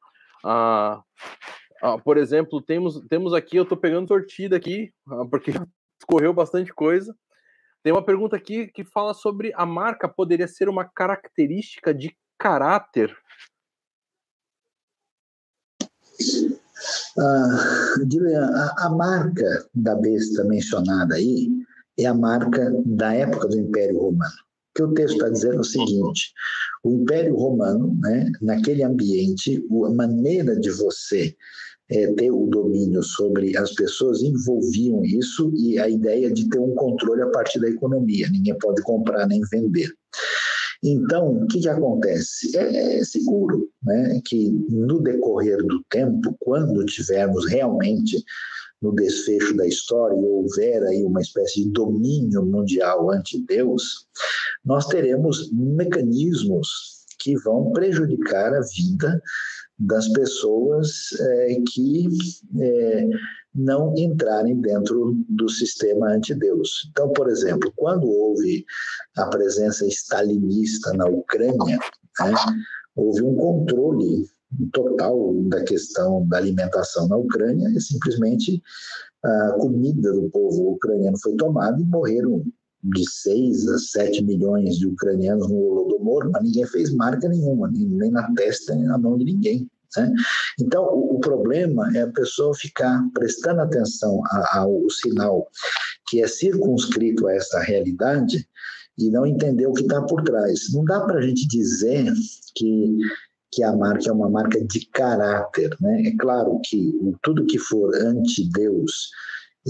Ah, 0.44 1.02
ah, 1.80 1.98
por 1.98 2.16
exemplo, 2.16 2.60
temos, 2.60 3.00
temos 3.08 3.32
aqui, 3.32 3.56
eu 3.56 3.62
estou 3.62 3.78
pegando 3.78 4.08
tortida 4.08 4.56
aqui, 4.56 4.92
ah, 5.08 5.24
porque 5.30 5.52
correu 6.06 6.32
bastante 6.32 6.72
coisa. 6.72 7.14
Tem 7.82 7.92
uma 7.92 8.04
pergunta 8.04 8.36
aqui 8.36 8.66
que 8.66 8.84
fala 8.84 9.14
sobre 9.14 9.52
a 9.54 9.64
marca 9.64 10.08
poderia 10.08 10.48
ser 10.48 10.68
uma 10.68 10.84
característica 10.84 11.94
de 11.94 12.16
caráter. 12.38 13.16
Ah, 17.18 17.94
a, 18.78 18.86
a 18.86 18.90
marca 18.90 19.68
da 19.74 19.94
besta 19.94 20.44
mencionada 20.44 21.14
aí 21.14 21.48
é 21.98 22.06
a 22.06 22.14
marca 22.14 22.72
da 22.84 23.12
época 23.14 23.48
do 23.48 23.58
Império 23.58 23.98
Romano. 23.98 24.32
O 24.70 24.74
que 24.74 24.82
o 24.82 24.94
texto 24.94 25.14
está 25.14 25.28
dizendo 25.28 25.56
é 25.56 25.60
o 25.60 25.64
seguinte: 25.64 26.32
o 26.84 26.92
Império 26.92 27.34
Romano, 27.34 27.96
né, 28.00 28.30
naquele 28.40 28.84
ambiente, 28.84 29.64
a 29.84 29.90
maneira 29.90 30.58
de 30.58 30.70
você 30.70 31.36
é, 31.90 32.12
ter 32.14 32.30
o 32.30 32.46
domínio 32.46 33.02
sobre 33.02 33.56
as 33.56 33.72
pessoas 33.74 34.22
envolviam 34.22 35.04
isso 35.04 35.52
e 35.56 35.78
a 35.78 35.88
ideia 35.88 36.30
de 36.30 36.48
ter 36.48 36.58
um 36.58 36.74
controle 36.74 37.22
a 37.22 37.30
partir 37.30 37.60
da 37.60 37.68
economia. 37.68 38.28
Ninguém 38.30 38.56
pode 38.58 38.82
comprar 38.82 39.26
nem 39.26 39.40
vender. 39.50 39.90
Então, 40.82 41.42
o 41.42 41.46
que, 41.48 41.60
que 41.60 41.68
acontece? 41.68 42.56
É, 42.56 42.98
é 42.98 43.04
seguro 43.04 43.68
né, 43.82 44.20
que 44.24 44.50
no 44.68 45.00
decorrer 45.00 45.58
do 45.64 45.82
tempo, 45.90 46.36
quando 46.40 46.84
tivermos 46.84 47.48
realmente 47.48 48.22
no 48.80 48.92
desfecho 48.92 49.56
da 49.56 49.66
história 49.66 50.14
e 50.16 50.24
houver 50.24 50.82
aí 50.84 51.02
uma 51.02 51.20
espécie 51.20 51.64
de 51.64 51.70
domínio 51.70 52.44
mundial 52.44 53.10
ante 53.10 53.44
Deus, 53.44 54.06
nós 54.64 54.86
teremos 54.86 55.50
mecanismos 55.52 56.68
que 57.18 57.36
vão 57.38 57.72
prejudicar 57.72 58.54
a 58.54 58.60
vida 58.60 59.20
das 59.78 60.08
pessoas 60.08 61.12
é, 61.20 61.56
que 61.72 62.08
é, 62.60 63.08
não 63.54 63.94
entrarem 63.96 64.60
dentro 64.60 65.16
do 65.28 65.48
sistema 65.48 66.10
anti-Deus. 66.10 66.88
Então, 66.90 67.12
por 67.12 67.28
exemplo, 67.28 67.72
quando 67.76 68.08
houve 68.08 68.64
a 69.16 69.26
presença 69.26 69.86
stalinista 69.86 70.92
na 70.94 71.06
Ucrânia, 71.06 71.78
né, 72.20 72.34
houve 72.96 73.22
um 73.22 73.34
controle 73.36 74.28
total 74.72 75.34
da 75.44 75.62
questão 75.62 76.26
da 76.26 76.38
alimentação 76.38 77.06
na 77.06 77.16
Ucrânia 77.16 77.68
e 77.68 77.80
simplesmente 77.80 78.62
a 79.22 79.52
comida 79.58 80.12
do 80.12 80.30
povo 80.30 80.72
ucraniano 80.72 81.18
foi 81.20 81.34
tomada 81.36 81.80
e 81.80 81.84
morreram 81.84 82.44
de 82.82 83.08
6 83.08 83.68
a 83.68 83.78
7 83.78 84.24
milhões 84.24 84.76
de 84.76 84.86
ucranianos 84.86 85.48
no 85.48 85.56
Holodomor, 85.56 86.30
mas 86.30 86.42
ninguém 86.42 86.66
fez 86.66 86.94
marca 86.94 87.28
nenhuma, 87.28 87.70
nem 87.70 88.10
na 88.10 88.32
testa, 88.34 88.74
nem 88.74 88.84
na 88.84 88.98
mão 88.98 89.18
de 89.18 89.24
ninguém. 89.24 89.68
Né? 89.96 90.12
Então, 90.60 90.84
o, 90.84 91.16
o, 91.16 91.20
problema 91.20 91.90
é 91.96 92.02
a 92.02 92.12
pessoa 92.12 92.54
ficar 92.54 93.02
prestando 93.14 93.62
atenção 93.62 94.20
ao 94.52 94.88
sinal 94.90 95.48
que 96.08 96.22
é 96.22 96.28
circunscrito 96.28 97.26
a 97.26 97.34
essa 97.34 97.60
realidade 97.60 98.46
e 98.98 99.10
não 99.10 99.26
entender 99.26 99.66
o 99.66 99.72
que 99.72 99.82
está 99.82 100.02
por 100.02 100.22
trás. 100.22 100.72
Não 100.72 100.84
dá 100.84 101.00
para 101.00 101.18
a 101.18 101.22
gente 101.22 101.46
dizer 101.48 102.12
que 102.54 102.98
que 103.50 103.62
a 103.62 103.74
marca 103.74 104.10
é 104.10 104.12
uma 104.12 104.28
marca 104.28 104.62
de 104.62 104.86
caráter, 104.90 105.74
né? 105.80 106.02
É 106.06 106.16
claro 106.16 106.60
que 106.64 106.92
tudo 107.22 107.46
que 107.46 107.58
for 107.58 107.94
anti-Deus, 107.96 109.10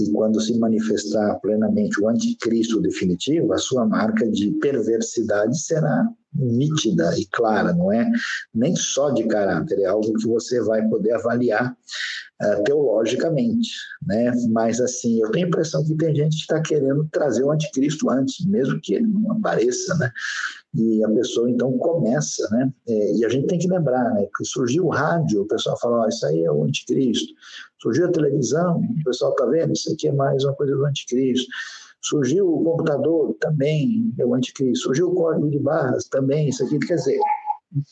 e 0.01 0.11
quando 0.11 0.39
se 0.39 0.57
manifestar 0.57 1.39
plenamente 1.41 2.01
o 2.01 2.07
anticristo 2.07 2.79
definitivo, 2.81 3.53
a 3.53 3.57
sua 3.57 3.85
marca 3.85 4.29
de 4.29 4.51
perversidade 4.59 5.59
será 5.59 6.07
nítida 6.33 7.17
e 7.17 7.25
clara, 7.25 7.73
não 7.73 7.91
é 7.91 8.09
nem 8.53 8.75
só 8.75 9.09
de 9.09 9.23
caráter, 9.27 9.79
é 9.79 9.85
algo 9.85 10.13
que 10.13 10.27
você 10.27 10.61
vai 10.61 10.87
poder 10.87 11.13
avaliar 11.13 11.75
uh, 12.41 12.63
teologicamente, 12.63 13.69
né? 14.05 14.31
Mas 14.49 14.79
assim, 14.79 15.21
eu 15.21 15.31
tenho 15.31 15.45
a 15.45 15.49
impressão 15.49 15.83
que 15.83 15.95
tem 15.95 16.15
gente 16.15 16.35
que 16.35 16.41
está 16.41 16.61
querendo 16.61 17.07
trazer 17.11 17.43
o 17.43 17.51
anticristo 17.51 18.09
antes, 18.09 18.45
mesmo 18.45 18.79
que 18.81 18.95
ele 18.95 19.07
não 19.07 19.31
apareça, 19.31 19.95
né? 19.95 20.11
E 20.75 21.03
a 21.03 21.09
pessoa 21.09 21.49
então 21.49 21.77
começa, 21.77 22.47
né? 22.51 22.71
É, 22.87 23.15
e 23.17 23.25
a 23.25 23.29
gente 23.29 23.47
tem 23.47 23.59
que 23.59 23.67
lembrar, 23.67 24.13
né? 24.13 24.27
Que 24.37 24.45
surgiu 24.45 24.85
o 24.85 24.89
rádio, 24.89 25.41
o 25.41 25.47
pessoal 25.47 25.79
fala, 25.79 26.05
oh, 26.05 26.09
isso 26.09 26.25
aí 26.25 26.43
é 26.43 26.51
o 26.51 26.63
anticristo. 26.63 27.33
Surgiu 27.81 28.07
a 28.07 28.11
televisão, 28.11 28.79
o 28.79 29.03
pessoal 29.03 29.31
está 29.31 29.45
vendo, 29.45 29.73
isso 29.73 29.91
aqui 29.91 30.09
é 30.09 30.11
mais 30.11 30.43
uma 30.43 30.53
coisa 30.53 30.75
do 30.75 30.85
anticristo. 30.85 31.49
Surgiu 32.01 32.47
o 32.47 32.63
computador, 32.63 33.35
também 33.39 34.13
o 34.19 34.33
anticristo. 34.33 34.85
Surgiu 34.85 35.09
o 35.09 35.15
código 35.15 35.49
de 35.49 35.59
barras, 35.59 36.05
também, 36.05 36.49
isso 36.49 36.63
aqui. 36.63 36.79
Quer 36.79 36.95
dizer, 36.95 37.19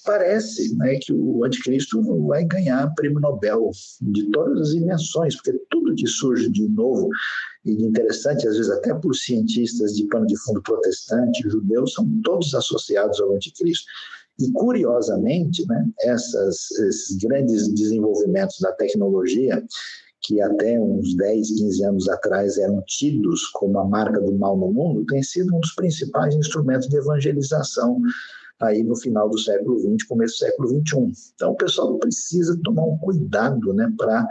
parece 0.05 0.75
né, 0.77 0.97
que 1.01 1.13
o 1.13 1.43
anticristo 1.43 2.01
vai 2.27 2.43
ganhar 2.45 2.93
prêmio 2.95 3.19
Nobel 3.19 3.69
de 4.01 4.29
todas 4.31 4.61
as 4.61 4.69
dimensões, 4.69 5.35
porque 5.35 5.59
tudo 5.69 5.95
que 5.95 6.07
surge 6.07 6.49
de 6.49 6.67
novo 6.69 7.09
e 7.65 7.75
de 7.75 7.83
interessante, 7.83 8.47
às 8.47 8.55
vezes 8.55 8.71
até 8.71 8.93
por 8.93 9.13
cientistas 9.13 9.95
de 9.95 10.07
pano 10.07 10.25
de 10.25 10.37
fundo 10.41 10.61
protestante, 10.61 11.47
judeus, 11.49 11.93
são 11.93 12.09
todos 12.23 12.53
associados 12.55 13.19
ao 13.19 13.35
anticristo. 13.35 13.85
E, 14.39 14.51
curiosamente, 14.51 15.65
né, 15.67 15.85
essas, 16.01 16.69
esses 16.71 17.17
grandes 17.17 17.73
desenvolvimentos 17.73 18.59
da 18.59 18.71
tecnologia, 18.73 19.63
que 20.27 20.41
até 20.41 20.77
uns 20.77 21.15
10, 21.15 21.47
15 21.57 21.85
anos 21.85 22.09
atrás 22.09 22.57
eram 22.57 22.83
tidos 22.85 23.47
como 23.53 23.79
a 23.79 23.85
marca 23.85 24.19
do 24.19 24.33
mal 24.33 24.57
no 24.57 24.73
mundo, 24.73 25.05
têm 25.05 25.23
sido 25.23 25.55
um 25.55 25.59
dos 25.61 25.73
principais 25.73 26.35
instrumentos 26.35 26.89
de 26.89 26.97
evangelização 26.97 28.01
aí 28.59 28.83
no 28.83 28.95
final 28.97 29.29
do 29.29 29.37
século 29.37 29.79
XX, 29.79 30.05
começo 30.05 30.33
do 30.33 30.37
século 30.37 30.69
XXI. 30.69 31.31
Então, 31.33 31.51
o 31.51 31.55
pessoal 31.55 31.97
precisa 31.97 32.59
tomar 32.61 32.83
um 32.83 32.97
cuidado 32.97 33.73
né, 33.73 33.89
para 33.97 34.27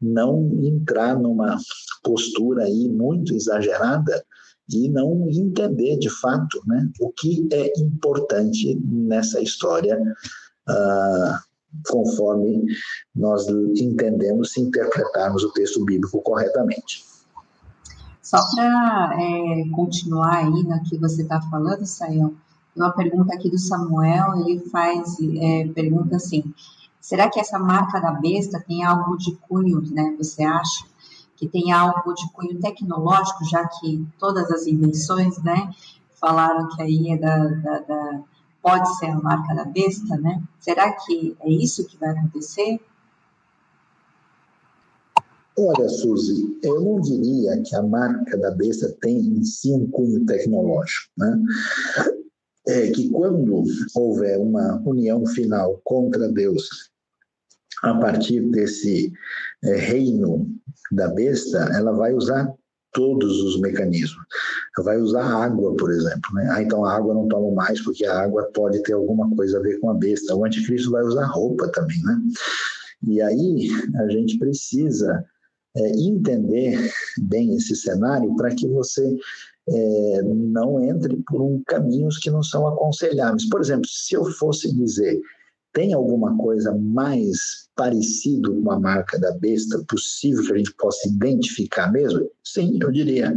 não 0.00 0.48
entrar 0.62 1.18
numa 1.18 1.58
postura 2.04 2.64
aí 2.64 2.88
muito 2.88 3.34
exagerada 3.34 4.24
e 4.72 4.88
não 4.88 5.28
entender 5.28 5.98
de 5.98 6.08
fato 6.08 6.62
né, 6.66 6.88
o 7.00 7.10
que 7.10 7.48
é 7.52 7.72
importante 7.80 8.78
nessa 8.84 9.40
história, 9.40 10.00
uh, 10.68 11.51
conforme 11.88 12.64
nós 13.14 13.46
entendemos 13.48 14.52
se 14.52 14.60
interpretarmos 14.60 15.42
o 15.44 15.52
texto 15.52 15.84
bíblico 15.84 16.20
corretamente. 16.22 17.04
Só 18.22 18.38
para 18.54 19.16
é, 19.20 19.68
continuar 19.74 20.36
aí 20.36 20.62
no 20.62 20.82
que 20.84 20.96
você 20.96 21.22
está 21.22 21.40
falando, 21.42 21.84
Sayão, 21.84 22.34
uma 22.74 22.90
pergunta 22.92 23.34
aqui 23.34 23.50
do 23.50 23.58
Samuel, 23.58 24.40
ele 24.40 24.60
faz, 24.70 25.16
é, 25.20 25.68
pergunta 25.68 26.16
assim, 26.16 26.42
será 27.00 27.28
que 27.28 27.38
essa 27.38 27.58
marca 27.58 28.00
da 28.00 28.12
besta 28.12 28.62
tem 28.66 28.84
algo 28.84 29.16
de 29.18 29.34
cunho, 29.36 29.82
né, 29.92 30.14
você 30.16 30.44
acha? 30.44 30.86
Que 31.36 31.46
tem 31.46 31.72
algo 31.72 32.14
de 32.14 32.30
cunho 32.32 32.58
tecnológico, 32.60 33.44
já 33.44 33.66
que 33.66 34.06
todas 34.18 34.50
as 34.50 34.66
invenções, 34.66 35.36
né, 35.42 35.70
falaram 36.20 36.68
que 36.68 36.80
aí 36.80 37.10
é 37.10 37.18
da, 37.18 37.36
da, 37.36 37.78
da 37.80 38.20
pode 38.62 38.96
ser 38.98 39.06
a 39.06 39.20
marca 39.20 39.54
da 39.54 39.64
besta, 39.64 40.16
né? 40.16 40.42
Será 40.60 40.92
que 40.92 41.36
é 41.40 41.50
isso 41.50 41.86
que 41.86 41.98
vai 41.98 42.10
acontecer? 42.10 42.80
Olha, 45.58 45.88
Suzy, 45.88 46.58
eu 46.62 46.80
não 46.80 47.00
diria 47.00 47.60
que 47.62 47.76
a 47.76 47.82
marca 47.82 48.38
da 48.38 48.50
besta 48.52 48.88
tem 49.00 49.18
em 49.18 49.44
si 49.44 49.70
um 49.72 49.86
cunho 49.90 50.24
tecnológico. 50.24 51.10
Né? 51.18 51.42
é 52.66 52.90
que 52.90 53.08
quando 53.10 53.64
houver 53.94 54.38
uma 54.38 54.80
união 54.84 55.26
final 55.26 55.80
contra 55.84 56.28
Deus, 56.28 56.90
a 57.82 57.94
partir 57.94 58.40
desse 58.50 59.12
é, 59.64 59.76
reino 59.76 60.48
da 60.92 61.08
besta, 61.08 61.58
ela 61.74 61.92
vai 61.92 62.14
usar 62.14 62.52
todos 62.92 63.42
os 63.42 63.60
mecanismos. 63.60 64.24
Vai 64.78 64.98
usar 64.98 65.24
água, 65.24 65.76
por 65.76 65.90
exemplo. 65.90 66.32
Né? 66.34 66.48
Ah, 66.50 66.62
então 66.62 66.84
a 66.84 66.94
água 66.94 67.14
não 67.14 67.28
toma 67.28 67.54
mais 67.54 67.80
porque 67.82 68.06
a 68.06 68.22
água 68.22 68.50
pode 68.54 68.82
ter 68.82 68.94
alguma 68.94 69.28
coisa 69.36 69.58
a 69.58 69.62
ver 69.62 69.78
com 69.80 69.90
a 69.90 69.94
besta. 69.94 70.34
O 70.34 70.44
anticristo 70.44 70.90
vai 70.90 71.02
usar 71.02 71.26
roupa 71.26 71.68
também, 71.68 72.02
né? 72.02 72.18
E 73.06 73.20
aí 73.20 73.68
a 73.96 74.08
gente 74.08 74.38
precisa 74.38 75.24
é, 75.76 75.88
entender 75.90 76.90
bem 77.18 77.54
esse 77.54 77.76
cenário 77.76 78.34
para 78.36 78.54
que 78.54 78.66
você 78.68 79.18
é, 79.68 80.22
não 80.22 80.82
entre 80.82 81.16
por 81.26 81.42
um 81.42 81.62
caminhos 81.66 82.18
que 82.18 82.30
não 82.30 82.42
são 82.42 82.66
aconselháveis. 82.66 83.48
Por 83.48 83.60
exemplo, 83.60 83.86
se 83.88 84.14
eu 84.14 84.24
fosse 84.24 84.72
dizer 84.72 85.20
tem 85.72 85.94
alguma 85.94 86.36
coisa 86.36 86.74
mais 86.74 87.68
parecido 87.74 88.60
com 88.62 88.70
a 88.70 88.78
marca 88.78 89.18
da 89.18 89.32
besta 89.32 89.82
possível 89.88 90.44
que 90.44 90.52
a 90.52 90.58
gente 90.58 90.74
possa 90.74 91.08
identificar 91.08 91.90
mesmo? 91.90 92.30
Sim, 92.44 92.78
eu 92.80 92.90
diria 92.90 93.34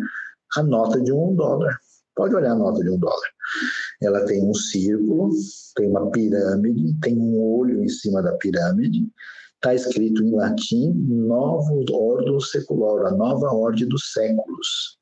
a 0.57 0.63
nota 0.63 1.01
de 1.01 1.11
um 1.11 1.35
dólar. 1.35 1.77
Pode 2.15 2.33
olhar 2.33 2.51
a 2.51 2.55
nota 2.55 2.81
de 2.81 2.89
um 2.89 2.97
dólar. 2.97 3.29
Ela 4.01 4.25
tem 4.25 4.43
um 4.43 4.53
círculo, 4.53 5.29
tem 5.75 5.89
uma 5.89 6.09
pirâmide, 6.11 6.97
tem 7.01 7.17
um 7.17 7.37
olho 7.37 7.83
em 7.83 7.89
cima 7.89 8.21
da 8.21 8.33
pirâmide. 8.33 9.07
está 9.55 9.75
escrito 9.75 10.23
em 10.23 10.31
latim 10.31 10.93
Novo 10.93 11.83
Ordo 11.91 12.39
Secular, 12.39 13.07
a 13.07 13.15
nova 13.15 13.47
ordem 13.47 13.87
dos 13.87 14.11
séculos. 14.13 14.97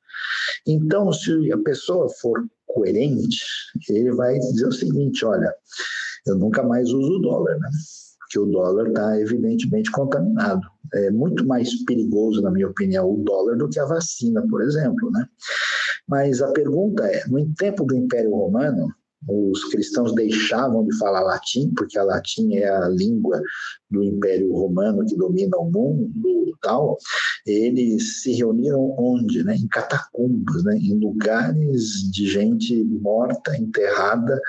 Então, 0.66 1.12
se 1.12 1.52
a 1.52 1.58
pessoa 1.60 2.08
for 2.22 2.46
coerente, 2.66 3.46
ele 3.90 4.12
vai 4.14 4.40
dizer 4.40 4.68
o 4.68 4.72
seguinte: 4.72 5.26
olha, 5.26 5.54
eu 6.26 6.36
nunca 6.36 6.64
mais 6.64 6.90
uso 6.90 7.18
o 7.18 7.22
dólar, 7.22 7.60
né? 7.60 7.70
Porque 8.34 8.40
o 8.40 8.52
dólar 8.52 8.88
está 8.88 9.20
evidentemente 9.20 9.92
contaminado. 9.92 10.62
É 10.92 11.12
muito 11.12 11.46
mais 11.46 11.84
perigoso, 11.86 12.42
na 12.42 12.50
minha 12.50 12.68
opinião, 12.68 13.08
o 13.08 13.24
dólar 13.24 13.58
do 13.58 13.70
que 13.70 13.80
a 13.80 13.86
vacina, 13.86 14.44
por 14.50 14.64
exemplo, 14.64 15.12
né? 15.12 15.28
Mas 16.08 16.42
a 16.42 16.52
pergunta 16.52 17.06
é: 17.06 17.28
no 17.28 17.46
tempo 17.54 17.86
do 17.86 17.96
Império 17.96 18.32
Romano, 18.32 18.88
os 19.30 19.66
cristãos 19.66 20.16
deixavam 20.16 20.84
de 20.84 20.98
falar 20.98 21.22
latim, 21.22 21.72
porque 21.78 21.98
a 21.98 22.04
latim 22.04 22.56
é 22.56 22.68
a 22.68 22.88
língua 22.90 23.40
do 23.90 24.04
Império 24.04 24.52
Romano 24.52 25.06
que 25.06 25.16
domina 25.16 25.56
o 25.58 25.72
mundo 25.72 26.44
tal, 26.64 26.98
eles 27.46 28.22
se 28.22 28.32
reuniram 28.34 28.96
onde? 28.98 29.44
Né? 29.44 29.56
Em 29.56 29.68
catacumbas, 29.68 30.64
né? 30.64 30.76
em 30.78 30.98
lugares 30.98 32.10
de 32.12 32.26
gente 32.26 32.84
morta, 32.86 33.56
enterrada, 33.56 34.40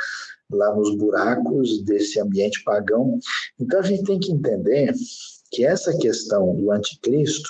lá 0.54 0.74
nos 0.74 0.96
buracos 0.96 1.82
desse 1.82 2.20
ambiente 2.20 2.62
pagão. 2.64 3.18
Então 3.58 3.80
a 3.80 3.82
gente 3.82 4.04
tem 4.04 4.18
que 4.18 4.32
entender 4.32 4.94
que 5.50 5.64
essa 5.64 5.96
questão 5.96 6.54
do 6.56 6.70
anticristo 6.70 7.48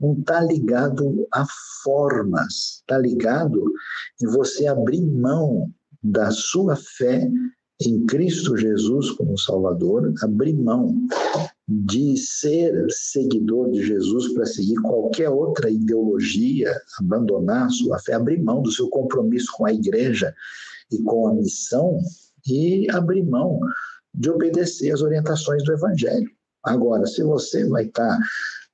não 0.00 0.12
está 0.14 0.40
ligado 0.40 1.26
a 1.32 1.46
formas, 1.82 2.80
está 2.80 2.98
ligado 2.98 3.72
em 4.20 4.26
você 4.26 4.66
abrir 4.66 5.04
mão 5.06 5.70
da 6.02 6.30
sua 6.30 6.76
fé 6.76 7.30
em 7.80 8.06
Cristo 8.06 8.56
Jesus 8.56 9.10
como 9.10 9.38
Salvador, 9.38 10.12
abrir 10.22 10.54
mão 10.54 10.94
de 11.68 12.16
ser 12.16 12.86
seguidor 12.90 13.70
de 13.70 13.84
Jesus 13.84 14.32
para 14.32 14.46
seguir 14.46 14.76
qualquer 14.76 15.28
outra 15.28 15.68
ideologia, 15.68 16.72
abandonar 16.98 17.70
sua 17.70 17.98
fé, 17.98 18.14
abrir 18.14 18.40
mão 18.40 18.62
do 18.62 18.70
seu 18.70 18.88
compromisso 18.88 19.52
com 19.56 19.66
a 19.66 19.72
igreja 19.72 20.34
e 20.90 21.02
com 21.02 21.26
a 21.26 21.34
missão 21.34 22.00
e 22.46 22.86
abrir 22.90 23.22
mão 23.24 23.60
de 24.14 24.30
obedecer 24.30 24.92
às 24.92 25.02
orientações 25.02 25.62
do 25.64 25.72
Evangelho. 25.72 26.30
Agora, 26.64 27.06
se 27.06 27.22
você 27.22 27.66
vai 27.68 27.84
estar 27.84 28.18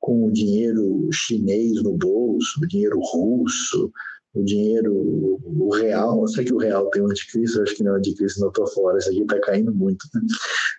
com 0.01 0.27
o 0.27 0.33
dinheiro 0.33 1.09
chinês 1.13 1.83
no 1.83 1.97
bolso, 1.97 2.61
o 2.61 2.67
dinheiro 2.67 2.99
russo, 3.01 3.93
o 4.35 4.43
dinheiro, 4.43 5.39
o 5.45 5.71
real, 5.75 6.23
eu 6.23 6.29
sei 6.29 6.45
que 6.45 6.55
o 6.55 6.59
real 6.59 6.89
tem 6.91 7.03
um 7.03 7.11
anticristo, 7.11 7.61
acho 7.63 7.77
que 7.77 7.85
não 7.85 7.95
é 7.95 7.99
anticristo, 7.99 8.41
não 8.41 8.49
estou 8.49 8.67
fora, 8.67 8.99
isso 8.99 9.11
aqui 9.11 9.21
está 9.21 9.39
caindo 9.41 9.75
muito, 9.75 10.07
né? 10.15 10.21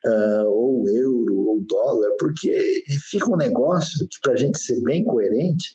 uh, 0.05 0.49
ou 0.49 0.83
o 0.83 0.89
euro, 0.89 1.35
ou 1.35 1.57
o 1.57 1.61
dólar, 1.61 2.09
porque 2.19 2.83
fica 3.09 3.31
um 3.31 3.37
negócio 3.37 4.07
que 4.07 4.19
para 4.21 4.33
a 4.33 4.37
gente 4.37 4.59
ser 4.59 4.81
bem 4.81 5.03
coerente, 5.03 5.71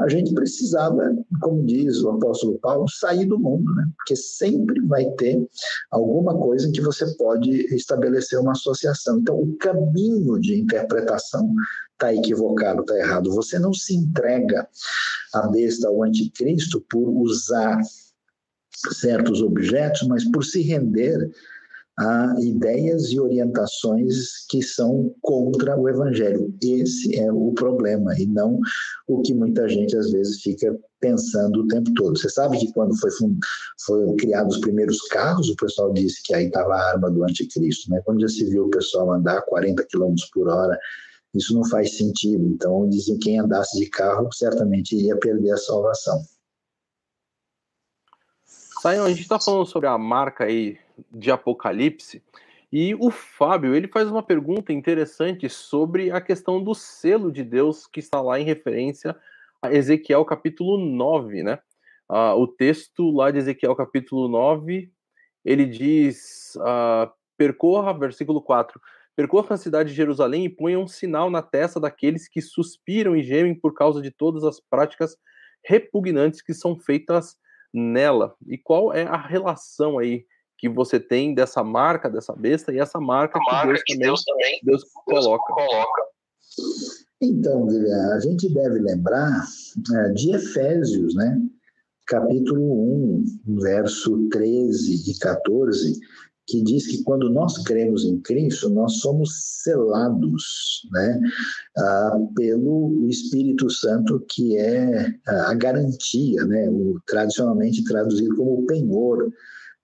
a 0.00 0.08
gente 0.08 0.34
precisava, 0.34 1.14
como 1.40 1.64
diz 1.64 2.02
o 2.02 2.10
apóstolo 2.10 2.58
Paulo, 2.58 2.88
sair 2.88 3.26
do 3.26 3.38
mundo, 3.38 3.74
né? 3.74 3.86
Porque 3.96 4.16
sempre 4.16 4.80
vai 4.86 5.04
ter 5.12 5.46
alguma 5.90 6.36
coisa 6.36 6.68
em 6.68 6.72
que 6.72 6.80
você 6.80 7.06
pode 7.16 7.50
estabelecer 7.74 8.38
uma 8.38 8.52
associação. 8.52 9.18
Então, 9.18 9.38
o 9.38 9.56
caminho 9.58 10.38
de 10.38 10.58
interpretação 10.58 11.52
está 11.92 12.14
equivocado, 12.14 12.80
está 12.80 12.96
errado. 12.96 13.34
Você 13.34 13.58
não 13.58 13.72
se 13.72 13.94
entrega 13.94 14.66
à 15.34 15.46
besta, 15.48 15.88
ao 15.88 16.02
anticristo, 16.02 16.80
por 16.90 17.08
usar 17.08 17.78
certos 18.92 19.42
objetos, 19.42 20.06
mas 20.08 20.24
por 20.30 20.44
se 20.44 20.62
render 20.62 21.30
a 22.00 22.34
ideias 22.40 23.10
e 23.10 23.20
orientações 23.20 24.46
que 24.48 24.62
são 24.62 25.14
contra 25.20 25.78
o 25.78 25.86
evangelho. 25.86 26.54
Esse 26.62 27.14
é 27.18 27.30
o 27.30 27.52
problema 27.52 28.18
e 28.18 28.26
não 28.26 28.58
o 29.06 29.20
que 29.20 29.34
muita 29.34 29.68
gente 29.68 29.94
às 29.94 30.10
vezes 30.10 30.40
fica 30.40 30.74
pensando 30.98 31.60
o 31.60 31.68
tempo 31.68 31.92
todo. 31.94 32.18
Você 32.18 32.30
sabe 32.30 32.58
que 32.58 32.72
quando 32.72 32.98
foi, 32.98 33.10
foram 33.84 34.16
criados 34.16 34.56
os 34.56 34.60
primeiros 34.62 34.98
carros, 35.08 35.50
o 35.50 35.56
pessoal 35.56 35.92
disse 35.92 36.22
que 36.22 36.34
aí 36.34 36.46
estava 36.46 36.74
a 36.74 36.90
arma 36.92 37.10
do 37.10 37.22
anticristo, 37.22 37.90
né? 37.90 38.00
Quando 38.02 38.22
já 38.22 38.28
se 38.28 38.48
viu 38.48 38.64
o 38.64 38.70
pessoal 38.70 39.12
andar 39.12 39.38
a 39.38 39.42
40 39.42 39.86
km 39.92 40.14
por 40.32 40.48
hora, 40.48 40.78
isso 41.34 41.52
não 41.52 41.68
faz 41.68 41.98
sentido. 41.98 42.46
Então, 42.46 42.88
dizem 42.88 43.18
que 43.18 43.24
quem 43.24 43.40
andasse 43.40 43.78
de 43.78 43.90
carro 43.90 44.32
certamente 44.32 44.96
iria 44.96 45.16
perder 45.18 45.52
a 45.52 45.58
salvação. 45.58 46.18
Saião, 48.80 49.04
a 49.04 49.10
gente 49.10 49.20
está 49.20 49.38
falando 49.38 49.66
sobre 49.66 49.88
a 49.88 49.98
marca 49.98 50.44
aí 50.44 50.78
de 51.10 51.30
Apocalipse 51.30 52.22
e 52.72 52.94
o 52.94 53.10
Fábio 53.10 53.74
ele 53.74 53.88
faz 53.88 54.08
uma 54.08 54.22
pergunta 54.22 54.72
interessante 54.72 55.48
sobre 55.48 56.10
a 56.10 56.20
questão 56.20 56.62
do 56.62 56.74
selo 56.74 57.32
de 57.32 57.42
Deus 57.42 57.86
que 57.86 57.98
está 57.98 58.20
lá 58.20 58.38
em 58.38 58.44
referência 58.44 59.16
a 59.60 59.72
Ezequiel 59.72 60.24
capítulo 60.24 60.78
9, 60.78 61.42
né? 61.42 61.58
Ah, 62.08 62.34
o 62.34 62.46
texto 62.46 63.10
lá 63.10 63.30
de 63.30 63.38
Ezequiel 63.38 63.74
capítulo 63.74 64.28
9 64.28 64.90
ele 65.44 65.66
diz: 65.66 66.56
ah, 66.60 67.12
percorra, 67.36 67.92
versículo 67.92 68.40
4, 68.40 68.80
percorra 69.16 69.54
a 69.54 69.58
cidade 69.58 69.90
de 69.90 69.96
Jerusalém 69.96 70.44
e 70.44 70.48
ponha 70.48 70.78
um 70.78 70.86
sinal 70.86 71.28
na 71.28 71.42
testa 71.42 71.80
daqueles 71.80 72.28
que 72.28 72.40
suspiram 72.40 73.16
e 73.16 73.22
gemem 73.22 73.54
por 73.54 73.74
causa 73.74 74.00
de 74.00 74.10
todas 74.10 74.44
as 74.44 74.60
práticas 74.60 75.16
repugnantes 75.64 76.40
que 76.40 76.54
são 76.54 76.78
feitas 76.78 77.36
nela. 77.72 78.34
E 78.46 78.56
qual 78.56 78.92
é 78.92 79.02
a 79.02 79.16
relação 79.16 79.98
aí 79.98 80.24
que 80.60 80.68
você 80.68 81.00
tem 81.00 81.34
dessa 81.34 81.64
marca, 81.64 82.10
dessa 82.10 82.34
besta, 82.34 82.72
e 82.72 82.78
essa 82.78 83.00
marca, 83.00 83.38
que, 83.38 83.50
marca 83.50 83.68
Deus, 83.68 83.82
que 83.82 83.94
também, 83.94 84.06
Deus 84.06 84.24
também 84.24 84.60
Deus 84.62 84.84
coloca. 85.06 85.54
coloca. 85.54 86.02
Então, 87.22 87.66
a 88.14 88.20
gente 88.20 88.52
deve 88.52 88.78
lembrar 88.78 89.44
é, 89.94 90.08
de 90.10 90.34
Efésios, 90.34 91.14
né? 91.14 91.40
capítulo 92.06 93.14
1, 93.14 93.24
verso 93.60 94.28
13 94.30 95.10
e 95.10 95.18
14, 95.18 95.98
que 96.48 96.62
diz 96.62 96.88
que 96.88 97.04
quando 97.04 97.30
nós 97.30 97.56
cremos 97.62 98.04
em 98.04 98.20
Cristo, 98.20 98.68
nós 98.68 98.98
somos 98.98 99.30
selados 99.62 100.82
né, 100.92 101.20
ah, 101.78 102.18
pelo 102.34 103.06
Espírito 103.08 103.70
Santo, 103.70 104.24
que 104.28 104.56
é 104.56 105.14
a 105.26 105.54
garantia, 105.54 106.44
né, 106.44 106.68
o, 106.68 107.00
tradicionalmente 107.06 107.84
traduzido 107.84 108.34
como 108.34 108.58
o 108.58 108.66
penhor 108.66 109.32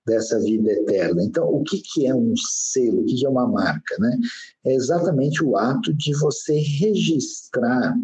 dessa 0.07 0.39
vida 0.41 0.71
eterna. 0.71 1.23
Então, 1.23 1.49
o 1.49 1.63
que, 1.65 1.83
que 1.83 2.07
é 2.07 2.15
um 2.15 2.35
selo? 2.37 3.01
O 3.01 3.05
que, 3.05 3.17
que 3.17 3.27
é 3.27 3.29
uma 3.29 3.47
marca? 3.47 3.97
Né? 3.99 4.19
É 4.65 4.75
exatamente 4.75 5.45
o 5.45 5.57
ato 5.57 5.93
de 5.93 6.15
você 6.15 6.59
registrar 6.59 7.95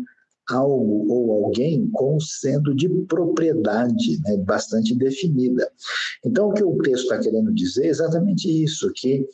algo 0.48 1.06
ou 1.12 1.44
alguém 1.44 1.88
como 1.92 2.20
sendo 2.20 2.74
de 2.74 2.88
propriedade 3.06 4.20
né, 4.24 4.36
bastante 4.38 4.94
definida. 4.94 5.70
Então, 6.24 6.48
o 6.48 6.52
que 6.52 6.64
o 6.64 6.78
texto 6.78 7.04
está 7.04 7.18
querendo 7.18 7.52
dizer 7.52 7.86
é 7.86 7.88
exatamente 7.88 8.62
isso, 8.62 8.90
que 8.94 9.26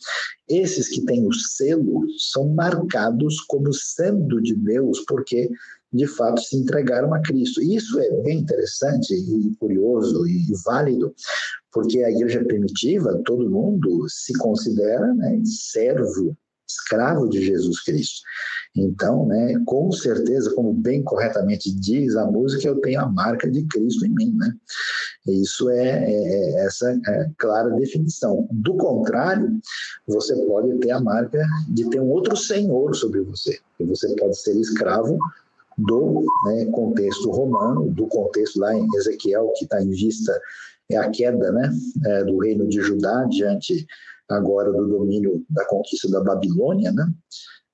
esses 0.49 0.89
que 0.89 1.05
têm 1.05 1.27
o 1.27 1.33
selo 1.33 2.07
são 2.19 2.49
marcados 2.49 3.41
como 3.43 3.73
sendo 3.73 4.41
de 4.41 4.55
Deus, 4.55 5.01
porque 5.07 5.51
de 5.93 6.07
fato 6.07 6.41
se 6.41 6.57
entregaram 6.57 7.15
a 7.15 7.21
Cristo. 7.21 7.63
Isso 7.63 7.99
é 7.99 8.11
bem 8.23 8.41
interessante 8.41 9.15
e 9.15 9.55
curioso 9.57 10.27
e 10.27 10.47
válido, 10.65 11.15
porque 11.73 12.03
a 12.03 12.11
igreja 12.11 12.45
primitiva, 12.45 13.21
todo 13.25 13.51
mundo 13.51 14.07
se 14.09 14.33
considera 14.35 15.15
né, 15.15 15.41
servo 15.45 16.37
escravo 16.69 17.29
de 17.29 17.45
Jesus 17.45 17.81
Cristo. 17.83 18.23
Então, 18.77 19.27
né, 19.27 19.61
com 19.65 19.91
certeza, 19.91 20.55
como 20.55 20.73
bem 20.73 21.03
corretamente 21.03 21.73
diz 21.73 22.15
a 22.17 22.27
música, 22.27 22.69
eu 22.69 22.81
tenho 22.81 23.01
a 23.01 23.09
marca 23.09 23.51
de 23.51 23.65
Cristo 23.65 24.05
em 24.07 24.15
mim, 24.15 24.37
né? 24.37 24.55
Isso 25.27 25.69
é, 25.71 26.13
é, 26.13 26.61
é 26.61 26.67
essa 26.67 26.91
é 26.91 27.31
clara 27.39 27.71
definição. 27.71 28.47
Do 28.51 28.77
contrário, 28.77 29.59
você 30.07 30.35
pode 30.47 30.79
ter 30.79 30.91
a 30.91 31.01
marca 31.01 31.45
de 31.69 31.89
ter 31.91 32.01
um 32.01 32.11
outro 32.11 32.37
senhor 32.37 32.95
sobre 32.95 33.21
você. 33.21 33.59
E 33.81 33.85
você 33.85 34.15
pode 34.17 34.39
ser 34.39 34.57
escravo 34.57 35.19
do 35.77 36.25
né, 36.45 36.67
contexto 36.67 37.31
romano, 37.31 37.91
do 37.91 38.07
contexto 38.07 38.59
lá 38.59 38.75
em 38.75 38.87
Ezequiel, 38.97 39.53
que 39.57 39.65
está 39.65 39.81
em 39.81 39.91
vista, 39.91 40.39
é 40.91 40.97
a 40.97 41.09
queda 41.11 41.53
né, 41.53 41.71
é, 42.07 42.25
do 42.25 42.39
reino 42.39 42.67
de 42.67 42.81
Judá 42.81 43.25
diante 43.25 43.87
agora 44.29 44.73
do 44.73 44.87
domínio 44.87 45.45
da 45.51 45.65
conquista 45.67 46.09
da 46.11 46.21
Babilônia, 46.21 46.93
né? 46.93 47.13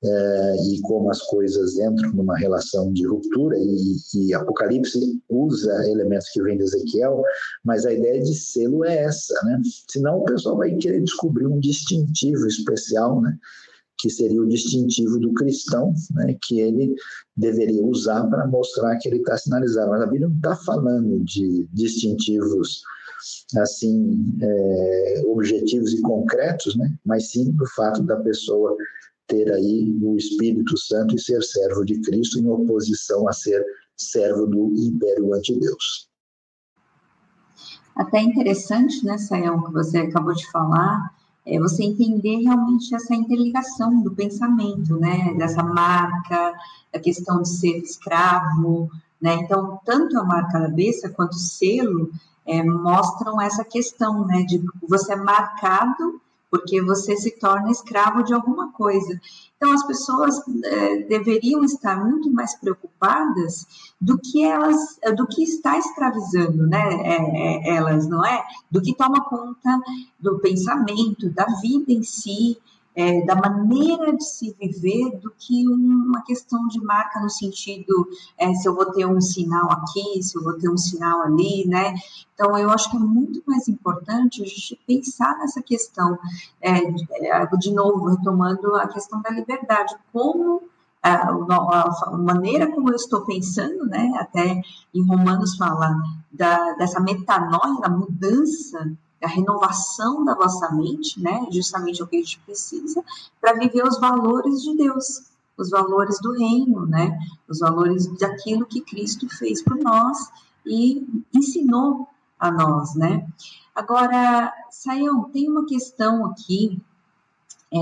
É, 0.07 0.57
e 0.68 0.82
como 0.82 1.11
as 1.11 1.22
coisas 1.22 1.78
entram 1.78 2.12
numa 2.12 2.36
relação 2.36 2.92
de 2.92 3.07
ruptura, 3.07 3.57
e, 3.57 3.96
e, 4.14 4.34
Apocalipse 4.34 5.00
usa 5.30 5.72
elementos 5.88 6.28
que 6.28 6.42
vêm 6.42 6.59
de 6.59 6.64
Ezequiel, 6.64 7.22
mas 7.64 7.86
a 7.86 7.92
ideia 7.92 8.20
de 8.22 8.34
selo 8.34 8.84
é 8.84 9.05
essa, 9.05 9.34
né? 9.44 9.62
Senão 9.90 10.18
o 10.18 10.24
pessoal 10.24 10.59
vai 10.59 10.74
querer 10.74 11.00
descobrir 11.00 11.46
um 11.46 11.59
distintivo 11.59 12.46
especial, 12.46 13.22
né? 13.22 13.34
Que 13.98 14.11
seria 14.11 14.42
o 14.42 14.46
distintivo 14.46 15.18
do 15.18 15.32
cristão, 15.32 15.94
né? 16.11 16.36
Que 16.46 16.61
ele 16.61 16.94
deveria 17.34 17.82
usar 17.82 18.24
para 18.28 18.46
mostrar 18.46 18.98
que 18.98 19.09
ele 19.09 19.18
está 19.18 19.38
sinalizado. 19.38 19.90
Mas 19.90 20.02
a 20.02 20.07
Bíblia 20.07 20.28
não 20.28 20.36
está 20.36 20.55
falando 20.55 21.24
de 21.24 21.66
distintivos 21.72 22.82
assim 23.59 24.37
é, 24.41 25.23
objetivos 25.27 25.93
e 25.93 26.03
concretos, 26.03 26.77
né? 26.77 26.93
mas 27.05 27.31
sim 27.31 27.51
do 27.53 27.67
fato 27.69 28.03
da 28.03 28.17
pessoa 28.17 28.77
ter 29.27 29.51
aí 29.53 29.97
o 30.03 30.17
Espírito 30.17 30.77
Santo 30.77 31.15
e 31.15 31.19
ser 31.19 31.43
servo 31.43 31.85
de 31.85 32.01
Cristo 32.03 32.39
em 32.39 32.49
oposição 32.49 33.29
a 33.29 33.33
ser 33.33 33.65
servo 33.97 34.47
do 34.47 34.73
império 34.75 35.33
antideus. 35.35 36.09
Até 37.97 38.21
interessante, 38.21 39.05
né, 39.07 39.17
Sayão, 39.19 39.62
que 39.62 39.73
você 39.73 39.99
acabou 39.99 40.35
de 40.35 40.51
falar, 40.51 41.15
é 41.47 41.59
você 41.61 41.85
entender 41.85 42.39
realmente 42.39 42.95
essa 42.95 43.15
interligação 43.15 44.03
do 44.03 44.15
pensamento, 44.15 44.97
né, 44.97 45.33
dessa 45.39 45.62
marca, 45.62 46.55
a 46.93 46.99
questão 46.99 47.43
de 47.43 47.49
ser 47.49 47.79
escravo, 47.79 48.91
né, 49.21 49.35
então 49.35 49.79
tanto 49.85 50.19
a 50.19 50.25
marca 50.25 50.59
da 50.59 50.69
besta 50.69 51.09
quanto 51.09 51.33
o 51.33 51.39
selo 51.39 52.11
é, 52.47 52.62
mostram 52.62 53.40
essa 53.40 53.64
questão, 53.64 54.26
né, 54.26 54.42
de 54.42 54.62
você 54.88 55.12
é 55.12 55.16
marcado 55.16 56.20
porque 56.55 56.80
você 56.80 57.16
se 57.16 57.32
torna 57.32 57.72
escravo 57.72 58.22
de 58.22 58.32
alguma 58.32 58.70
coisa. 58.70 59.20
Então, 59.57 59.72
as 59.72 59.84
pessoas 59.84 60.40
é, 60.64 60.99
deveriam 60.99 61.64
estar 61.64 61.97
muito 61.97 62.30
mais 62.30 62.55
preocupadas 62.55 63.66
do 64.01 64.16
que 64.16 64.45
elas, 64.45 64.97
do 65.16 65.26
que 65.26 65.42
está 65.42 65.76
escravizando, 65.76 66.64
né? 66.64 66.95
É, 67.03 67.16
é, 67.16 67.76
elas, 67.76 68.07
não 68.07 68.24
é? 68.24 68.40
Do 68.70 68.80
que 68.80 68.95
toma 68.95 69.24
conta 69.24 69.80
do 70.20 70.38
pensamento, 70.38 71.28
da 71.28 71.47
vida 71.61 71.92
em 71.92 72.05
si, 72.05 72.57
é, 72.95 73.24
da 73.24 73.34
maneira 73.34 74.16
de 74.16 74.24
se 74.24 74.55
viver 74.59 75.18
do 75.18 75.30
que 75.36 75.66
uma 75.68 76.22
questão 76.22 76.68
de 76.68 76.80
marca 76.80 77.20
no 77.20 77.28
sentido 77.28 78.09
é, 78.38 78.55
se 78.55 78.68
eu 78.68 78.74
vou 78.74 78.86
ter 78.92 79.05
um 79.07 79.20
sinal 79.20 79.70
aqui, 79.72 80.22
se 80.22 80.36
eu 80.36 80.42
vou 80.42 80.55
ter 80.55 80.68
um 80.68 80.76
sinal 80.76 81.22
ali, 81.22 81.66
né? 81.66 81.95
Então, 82.34 82.57
eu 82.59 82.70
acho 82.70 82.90
que 82.90 82.97
é 82.97 83.01
muito 83.01 83.42
mais 83.47 83.68
importante 83.68 84.42
a 84.42 84.47
gente 84.47 84.80
pensar 84.86 85.38
nessa 85.38 85.62
questão, 85.62 86.18
é, 86.61 86.90
de, 86.90 87.07
de 87.59 87.72
novo, 87.72 88.07
retomando 88.07 88.74
a 88.76 88.88
questão 88.88 89.20
da 89.20 89.30
liberdade, 89.30 89.95
como 90.12 90.62
a, 91.03 91.28
a, 91.28 92.16
maneira 92.16 92.70
como 92.72 92.90
eu 92.90 92.97
estou 92.97 93.22
pensando, 93.26 93.84
né? 93.86 94.12
Até 94.18 94.62
em 94.95 95.07
Romanos 95.07 95.57
fala 95.57 95.95
da, 96.32 96.72
dessa 96.72 97.01
metanoia, 97.01 97.80
da 97.80 97.90
mudança 97.90 98.90
a 99.25 99.29
renovação 99.29 100.25
da 100.25 100.35
vossa 100.35 100.70
mente, 100.72 101.20
né? 101.20 101.47
Justamente 101.51 102.03
o 102.03 102.07
que 102.07 102.16
a 102.16 102.20
gente 102.20 102.41
precisa 102.41 103.03
para 103.41 103.55
viver 103.55 103.85
os 103.85 103.99
valores 103.99 104.62
de 104.62 104.77
Deus, 104.77 105.22
os 105.57 105.70
valores 105.70 106.18
do 106.20 106.33
reino, 106.33 106.87
né? 106.87 107.18
Os 107.49 107.61
valores 107.61 108.07
daquilo 108.18 108.66
que 108.66 108.81
Cristo 108.81 109.29
fez 109.29 109.62
por 109.62 109.77
nós 109.77 110.18
e 110.66 111.07
ensinou 111.35 112.09
a 112.39 112.51
nós, 112.51 112.95
né? 112.95 113.27
Agora, 113.75 114.53
Saião, 114.70 115.25
tem 115.25 115.49
uma 115.49 115.66
questão 115.66 116.27
aqui 116.27 116.81
é, 117.72 117.79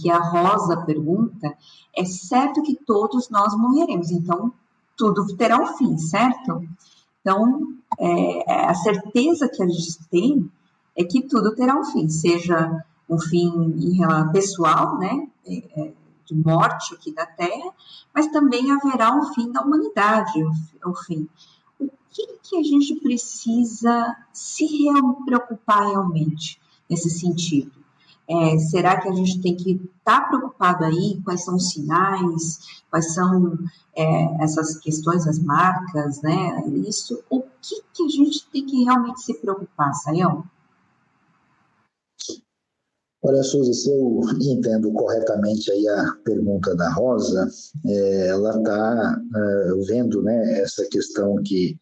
que 0.00 0.10
a 0.10 0.18
Rosa 0.18 0.76
pergunta: 0.84 1.56
é 1.96 2.04
certo 2.04 2.62
que 2.62 2.76
todos 2.76 3.28
nós 3.28 3.56
morreremos, 3.56 4.10
então 4.10 4.52
tudo 4.96 5.36
terá 5.36 5.60
um 5.60 5.66
fim, 5.76 5.96
certo? 5.98 6.68
Então, 7.20 7.74
é, 7.98 8.52
é 8.52 8.66
a 8.66 8.74
certeza 8.74 9.48
que 9.48 9.62
a 9.62 9.66
gente 9.66 9.98
tem 10.10 10.50
é 10.98 11.04
que 11.04 11.22
tudo 11.22 11.54
terá 11.54 11.78
um 11.78 11.84
fim, 11.84 12.08
seja 12.08 12.84
um 13.08 13.18
fim 13.20 13.50
pessoal, 14.32 14.98
né, 14.98 15.28
é, 15.46 15.80
é, 15.80 15.92
de 16.24 16.34
morte 16.34 16.92
aqui 16.92 17.14
da 17.14 17.24
Terra, 17.24 17.72
mas 18.12 18.26
também 18.26 18.72
haverá 18.72 19.16
um 19.16 19.32
fim 19.32 19.52
da 19.52 19.62
humanidade, 19.62 20.42
o 20.84 20.94
fim. 21.06 21.28
O 21.78 21.88
que, 22.10 22.26
que 22.42 22.56
a 22.56 22.62
gente 22.64 22.96
precisa 22.96 24.16
se 24.32 24.66
preocupar 25.24 25.88
realmente 25.88 26.60
nesse 26.90 27.08
sentido? 27.08 27.70
É, 28.28 28.58
será 28.58 29.00
que 29.00 29.08
a 29.08 29.12
gente 29.12 29.40
tem 29.40 29.56
que 29.56 29.80
estar 29.98 30.22
tá 30.22 30.28
preocupado 30.28 30.84
aí? 30.84 31.18
Quais 31.24 31.44
são 31.44 31.54
os 31.54 31.70
sinais? 31.70 32.82
Quais 32.90 33.14
são 33.14 33.56
é, 33.96 34.42
essas 34.42 34.76
questões, 34.78 35.26
as 35.26 35.38
marcas, 35.38 36.20
né? 36.20 36.62
Isso, 36.86 37.22
o 37.30 37.40
que, 37.62 37.82
que 37.94 38.04
a 38.04 38.08
gente 38.08 38.44
tem 38.50 38.66
que 38.66 38.84
realmente 38.84 39.22
se 39.22 39.32
preocupar, 39.34 39.94
Sayão? 39.94 40.44
Olha, 43.22 43.42
Suzy, 43.42 43.74
se 43.74 43.90
eu 43.90 44.20
entendo 44.40 44.92
corretamente 44.92 45.70
aí 45.72 45.88
a 45.88 46.12
pergunta 46.24 46.74
da 46.76 46.92
Rosa, 46.92 47.48
é, 47.86 48.28
ela 48.28 48.56
está 48.56 49.20
é, 49.36 49.86
vendo 49.86 50.22
né, 50.22 50.60
essa 50.60 50.86
questão 50.88 51.34
que 51.44 51.76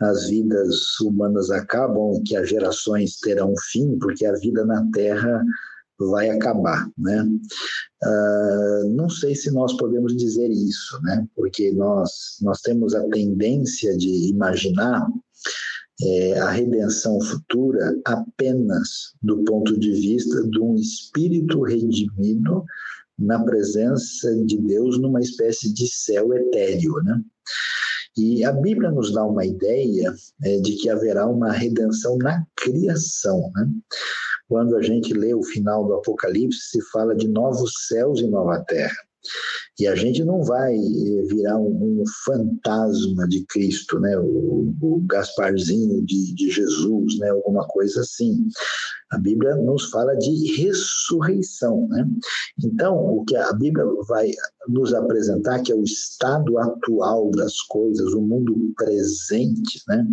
as 0.00 0.28
vidas 0.28 0.98
humanas 1.00 1.50
acabam, 1.50 2.22
que 2.24 2.34
as 2.34 2.48
gerações 2.48 3.18
terão 3.18 3.52
fim, 3.70 3.98
porque 3.98 4.24
a 4.24 4.32
vida 4.32 4.64
na 4.64 4.88
Terra 4.92 5.44
vai 6.08 6.30
acabar, 6.30 6.88
né? 6.96 7.28
Uh, 8.02 8.88
não 8.88 9.10
sei 9.10 9.34
se 9.34 9.50
nós 9.50 9.74
podemos 9.74 10.16
dizer 10.16 10.48
isso, 10.50 10.98
né? 11.02 11.26
Porque 11.36 11.70
nós 11.72 12.38
nós 12.40 12.62
temos 12.62 12.94
a 12.94 13.06
tendência 13.08 13.94
de 13.98 14.30
imaginar 14.30 15.06
é, 16.02 16.38
a 16.38 16.50
redenção 16.50 17.20
futura 17.20 17.94
apenas 18.04 19.14
do 19.22 19.44
ponto 19.44 19.78
de 19.78 19.92
vista 19.92 20.42
de 20.48 20.60
um 20.60 20.74
espírito 20.74 21.62
redimido 21.62 22.64
na 23.18 23.42
presença 23.44 24.34
de 24.44 24.56
Deus 24.56 24.98
numa 24.98 25.20
espécie 25.20 25.72
de 25.72 25.86
céu 25.88 26.32
etéreo, 26.34 26.94
né? 27.04 27.20
E 28.16 28.44
a 28.44 28.52
Bíblia 28.52 28.90
nos 28.90 29.12
dá 29.12 29.24
uma 29.24 29.44
ideia 29.44 30.12
é, 30.42 30.58
de 30.60 30.76
que 30.76 30.88
haverá 30.90 31.26
uma 31.26 31.52
redenção 31.52 32.16
na 32.18 32.44
criação, 32.56 33.50
né? 33.54 33.68
Quando 34.48 34.76
a 34.76 34.82
gente 34.82 35.12
lê 35.12 35.32
o 35.32 35.44
final 35.44 35.86
do 35.86 35.94
Apocalipse, 35.94 36.70
se 36.70 36.82
fala 36.90 37.14
de 37.14 37.28
novos 37.28 37.86
céus 37.86 38.20
e 38.20 38.26
nova 38.26 38.64
terra. 38.64 38.96
E 39.80 39.86
a 39.86 39.94
gente 39.94 40.22
não 40.22 40.42
vai 40.42 40.74
eh, 40.74 41.22
virar 41.26 41.56
um, 41.56 42.02
um 42.02 42.04
fantasma 42.26 43.26
de 43.26 43.46
Cristo, 43.46 43.98
né? 43.98 44.14
o, 44.18 44.74
o 44.78 45.00
Gasparzinho 45.06 46.04
de, 46.04 46.34
de 46.34 46.50
Jesus, 46.50 47.18
né? 47.18 47.30
alguma 47.30 47.66
coisa 47.66 48.02
assim. 48.02 48.46
A 49.10 49.18
Bíblia 49.18 49.56
nos 49.56 49.90
fala 49.90 50.16
de 50.16 50.62
ressurreição. 50.62 51.88
Né? 51.88 52.08
Então, 52.62 52.96
o 52.96 53.24
que 53.24 53.36
a 53.36 53.52
Bíblia 53.52 53.84
vai 54.06 54.30
nos 54.68 54.94
apresentar, 54.94 55.60
que 55.62 55.72
é 55.72 55.74
o 55.74 55.82
estado 55.82 56.58
atual 56.58 57.30
das 57.32 57.60
coisas, 57.62 58.12
o 58.14 58.20
mundo 58.20 58.72
presente, 58.76 59.82
né? 59.88 60.06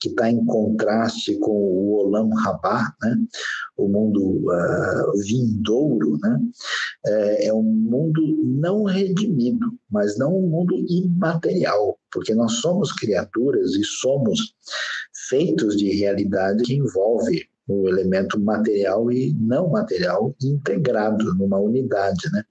que 0.00 0.08
está 0.08 0.28
em 0.30 0.44
contraste 0.44 1.38
com 1.38 1.52
o 1.52 1.92
Olam 1.98 2.30
Rabá, 2.30 2.92
né? 3.02 3.16
o 3.76 3.88
mundo 3.88 4.42
uh, 4.46 5.18
vindouro, 5.22 6.18
né? 6.20 6.40
É, 7.06 7.46
é 7.46 7.54
um 7.54 7.62
mundo 7.62 8.20
não 8.44 8.84
redimido, 8.84 9.72
mas 9.90 10.18
não 10.18 10.36
um 10.36 10.48
mundo 10.48 10.74
imaterial, 10.88 11.98
porque 12.12 12.34
nós 12.34 12.54
somos 12.56 12.92
criaturas 12.92 13.74
e 13.74 13.82
somos 13.84 14.54
feitos 15.28 15.76
de 15.76 15.88
realidade 15.96 16.62
que 16.64 16.74
envolve 16.74 17.48
o 17.70 17.88
elemento 17.88 18.38
material 18.38 19.10
e 19.12 19.32
não 19.34 19.70
material 19.70 20.34
integrado 20.42 21.34
numa 21.34 21.58
unidade, 21.58 22.30
né? 22.32 22.44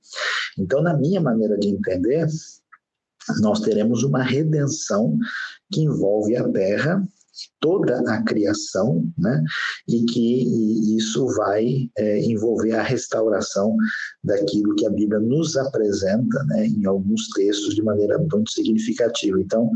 Então, 0.57 0.82
na 0.82 0.95
minha 0.95 1.22
maneira 1.22 1.57
de 1.57 1.70
entender, 1.70 2.28
nós 3.41 3.59
teremos 3.59 4.03
uma 4.03 4.24
redenção 4.24 5.17
que 5.72 5.82
envolve 5.82 6.36
a 6.36 6.47
Terra 6.49 7.07
toda 7.59 7.99
a 8.11 8.24
criação, 8.24 9.09
né? 9.17 9.43
E 9.88 10.03
que 10.05 10.95
isso 10.97 11.28
vai 11.36 11.89
é, 11.97 12.20
envolver 12.26 12.74
a 12.74 12.84
restauração 12.84 13.76
daquilo 14.24 14.76
que 14.76 14.86
a 14.86 14.89
Bíblia 14.89 15.20
nos 15.20 15.55
apresenta, 15.55 16.43
né? 16.45 16.67
Em 16.67 16.86
alguns 16.86 17.30
textos 17.30 17.76
de 17.76 17.82
maneira 17.82 18.17
muito 18.17 18.51
significativa. 18.51 19.39
Então, 19.39 19.72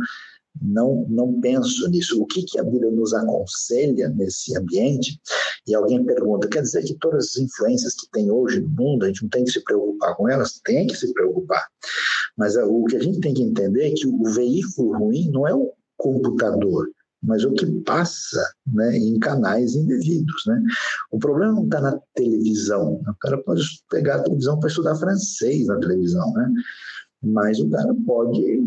não, 0.64 1.06
não 1.10 1.40
penso 1.42 1.90
nisso. 1.90 2.22
O 2.22 2.26
que, 2.26 2.44
que 2.44 2.60
a 2.60 2.64
Bíblia 2.64 2.90
nos 2.92 3.14
aconselha 3.14 4.10
nesse 4.10 4.58
ambiente? 4.58 5.20
E 5.68 5.76
alguém 5.76 6.06
pergunta: 6.06 6.48
quer 6.48 6.62
dizer 6.62 6.84
que 6.84 6.98
todas 7.00 7.32
as 7.32 7.38
influências 7.38 7.94
que 7.94 8.10
tem 8.12 8.32
hoje 8.32 8.62
no 8.62 8.70
mundo, 8.70 9.04
a 9.04 9.08
gente 9.08 9.24
não 9.24 9.30
tem 9.30 9.44
que 9.44 9.52
se 9.52 9.64
preocupar 9.64 10.16
com 10.16 10.30
elas? 10.30 10.62
Tem 10.64 10.88
que 10.88 10.96
se 10.96 11.14
preocupar. 11.14 11.68
Mas 12.38 12.56
o 12.56 12.86
que 12.86 12.96
a 12.96 13.02
gente 13.02 13.20
tem 13.20 13.34
que 13.34 13.44
entender 13.44 13.92
é 13.92 13.94
que 13.94 14.08
o 14.08 14.24
veículo 14.32 14.98
ruim 14.98 15.30
não 15.30 15.48
é 15.48 15.54
o 15.54 15.72
computador, 15.98 16.90
mas 17.22 17.44
o 17.44 17.54
que 17.54 17.66
passa 17.82 18.44
né, 18.68 18.98
em 18.98 19.20
canais 19.20 19.76
indevidos. 19.76 20.44
Né? 20.48 20.62
O 21.12 21.20
problema 21.20 21.54
não 21.54 21.66
está 21.66 21.80
na 21.80 22.00
televisão. 22.14 23.02
O 23.08 23.16
cara 23.20 23.38
pode 23.44 23.64
pegar 23.90 24.16
a 24.16 24.24
televisão 24.24 24.60
para 24.60 24.70
estudar 24.70 24.96
francês 24.96 25.68
na 25.68 25.80
televisão. 25.80 26.34
Né? 26.34 26.52
Mas 27.24 27.60
o 27.60 27.70
cara 27.70 27.96
pode 28.06 28.62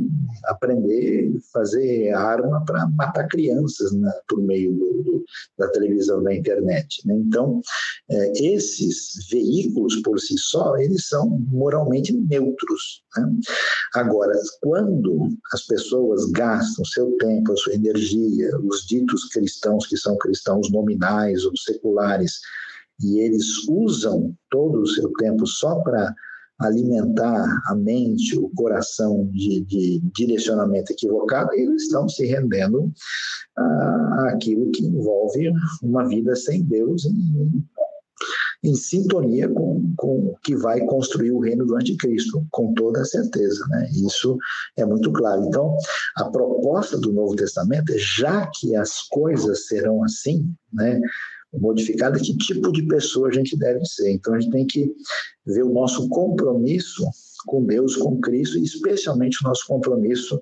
aprender 0.44 1.38
fazer 1.52 2.10
arma 2.12 2.64
para 2.64 2.86
matar 2.88 3.26
crianças 3.28 3.92
né, 3.92 4.12
por 4.28 4.40
meio 4.42 4.72
do, 4.72 5.02
do, 5.02 5.24
da 5.58 5.68
televisão, 5.68 6.22
da 6.22 6.34
internet. 6.34 7.06
Né? 7.06 7.14
Então, 7.14 7.60
é, 8.10 8.32
esses 8.54 9.28
veículos 9.30 9.96
por 10.02 10.18
si 10.20 10.36
só, 10.38 10.76
eles 10.76 11.08
são 11.08 11.28
moralmente 11.50 12.12
neutros. 12.12 13.02
Né? 13.16 13.30
Agora, 13.94 14.34
quando 14.60 15.28
as 15.52 15.66
pessoas 15.66 16.26
gastam 16.30 16.84
seu 16.84 17.16
tempo, 17.18 17.52
a 17.52 17.56
sua 17.56 17.74
energia, 17.74 18.50
os 18.64 18.86
ditos 18.86 19.24
cristãos, 19.26 19.86
que 19.86 19.96
são 19.96 20.16
cristãos 20.18 20.70
nominais 20.70 21.44
ou 21.44 21.56
seculares, 21.56 22.40
e 23.02 23.18
eles 23.20 23.68
usam 23.68 24.34
todo 24.50 24.80
o 24.80 24.86
seu 24.86 25.12
tempo 25.18 25.46
só 25.46 25.80
para 25.80 26.14
alimentar 26.58 27.62
a 27.66 27.74
mente, 27.74 28.38
o 28.38 28.50
coração 28.54 29.28
de, 29.32 29.60
de 29.64 30.00
direcionamento 30.14 30.92
equivocado, 30.92 31.52
eles 31.54 31.82
estão 31.82 32.08
se 32.08 32.26
rendendo 32.26 32.90
àquilo 34.28 34.70
que 34.70 34.84
envolve 34.84 35.52
uma 35.82 36.08
vida 36.08 36.34
sem 36.34 36.62
Deus, 36.62 37.04
em, 37.04 37.64
em 38.64 38.74
sintonia 38.74 39.48
com, 39.48 39.92
com 39.96 40.18
o 40.28 40.36
que 40.42 40.56
vai 40.56 40.80
construir 40.86 41.30
o 41.30 41.40
reino 41.40 41.66
do 41.66 41.76
anticristo, 41.76 42.46
com 42.50 42.72
toda 42.74 43.04
certeza. 43.04 43.64
Né? 43.68 43.88
Isso 44.06 44.36
é 44.76 44.84
muito 44.84 45.12
claro. 45.12 45.44
Então, 45.46 45.76
a 46.16 46.24
proposta 46.24 46.98
do 46.98 47.12
Novo 47.12 47.36
Testamento 47.36 47.92
é, 47.92 47.98
já 47.98 48.50
que 48.54 48.74
as 48.74 49.02
coisas 49.02 49.66
serão 49.66 50.02
assim, 50.02 50.52
né, 50.72 51.00
modificada, 51.58 52.18
que 52.18 52.36
tipo 52.36 52.72
de 52.72 52.86
pessoa 52.86 53.28
a 53.28 53.32
gente 53.32 53.56
deve 53.56 53.84
ser. 53.84 54.12
Então, 54.12 54.34
a 54.34 54.40
gente 54.40 54.52
tem 54.52 54.66
que 54.66 54.94
ver 55.46 55.64
o 55.64 55.72
nosso 55.72 56.08
compromisso 56.08 57.04
com 57.46 57.64
Deus, 57.64 57.96
com 57.96 58.20
Cristo, 58.20 58.58
e 58.58 58.64
especialmente 58.64 59.38
o 59.42 59.48
nosso 59.48 59.66
compromisso 59.66 60.40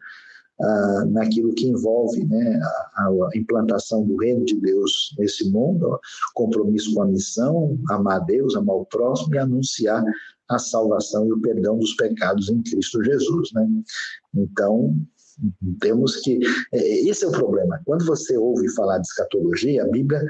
ah, 0.60 1.04
naquilo 1.06 1.52
que 1.52 1.66
envolve 1.66 2.24
né, 2.26 2.60
a, 2.94 3.08
a, 3.08 3.30
implantação 3.34 4.04
do 4.04 4.16
reino 4.16 4.44
de 4.44 4.54
Deus 4.60 5.14
nesse 5.18 5.50
mundo, 5.50 5.88
ó, 5.88 5.98
compromisso 6.32 6.94
com 6.94 7.02
a 7.02 7.06
missão, 7.06 7.76
amar 7.90 8.20
a 8.20 8.24
Deus, 8.24 8.54
amar 8.54 8.76
o 8.76 8.86
próximo 8.86 9.34
e 9.34 9.38
anunciar 9.38 10.04
a 10.48 10.58
salvação 10.58 11.26
e 11.26 11.32
o 11.32 11.40
perdão 11.40 11.76
dos 11.76 11.94
pecados 11.94 12.48
em 12.48 12.62
Cristo 12.62 13.02
Jesus. 13.02 13.50
Né? 13.52 13.68
Então, 14.32 14.96
temos 15.80 16.16
que. 16.16 16.38
É, 16.72 17.00
esse 17.08 17.24
é 17.24 17.28
o 17.28 17.32
problema. 17.32 17.80
Quando 17.84 18.04
você 18.04 18.36
ouve 18.36 18.68
falar 18.74 18.98
de 18.98 19.06
escatologia, 19.08 19.82
a 19.82 19.88
Bíblia 19.88 20.24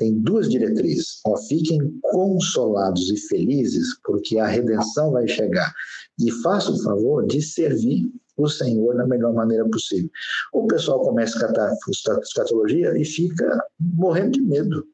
tem 0.00 0.14
duas 0.14 0.48
diretrizes. 0.48 1.20
Ó, 1.26 1.36
fiquem 1.36 1.78
consolados 2.00 3.10
e 3.10 3.16
felizes, 3.28 4.00
porque 4.02 4.38
a 4.38 4.46
redenção 4.46 5.12
vai 5.12 5.28
chegar. 5.28 5.72
E 6.18 6.32
faça 6.42 6.72
o 6.72 6.82
favor 6.82 7.26
de 7.26 7.42
servir 7.42 8.10
o 8.36 8.48
Senhor 8.48 8.96
da 8.96 9.06
melhor 9.06 9.34
maneira 9.34 9.68
possível. 9.68 10.10
O 10.54 10.66
pessoal 10.66 11.02
começa 11.02 11.46
a 11.46 11.74
escatologia 12.22 12.98
e 12.98 13.04
fica 13.04 13.62
morrendo 13.78 14.32
de 14.32 14.40
medo 14.40 14.86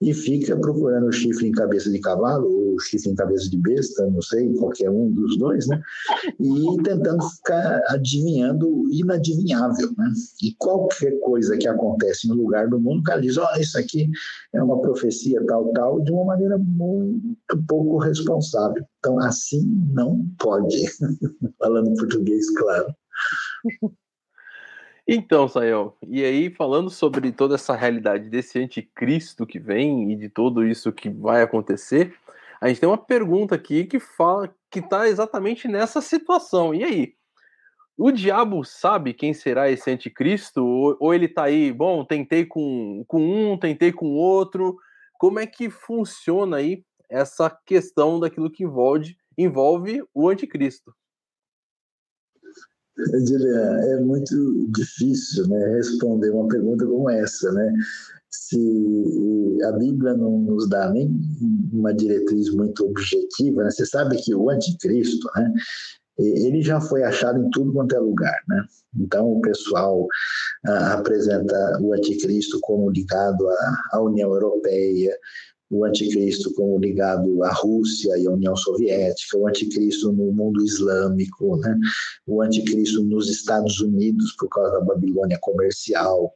e 0.00 0.12
fica 0.12 0.56
procurando 0.56 1.12
chifre 1.12 1.46
em 1.46 1.52
cabeça 1.52 1.88
de 1.90 2.00
cavalo, 2.00 2.57
ou 2.78 2.80
chifre 2.80 3.10
em 3.10 3.14
cabeça 3.14 3.50
de 3.50 3.58
besta, 3.58 4.06
não 4.06 4.22
sei, 4.22 4.54
qualquer 4.54 4.88
um 4.88 5.10
dos 5.10 5.36
dois, 5.36 5.66
né? 5.66 5.82
E 6.38 6.82
tentando 6.82 7.28
ficar 7.28 7.82
adivinhando 7.88 8.68
o 8.68 8.90
inadivinhável, 8.90 9.92
né? 9.98 10.12
E 10.42 10.54
qualquer 10.58 11.18
coisa 11.20 11.56
que 11.58 11.66
acontece 11.66 12.28
no 12.28 12.34
lugar 12.34 12.68
do 12.68 12.80
mundo, 12.80 13.00
o 13.00 13.02
cara 13.02 13.20
diz: 13.20 13.36
oh, 13.36 13.60
isso 13.60 13.78
aqui 13.78 14.08
é 14.54 14.62
uma 14.62 14.80
profecia 14.80 15.44
tal, 15.46 15.72
tal, 15.72 16.00
de 16.00 16.12
uma 16.12 16.24
maneira 16.24 16.56
muito 16.58 17.58
pouco 17.66 17.98
responsável. 17.98 18.84
Então, 18.98 19.18
assim 19.18 19.66
não 19.92 20.24
pode. 20.38 20.76
Falando 21.58 21.94
português, 21.94 22.48
claro. 22.56 22.94
Então, 25.10 25.48
Sayão, 25.48 25.94
e 26.06 26.22
aí 26.22 26.50
falando 26.50 26.90
sobre 26.90 27.32
toda 27.32 27.54
essa 27.54 27.74
realidade 27.74 28.28
desse 28.28 28.58
anticristo 28.58 29.46
que 29.46 29.58
vem 29.58 30.12
e 30.12 30.16
de 30.16 30.28
tudo 30.28 30.66
isso 30.66 30.92
que 30.92 31.08
vai 31.08 31.40
acontecer, 31.40 32.14
a 32.60 32.68
gente 32.68 32.80
tem 32.80 32.88
uma 32.88 32.98
pergunta 32.98 33.54
aqui 33.54 33.84
que 33.84 33.98
fala 33.98 34.52
que 34.70 34.80
está 34.80 35.08
exatamente 35.08 35.68
nessa 35.68 36.00
situação. 36.00 36.74
E 36.74 36.84
aí? 36.84 37.14
O 37.96 38.12
diabo 38.12 38.64
sabe 38.64 39.12
quem 39.12 39.34
será 39.34 39.68
esse 39.68 39.90
anticristo? 39.90 40.64
Ou, 40.64 40.96
ou 41.00 41.14
ele 41.14 41.26
está 41.26 41.44
aí, 41.44 41.72
bom, 41.72 42.04
tentei 42.04 42.46
com, 42.46 43.04
com 43.08 43.20
um, 43.20 43.58
tentei 43.58 43.92
com 43.92 44.06
outro. 44.14 44.76
Como 45.18 45.40
é 45.40 45.46
que 45.46 45.68
funciona 45.68 46.58
aí 46.58 46.84
essa 47.10 47.50
questão 47.66 48.20
daquilo 48.20 48.50
que 48.50 48.62
envolve, 48.62 49.16
envolve 49.36 50.04
o 50.14 50.28
anticristo? 50.28 50.94
Juliana, 53.26 53.84
é 53.86 54.00
muito 54.00 54.66
difícil 54.70 55.46
né, 55.48 55.76
responder 55.76 56.30
uma 56.30 56.48
pergunta 56.48 56.84
como 56.84 57.08
essa, 57.10 57.52
né? 57.52 57.72
Se 58.30 59.58
a 59.64 59.72
Bíblia 59.72 60.14
não 60.14 60.38
nos 60.38 60.68
dá 60.68 60.90
nem 60.90 61.10
uma 61.72 61.94
diretriz 61.94 62.50
muito 62.50 62.84
objetiva, 62.84 63.64
né? 63.64 63.70
você 63.70 63.86
sabe 63.86 64.16
que 64.16 64.34
o 64.34 64.50
anticristo, 64.50 65.28
né, 65.36 65.52
ele 66.18 66.62
já 66.62 66.80
foi 66.80 67.02
achado 67.04 67.40
em 67.40 67.50
tudo 67.50 67.72
quanto 67.72 67.94
é 67.94 67.98
lugar, 67.98 68.42
né? 68.48 68.64
Então 68.98 69.34
o 69.34 69.40
pessoal 69.40 70.06
ah, 70.66 70.94
apresenta 70.94 71.78
o 71.80 71.92
anticristo 71.94 72.58
como 72.62 72.90
ligado 72.90 73.48
à, 73.48 73.82
à 73.92 74.02
União 74.02 74.32
Europeia, 74.32 75.16
o 75.70 75.84
anticristo 75.84 76.52
como 76.54 76.78
ligado 76.78 77.42
à 77.44 77.52
Rússia 77.52 78.16
e 78.18 78.26
à 78.26 78.30
União 78.30 78.56
Soviética, 78.56 79.36
o 79.36 79.46
anticristo 79.46 80.12
no 80.12 80.32
mundo 80.32 80.64
islâmico, 80.64 81.56
né? 81.58 81.78
o 82.26 82.42
anticristo 82.42 83.04
nos 83.04 83.28
Estados 83.28 83.80
Unidos 83.80 84.34
por 84.38 84.48
causa 84.48 84.72
da 84.72 84.80
Babilônia 84.80 85.38
comercial, 85.40 86.32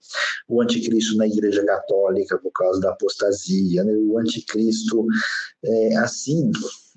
o 0.49 0.61
anticristo 0.61 1.17
na 1.17 1.27
Igreja 1.27 1.65
Católica 1.65 2.39
por 2.39 2.53
causa 2.53 2.81
da 2.81 2.91
apostasia, 2.91 3.85
né? 3.85 3.93
o 3.95 4.19
anticristo 4.19 5.07
é, 5.65 5.97
assim, 5.97 6.51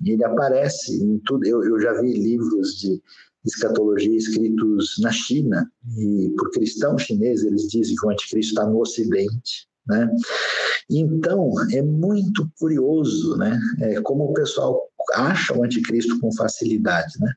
ele 0.04 0.24
aparece 0.24 1.02
em 1.02 1.18
tudo. 1.24 1.46
Eu, 1.46 1.64
eu 1.64 1.80
já 1.80 2.00
vi 2.00 2.12
livros 2.12 2.76
de 2.76 3.00
escatologia 3.44 4.16
escritos 4.16 4.96
na 5.00 5.12
China 5.12 5.70
e 5.96 6.30
por 6.36 6.50
cristãos 6.50 7.02
chineses 7.02 7.46
eles 7.46 7.62
dizem 7.68 7.94
que 7.94 8.06
o 8.06 8.10
anticristo 8.10 8.52
está 8.52 8.66
no 8.66 8.80
Ocidente. 8.80 9.68
Né? 9.88 10.10
Então, 10.90 11.52
é 11.72 11.82
muito 11.82 12.50
curioso 12.58 13.36
né? 13.36 13.58
É, 13.80 14.00
como 14.00 14.24
o 14.24 14.34
pessoal 14.34 14.88
acha 15.14 15.56
o 15.56 15.62
anticristo 15.62 16.18
com 16.20 16.32
facilidade. 16.32 17.14
Né? 17.20 17.32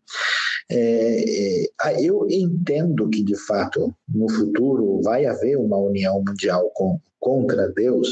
É, 0.72 1.64
é, 1.84 2.02
eu 2.02 2.28
entendo 2.30 3.10
que, 3.10 3.24
de 3.24 3.36
fato, 3.36 3.94
no 4.08 4.30
futuro 4.30 5.02
vai 5.02 5.26
haver 5.26 5.58
uma 5.58 5.78
união 5.78 6.24
mundial 6.26 6.70
com, 6.76 7.00
contra 7.20 7.70
Deus, 7.70 8.12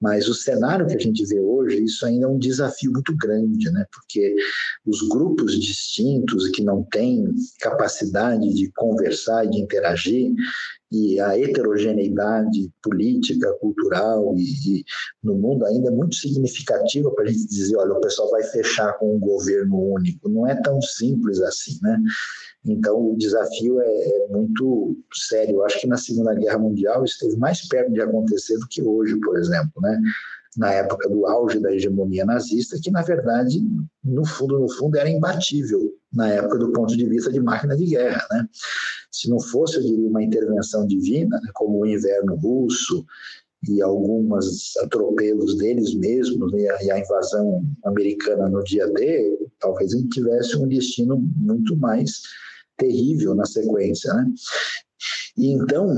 mas 0.00 0.28
o 0.28 0.34
cenário 0.34 0.86
que 0.86 0.94
a 0.94 0.98
gente 0.98 1.26
vê 1.26 1.38
hoje, 1.38 1.84
isso 1.84 2.06
ainda 2.06 2.26
é 2.26 2.28
um 2.28 2.38
desafio 2.38 2.92
muito 2.92 3.14
grande, 3.16 3.70
né? 3.70 3.84
porque 3.92 4.34
os 4.86 5.06
grupos 5.08 5.60
distintos 5.60 6.48
que 6.48 6.62
não 6.62 6.82
têm 6.84 7.34
capacidade 7.60 8.54
de 8.54 8.70
conversar 8.72 9.44
e 9.44 9.50
de 9.50 9.60
interagir, 9.60 10.32
e 10.90 11.20
a 11.20 11.38
heterogeneidade 11.38 12.70
política, 12.82 13.52
cultural 13.60 14.34
e, 14.36 14.80
e, 14.80 14.84
no 15.22 15.36
mundo 15.36 15.64
ainda 15.64 15.88
é 15.88 15.92
muito 15.92 16.16
significativa 16.16 17.10
para 17.12 17.24
a 17.24 17.28
gente 17.28 17.46
dizer, 17.46 17.76
olha, 17.76 17.92
o 17.92 18.00
pessoal 18.00 18.30
vai 18.30 18.42
fechar 18.42 18.92
com 18.94 19.14
um 19.14 19.20
governo 19.20 19.78
único. 19.94 20.28
Não 20.28 20.46
é 20.46 20.60
tão 20.60 20.82
simples 20.82 21.40
assim, 21.40 21.78
né? 21.80 21.98
Então, 22.66 23.12
o 23.12 23.16
desafio 23.16 23.80
é, 23.80 23.86
é 23.86 24.28
muito 24.28 24.96
sério. 25.14 25.56
Eu 25.56 25.64
acho 25.64 25.80
que 25.80 25.86
na 25.86 25.96
Segunda 25.96 26.34
Guerra 26.34 26.58
Mundial 26.58 27.04
esteve 27.04 27.36
mais 27.36 27.66
perto 27.68 27.92
de 27.92 28.00
acontecer 28.00 28.58
do 28.58 28.66
que 28.68 28.82
hoje, 28.82 29.18
por 29.20 29.38
exemplo, 29.38 29.80
né? 29.80 29.98
Na 30.56 30.72
época 30.72 31.08
do 31.08 31.26
auge 31.26 31.60
da 31.60 31.72
hegemonia 31.72 32.24
nazista, 32.24 32.78
que 32.82 32.90
na 32.90 33.02
verdade, 33.02 33.60
no 34.04 34.24
fundo, 34.24 34.58
no 34.58 34.68
fundo, 34.68 34.96
era 34.96 35.08
imbatível 35.08 35.92
na 36.12 36.28
época 36.28 36.58
do 36.58 36.72
ponto 36.72 36.96
de 36.96 37.06
vista 37.06 37.30
de 37.30 37.40
máquina 37.40 37.76
de 37.76 37.86
guerra, 37.86 38.26
né? 38.30 38.48
Se 39.12 39.28
não 39.28 39.38
fosse, 39.40 39.76
eu 39.76 39.82
diria, 39.82 40.08
uma 40.08 40.22
intervenção 40.22 40.86
divina, 40.86 41.40
né, 41.40 41.50
como 41.54 41.80
o 41.80 41.86
inverno 41.86 42.34
russo 42.36 43.04
e 43.68 43.82
alguns 43.82 44.76
atropelos 44.78 45.56
deles 45.58 45.94
mesmos 45.94 46.50
né, 46.52 46.82
e 46.82 46.90
a 46.90 46.98
invasão 46.98 47.62
americana 47.84 48.48
no 48.48 48.62
dia 48.64 48.88
D, 48.88 49.50
talvez 49.58 49.92
gente 49.92 50.08
tivesse 50.08 50.56
um 50.56 50.66
destino 50.66 51.18
muito 51.36 51.76
mais 51.76 52.22
terrível 52.76 53.34
na 53.34 53.44
sequência, 53.44 54.12
né? 54.14 54.26
E 55.40 55.52
então, 55.52 55.96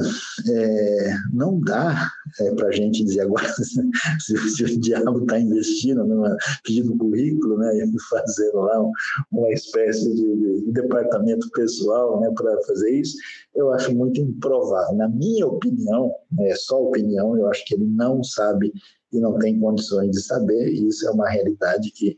é, 0.49 1.15
não 1.33 1.59
dá 1.59 2.09
é, 2.39 2.55
para 2.55 2.69
a 2.69 2.71
gente 2.71 3.03
dizer 3.03 3.23
agora 3.23 3.45
se, 3.59 4.37
se 4.37 4.65
o 4.65 4.81
diabo 4.81 5.19
está 5.23 5.37
investindo, 5.41 6.05
numa, 6.05 6.37
pedindo 6.63 6.97
currículo, 6.97 7.59
né, 7.59 7.77
e 7.77 8.01
fazendo 8.09 8.59
lá 8.59 8.81
um, 8.81 8.93
uma 9.33 9.51
espécie 9.51 10.15
de, 10.15 10.63
de, 10.63 10.71
departamento 10.71 11.51
pessoal 11.51 12.21
né, 12.21 12.31
para 12.37 12.57
fazer 12.69 12.91
isso, 12.93 13.17
eu 13.53 13.73
acho 13.73 13.93
muito 13.93 14.21
improvável. 14.21 14.95
Na 14.95 15.09
minha 15.09 15.45
opinião, 15.45 16.15
né, 16.31 16.51
é 16.51 16.55
só 16.55 16.81
opinião, 16.81 17.37
eu 17.37 17.49
acho 17.49 17.65
que 17.65 17.75
ele 17.75 17.87
não 17.87 18.23
sabe 18.23 18.73
e 19.13 19.19
não 19.19 19.41
tem 19.41 19.59
condições 19.59 20.13
de 20.13 20.23
saber, 20.23 20.69
e 20.69 20.87
isso 20.87 21.05
é 21.09 21.11
uma 21.11 21.29
realidade 21.29 21.91
que 21.91 22.17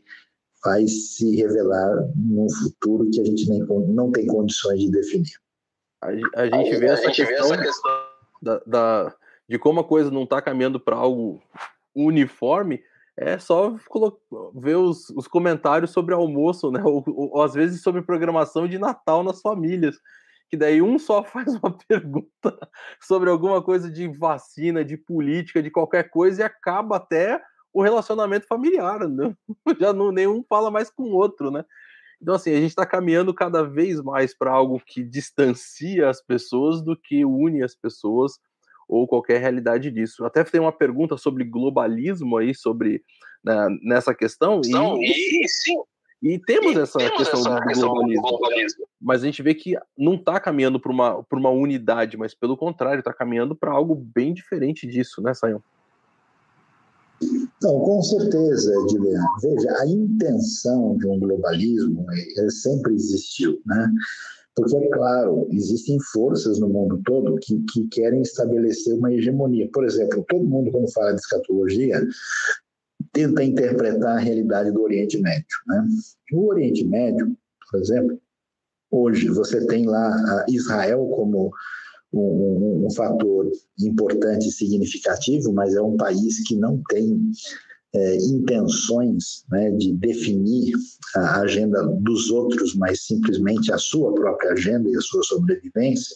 vai 0.63 0.87
se 0.87 1.35
revelar 1.35 2.07
num 2.15 2.47
futuro 2.49 3.09
que 3.09 3.19
a 3.19 3.25
gente 3.25 3.49
nem, 3.49 3.65
não 3.87 4.11
tem 4.11 4.27
condições 4.27 4.79
de 4.79 4.91
definir. 4.91 5.44
A, 6.05 6.41
a 6.41 6.45
gente, 6.45 6.75
vê, 6.77 6.89
a 6.89 6.93
essa 6.93 7.07
gente 7.07 7.25
questão 7.25 7.49
vê 7.49 7.53
essa 7.55 7.63
questão 7.63 7.91
da, 8.41 8.61
da, 8.65 9.15
de 9.47 9.57
como 9.57 9.79
a 9.79 9.83
coisa 9.83 10.11
não 10.11 10.23
está 10.23 10.41
caminhando 10.41 10.79
para 10.79 10.95
algo 10.95 11.41
uniforme. 11.95 12.81
É 13.17 13.39
só 13.39 13.73
ver 14.53 14.75
os, 14.75 15.09
os 15.11 15.27
comentários 15.27 15.91
sobre 15.91 16.13
almoço, 16.13 16.69
né? 16.69 16.81
Ou, 16.83 17.03
ou, 17.07 17.35
ou, 17.35 17.41
às 17.41 17.53
vezes 17.53 17.81
sobre 17.81 18.01
programação 18.01 18.67
de 18.67 18.77
Natal 18.77 19.23
nas 19.23 19.41
famílias. 19.41 19.97
Que 20.49 20.57
daí 20.57 20.81
um 20.81 20.99
só 20.99 21.23
faz 21.25 21.55
uma 21.55 21.77
pergunta 21.87 22.57
sobre 23.01 23.29
alguma 23.29 23.63
coisa 23.63 23.89
de 23.89 24.07
vacina, 24.07 24.83
de 24.83 24.97
política, 24.97 25.63
de 25.63 25.71
qualquer 25.71 26.09
coisa, 26.09 26.41
e 26.41 26.45
acaba 26.45 26.97
até 26.97 27.41
o 27.73 27.81
relacionamento 27.81 28.47
familiar, 28.47 29.07
né? 29.07 29.35
Já 29.79 29.91
não, 29.91 30.11
nenhum 30.11 30.43
fala 30.47 30.69
mais 30.69 30.89
com 30.89 31.03
o 31.03 31.13
outro, 31.13 31.51
né? 31.51 31.65
Então, 32.21 32.35
assim, 32.35 32.51
a 32.51 32.59
gente 32.59 32.69
está 32.69 32.85
caminhando 32.85 33.33
cada 33.33 33.63
vez 33.63 34.01
mais 34.01 34.37
para 34.37 34.51
algo 34.51 34.81
que 34.85 35.03
distancia 35.03 36.09
as 36.09 36.21
pessoas 36.21 36.81
do 36.81 36.95
que 36.95 37.25
une 37.25 37.63
as 37.63 37.75
pessoas 37.75 38.33
ou 38.87 39.07
qualquer 39.07 39.41
realidade 39.41 39.91
disso. 39.91 40.25
Até 40.25 40.43
tem 40.43 40.61
uma 40.61 40.71
pergunta 40.71 41.17
sobre 41.17 41.43
globalismo 41.43 42.37
aí, 42.37 42.53
sobre 42.53 43.01
né, 43.43 43.67
nessa 43.83 44.13
questão. 44.13 44.61
Não, 44.65 45.01
e, 45.01 45.43
e 45.43 45.47
sim. 45.47 45.77
E 46.21 46.39
temos 46.39 46.75
essa 46.75 46.97
temos 46.97 47.17
questão, 47.17 47.39
essa 47.39 47.49
do, 47.49 47.61
questão 47.67 47.89
globalismo, 47.89 48.21
do, 48.21 48.29
globalismo, 48.29 48.87
Mas 48.99 49.21
a 49.21 49.25
gente 49.25 49.43
vê 49.43 49.53
que 49.53 49.77
não 49.97 50.15
está 50.15 50.39
caminhando 50.39 50.79
para 50.79 50.91
uma, 50.91 51.25
uma 51.31 51.49
unidade, 51.49 52.17
mas 52.17 52.33
pelo 52.33 52.57
contrário, 52.57 52.99
está 52.99 53.13
caminhando 53.13 53.55
para 53.55 53.71
algo 53.71 53.93
bem 53.93 54.33
diferente 54.33 54.87
disso, 54.87 55.21
né, 55.21 55.33
Sayão? 55.33 55.61
Não, 57.61 57.79
com 57.79 58.01
certeza, 58.01 58.73
Ediliano. 58.83 59.27
Veja, 59.41 59.73
a 59.79 59.87
intenção 59.87 60.97
de 60.97 61.07
um 61.07 61.19
globalismo 61.19 62.05
sempre 62.49 62.93
existiu, 62.93 63.59
né? 63.65 63.91
Porque, 64.55 64.75
é 64.77 64.89
claro, 64.89 65.47
existem 65.51 65.97
forças 66.13 66.59
no 66.59 66.69
mundo 66.69 67.01
todo 67.05 67.35
que, 67.41 67.61
que 67.73 67.87
querem 67.89 68.21
estabelecer 68.21 68.93
uma 68.93 69.11
hegemonia. 69.13 69.69
Por 69.73 69.83
exemplo, 69.83 70.25
todo 70.29 70.45
mundo, 70.45 70.71
quando 70.71 70.91
fala 70.93 71.11
de 71.13 71.19
escatologia, 71.19 72.01
tenta 73.11 73.43
interpretar 73.43 74.17
a 74.17 74.19
realidade 74.19 74.71
do 74.71 74.81
Oriente 74.81 75.19
Médio. 75.21 75.45
Né? 75.67 75.87
O 76.33 76.47
Oriente 76.47 76.85
Médio, 76.85 77.35
por 77.69 77.81
exemplo, 77.81 78.21
hoje 78.89 79.27
você 79.27 79.65
tem 79.67 79.85
lá 79.85 80.45
Israel 80.47 81.05
como 81.13 81.51
um, 82.19 82.85
um, 82.85 82.91
fator 82.91 83.51
importante 83.79 84.47
e 84.47 84.51
significativo, 84.51 85.51
mas 85.53 85.75
é 85.75 85.81
um 85.81 85.97
país 85.97 86.41
que 86.47 86.55
não 86.55 86.81
tem 86.89 87.19
é, 87.93 88.17
intenções 88.17 89.45
né, 89.49 89.71
de 89.71 89.93
definir 89.93 90.73
a 91.15 91.41
agenda 91.41 91.83
dos 92.01 92.29
outros, 92.29 92.75
mas 92.75 93.05
simplesmente 93.05 93.71
a 93.71 93.77
sua 93.77 94.13
própria 94.13 94.51
agenda 94.51 94.89
e 94.89 94.95
a 94.95 95.01
sua 95.01 95.23
sobrevivência. 95.23 96.15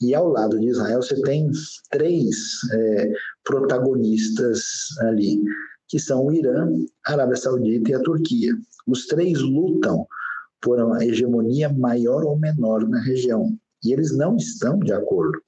E 0.00 0.14
ao 0.14 0.28
lado 0.28 0.58
de 0.58 0.68
Israel 0.68 1.02
você 1.02 1.20
tem 1.22 1.50
três 1.90 2.36
é, 2.72 3.12
protagonistas 3.44 4.62
ali, 5.00 5.42
que 5.88 5.98
são 5.98 6.26
o 6.26 6.32
Irã, 6.32 6.68
a 7.06 7.12
Arábia 7.12 7.36
Saudita 7.36 7.90
e 7.90 7.94
a 7.94 8.00
Turquia. 8.00 8.52
Os 8.86 9.06
três 9.06 9.40
lutam 9.40 10.06
por 10.60 10.80
uma 10.80 11.04
hegemonia 11.04 11.68
maior 11.68 12.24
ou 12.24 12.38
menor 12.38 12.86
na 12.88 13.00
região. 13.00 13.56
E 13.86 13.92
eles 13.92 14.16
não 14.16 14.36
estão 14.36 14.78
de 14.78 14.92
acordo. 14.92 15.38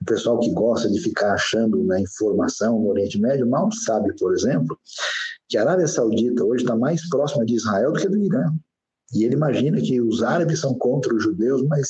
O 0.00 0.04
pessoal 0.04 0.38
que 0.38 0.50
gosta 0.50 0.90
de 0.90 1.00
ficar 1.00 1.34
achando 1.34 1.82
na 1.84 2.00
informação 2.00 2.78
no 2.78 2.88
Oriente 2.88 3.20
Médio 3.20 3.48
mal 3.48 3.70
sabe, 3.72 4.14
por 4.18 4.34
exemplo, 4.34 4.78
que 5.48 5.58
a 5.58 5.62
Arábia 5.62 5.86
Saudita 5.86 6.44
hoje 6.44 6.64
está 6.64 6.76
mais 6.76 7.08
próxima 7.08 7.44
de 7.44 7.54
Israel 7.54 7.92
do 7.92 8.00
que 8.00 8.08
do 8.08 8.18
Irã. 8.18 8.52
E 9.12 9.24
ele 9.24 9.34
imagina 9.34 9.80
que 9.80 10.00
os 10.00 10.22
árabes 10.22 10.60
são 10.60 10.74
contra 10.74 11.14
os 11.14 11.22
judeus, 11.22 11.62
mas 11.64 11.88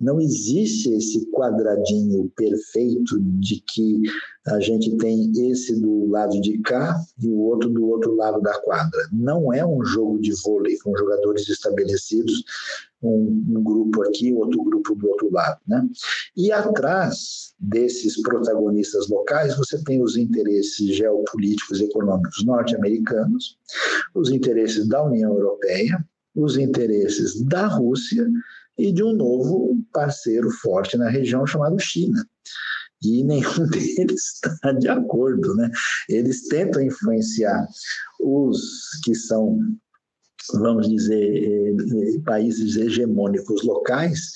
não 0.00 0.20
existe 0.20 0.92
esse 0.92 1.26
quadradinho 1.32 2.30
perfeito 2.36 3.20
de 3.20 3.62
que 3.72 4.02
a 4.46 4.60
gente 4.60 4.96
tem 4.96 5.30
esse 5.50 5.80
do 5.80 6.06
lado 6.08 6.40
de 6.40 6.58
cá 6.58 6.96
e 7.20 7.28
o 7.28 7.36
outro 7.38 7.68
do 7.68 7.86
outro 7.88 8.14
lado 8.14 8.40
da 8.40 8.58
quadra. 8.60 9.08
Não 9.12 9.52
é 9.52 9.66
um 9.66 9.84
jogo 9.84 10.20
de 10.20 10.32
vôlei 10.42 10.78
com 10.78 10.96
jogadores 10.96 11.48
estabelecidos, 11.48 12.44
um, 13.02 13.44
um 13.48 13.62
grupo 13.62 14.02
aqui, 14.02 14.32
outro 14.32 14.62
grupo 14.62 14.94
do 14.94 15.08
outro 15.08 15.30
lado. 15.32 15.60
Né? 15.66 15.86
E 16.36 16.50
atrás 16.52 17.54
desses 17.58 18.20
protagonistas 18.22 19.08
locais, 19.08 19.56
você 19.56 19.82
tem 19.84 20.02
os 20.02 20.16
interesses 20.16 20.96
geopolíticos 20.96 21.80
e 21.80 21.84
econômicos 21.84 22.44
norte-americanos, 22.44 23.58
os 24.14 24.30
interesses 24.30 24.88
da 24.88 25.02
União 25.04 25.32
Europeia, 25.32 26.04
os 26.34 26.56
interesses 26.56 27.40
da 27.42 27.66
Rússia 27.66 28.26
e 28.78 28.92
de 28.92 29.02
um 29.02 29.12
novo 29.12 29.76
parceiro 29.92 30.50
forte 30.50 30.96
na 30.96 31.08
região 31.08 31.44
chamado 31.46 31.78
China. 31.80 32.24
E 33.02 33.22
nenhum 33.24 33.66
deles 33.70 34.40
está 34.44 34.72
de 34.72 34.88
acordo, 34.88 35.54
né? 35.54 35.70
Eles 36.08 36.46
tentam 36.48 36.82
influenciar 36.82 37.66
os 38.20 38.88
que 39.04 39.14
são, 39.14 39.58
vamos 40.54 40.88
dizer, 40.88 41.22
eh, 41.22 41.76
eh, 41.76 42.20
países 42.24 42.76
hegemônicos 42.76 43.62
locais, 43.64 44.32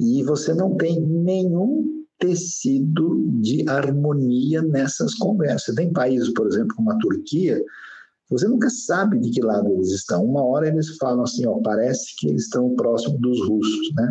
e 0.00 0.22
você 0.22 0.54
não 0.54 0.76
tem 0.76 1.00
nenhum 1.00 2.04
tecido 2.18 3.24
de 3.40 3.68
harmonia 3.68 4.62
nessas 4.62 5.14
conversas. 5.14 5.74
Tem 5.74 5.92
países, 5.92 6.32
por 6.32 6.46
exemplo, 6.46 6.74
como 6.76 6.92
a 6.92 6.98
Turquia, 6.98 7.62
você 8.30 8.48
nunca 8.48 8.70
sabe 8.70 9.18
de 9.18 9.30
que 9.30 9.42
lado 9.42 9.70
eles 9.74 9.90
estão. 9.90 10.24
Uma 10.24 10.42
hora 10.42 10.66
eles 10.66 10.96
falam 10.96 11.24
assim, 11.24 11.46
ó, 11.46 11.60
parece 11.60 12.16
que 12.16 12.28
eles 12.28 12.44
estão 12.44 12.74
próximo 12.76 13.18
dos 13.18 13.46
russos, 13.46 13.94
né? 13.94 14.10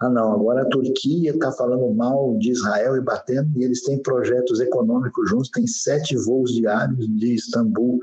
Ah, 0.00 0.10
não, 0.10 0.32
agora 0.32 0.62
a 0.62 0.68
Turquia 0.68 1.30
está 1.30 1.52
falando 1.52 1.94
mal 1.94 2.36
de 2.38 2.50
Israel 2.50 2.96
e 2.96 3.00
batendo, 3.00 3.48
e 3.56 3.62
eles 3.64 3.82
têm 3.82 4.02
projetos 4.02 4.58
econômicos 4.60 5.30
juntos, 5.30 5.50
tem 5.50 5.66
sete 5.66 6.16
voos 6.16 6.52
diários 6.52 7.06
de 7.06 7.34
Istambul 7.34 8.00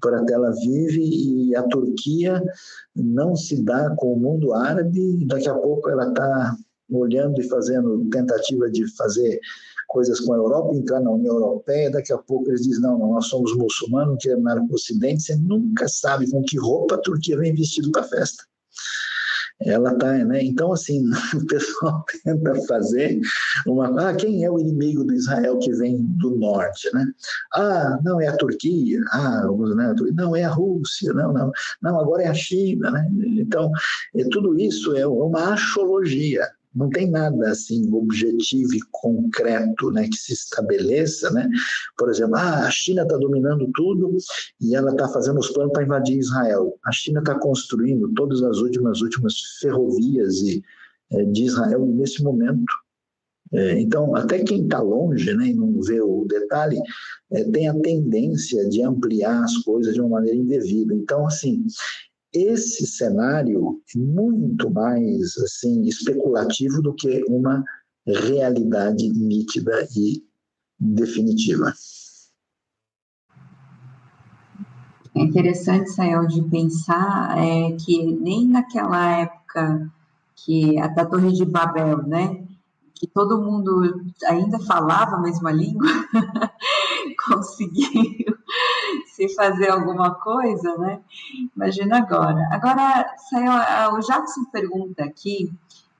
para 0.00 0.24
Tel 0.24 0.44
Aviv 0.44 0.96
e 0.98 1.54
a 1.56 1.62
Turquia 1.64 2.42
não 2.94 3.36
se 3.36 3.62
dá 3.62 3.94
com 3.96 4.12
o 4.12 4.18
mundo 4.18 4.52
árabe, 4.54 5.24
daqui 5.26 5.48
a 5.48 5.54
pouco 5.54 5.88
ela 5.90 6.08
está 6.08 6.56
olhando 6.90 7.40
e 7.40 7.48
fazendo 7.48 8.08
tentativa 8.10 8.70
de 8.70 8.86
fazer 8.96 9.40
coisas 9.88 10.20
com 10.20 10.32
a 10.32 10.36
Europa, 10.36 10.74
entrar 10.74 11.00
na 11.00 11.10
União 11.10 11.34
Europeia, 11.34 11.90
daqui 11.90 12.12
a 12.12 12.18
pouco 12.18 12.48
eles 12.48 12.62
dizem, 12.62 12.82
não, 12.82 12.98
não 12.98 13.12
nós 13.14 13.26
somos 13.26 13.56
muçulmanos, 13.56 14.18
queremos 14.20 14.44
nada 14.44 14.60
com 14.60 14.72
o 14.72 14.74
Ocidente, 14.74 15.22
você 15.22 15.36
nunca 15.36 15.88
sabe 15.88 16.30
com 16.30 16.42
que 16.42 16.58
roupa 16.58 16.96
a 16.96 16.98
Turquia 16.98 17.38
vem 17.38 17.54
vestido 17.54 17.90
para 17.92 18.02
a 18.02 18.08
festa. 18.08 18.44
Ela 19.60 19.94
tá, 19.96 20.12
né? 20.12 20.44
Então, 20.44 20.72
assim, 20.72 21.02
o 21.34 21.46
pessoal 21.46 22.04
tenta 22.22 22.54
fazer 22.66 23.18
uma. 23.66 24.08
Ah, 24.08 24.14
quem 24.14 24.44
é 24.44 24.50
o 24.50 24.58
inimigo 24.58 25.02
do 25.04 25.14
Israel 25.14 25.58
que 25.58 25.72
vem 25.72 25.96
do 25.96 26.36
norte, 26.36 26.90
né? 26.92 27.06
Ah, 27.54 27.98
não 28.04 28.20
é 28.20 28.26
a 28.26 28.36
Turquia. 28.36 29.00
Ah, 29.12 29.42
né? 29.74 29.94
não 30.14 30.36
é 30.36 30.44
a 30.44 30.50
Rússia. 30.50 31.12
Não, 31.14 31.32
não. 31.32 31.50
Não, 31.82 31.98
agora 31.98 32.24
é 32.24 32.28
a 32.28 32.34
China, 32.34 32.90
né? 32.90 33.08
Então, 33.38 33.70
é, 34.14 34.24
tudo 34.30 34.58
isso 34.58 34.94
é 34.94 35.06
uma 35.06 35.54
axiologia 35.54 36.46
não 36.76 36.90
tem 36.90 37.10
nada 37.10 37.50
assim 37.50 37.90
objetivo 37.92 38.74
e 38.74 38.80
concreto 38.92 39.90
né, 39.90 40.06
que 40.08 40.16
se 40.16 40.34
estabeleça. 40.34 41.30
Né? 41.30 41.48
Por 41.96 42.10
exemplo, 42.10 42.36
ah, 42.36 42.66
a 42.66 42.70
China 42.70 43.02
está 43.02 43.16
dominando 43.16 43.68
tudo 43.74 44.16
e 44.60 44.76
ela 44.76 44.90
está 44.90 45.08
fazendo 45.08 45.40
os 45.40 45.50
planos 45.50 45.72
para 45.72 45.84
invadir 45.84 46.18
Israel. 46.18 46.78
A 46.84 46.92
China 46.92 47.20
está 47.20 47.34
construindo 47.38 48.12
todas 48.14 48.42
as 48.42 48.58
últimas, 48.58 49.00
últimas 49.00 49.34
ferrovias 49.60 50.36
e, 50.42 50.62
é, 51.10 51.24
de 51.24 51.44
Israel 51.44 51.86
nesse 51.86 52.22
momento. 52.22 52.72
É, 53.52 53.78
então, 53.78 54.14
até 54.14 54.40
quem 54.40 54.64
está 54.64 54.80
longe 54.80 55.32
né, 55.34 55.46
e 55.46 55.54
não 55.54 55.80
vê 55.80 56.00
o 56.00 56.26
detalhe, 56.28 56.78
é, 57.30 57.44
tem 57.44 57.68
a 57.68 57.74
tendência 57.78 58.68
de 58.68 58.82
ampliar 58.82 59.44
as 59.44 59.56
coisas 59.58 59.94
de 59.94 60.00
uma 60.00 60.10
maneira 60.10 60.36
indevida. 60.36 60.92
Então, 60.92 61.26
assim, 61.26 61.64
esse 62.36 62.86
cenário 62.86 63.80
é 63.94 63.98
muito 63.98 64.70
mais 64.70 65.36
assim 65.38 65.82
especulativo 65.82 66.82
do 66.82 66.94
que 66.94 67.24
uma 67.28 67.64
realidade 68.06 69.08
nítida 69.08 69.86
e 69.96 70.22
definitiva. 70.78 71.72
É 75.14 75.20
interessante, 75.20 75.90
Sael, 75.92 76.26
de 76.26 76.42
pensar 76.42 77.38
é, 77.38 77.72
que 77.72 78.04
nem 78.04 78.46
naquela 78.46 79.20
época 79.20 79.90
que 80.34 80.78
a 80.78 80.88
da 80.88 81.06
Torre 81.06 81.32
de 81.32 81.46
Babel, 81.46 82.06
né, 82.06 82.44
que 82.94 83.06
todo 83.06 83.40
mundo 83.40 84.04
ainda 84.26 84.58
falava 84.58 85.16
a 85.16 85.20
mesma 85.22 85.50
língua, 85.50 85.88
conseguiu 87.26 87.95
se 89.16 89.34
fazer 89.34 89.70
alguma 89.70 90.14
coisa, 90.14 90.76
né? 90.76 91.00
Imagina 91.56 91.98
agora. 91.98 92.46
Agora, 92.52 93.14
o 93.94 94.00
Jackson 94.00 94.44
pergunta 94.52 95.04
aqui 95.04 95.50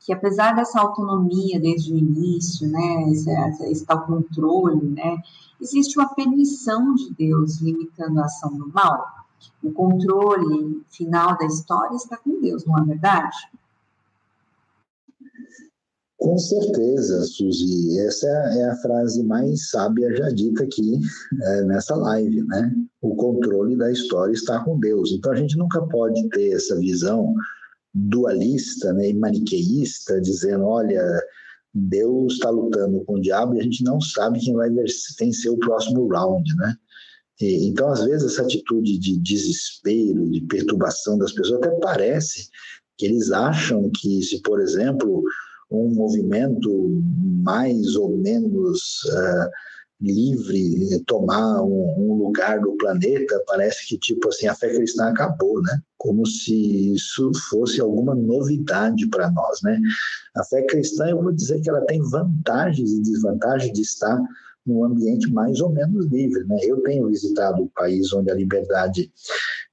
que 0.00 0.12
apesar 0.12 0.54
dessa 0.54 0.80
autonomia 0.80 1.58
desde 1.58 1.92
o 1.92 1.96
início, 1.96 2.68
né, 2.68 3.10
esse, 3.10 3.30
esse 3.64 3.84
tal 3.84 4.06
controle, 4.06 4.86
né, 4.90 5.18
existe 5.60 5.98
uma 5.98 6.14
permissão 6.14 6.94
de 6.94 7.12
Deus 7.12 7.60
limitando 7.60 8.20
a 8.20 8.26
ação 8.26 8.56
do 8.56 8.68
mal. 8.72 9.04
O 9.64 9.72
controle 9.72 10.84
final 10.90 11.36
da 11.36 11.46
história 11.46 11.96
está 11.96 12.16
com 12.18 12.40
Deus, 12.40 12.64
não 12.64 12.78
é 12.78 12.84
verdade? 12.84 13.36
Com 16.18 16.38
certeza, 16.38 17.22
Suzy. 17.24 17.98
Essa 18.00 18.26
é 18.26 18.64
a 18.64 18.76
frase 18.76 19.22
mais 19.22 19.68
sábia 19.68 20.14
já 20.16 20.30
dita 20.30 20.64
aqui 20.64 20.98
é, 21.42 21.62
nessa 21.64 21.94
live, 21.94 22.42
né? 22.44 22.72
O 23.02 23.14
controle 23.14 23.76
da 23.76 23.92
história 23.92 24.32
está 24.32 24.64
com 24.64 24.80
Deus. 24.80 25.12
Então 25.12 25.32
a 25.32 25.36
gente 25.36 25.58
nunca 25.58 25.82
pode 25.86 26.26
ter 26.30 26.52
essa 26.52 26.78
visão 26.78 27.34
dualista 27.94 28.92
né, 28.92 29.12
maniqueísta, 29.12 30.20
dizendo, 30.20 30.64
olha, 30.64 31.02
Deus 31.72 32.34
está 32.34 32.48
lutando 32.50 33.04
com 33.04 33.14
o 33.14 33.20
diabo 33.20 33.54
e 33.54 33.60
a 33.60 33.62
gente 33.62 33.84
não 33.84 34.00
sabe 34.00 34.40
quem 34.40 34.54
vai 34.54 34.70
vencer 34.70 35.50
o 35.50 35.58
próximo 35.58 36.06
round, 36.08 36.54
né? 36.56 36.76
E, 37.40 37.66
então, 37.66 37.88
às 37.88 38.02
vezes, 38.04 38.32
essa 38.32 38.42
atitude 38.42 38.98
de 38.98 39.18
desespero, 39.18 40.30
de 40.30 40.40
perturbação 40.42 41.18
das 41.18 41.32
pessoas, 41.32 41.62
até 41.62 41.70
parece 41.80 42.48
que 42.96 43.04
eles 43.04 43.30
acham 43.30 43.90
que, 43.90 44.22
se, 44.22 44.40
por 44.40 44.60
exemplo, 44.60 45.22
um 45.70 45.94
movimento 45.94 47.02
mais 47.42 47.96
ou 47.96 48.16
menos 48.16 49.04
uh, 49.04 49.50
livre 50.00 51.02
tomar 51.06 51.62
um, 51.62 51.94
um, 51.98 52.14
lugar 52.14 52.60
do 52.60 52.76
planeta, 52.76 53.42
parece 53.46 53.86
que 53.88 53.98
tipo 53.98 54.28
assim 54.28 54.46
a 54.46 54.54
fé 54.54 54.68
cristã 54.68 55.08
acabou, 55.08 55.60
né? 55.62 55.80
Como 55.96 56.26
se 56.26 56.92
isso 56.92 57.30
fosse 57.48 57.80
alguma 57.80 58.14
novidade 58.14 59.08
para 59.08 59.30
nós, 59.30 59.62
né? 59.62 59.80
A 60.36 60.44
fé 60.44 60.62
cristã, 60.62 61.06
eu 61.08 61.22
vou 61.22 61.32
dizer 61.32 61.60
que 61.60 61.70
ela 61.70 61.84
tem 61.86 62.00
vantagens 62.02 62.92
e 62.92 63.02
desvantagens 63.02 63.72
de 63.72 63.80
estar 63.80 64.20
num 64.66 64.84
ambiente 64.84 65.32
mais 65.32 65.60
ou 65.60 65.70
menos 65.70 66.06
livre, 66.06 66.44
né? 66.44 66.58
Eu 66.62 66.82
tenho 66.82 67.08
visitado 67.08 67.62
o 67.62 67.70
país 67.70 68.12
onde 68.12 68.30
a 68.30 68.34
liberdade 68.34 69.10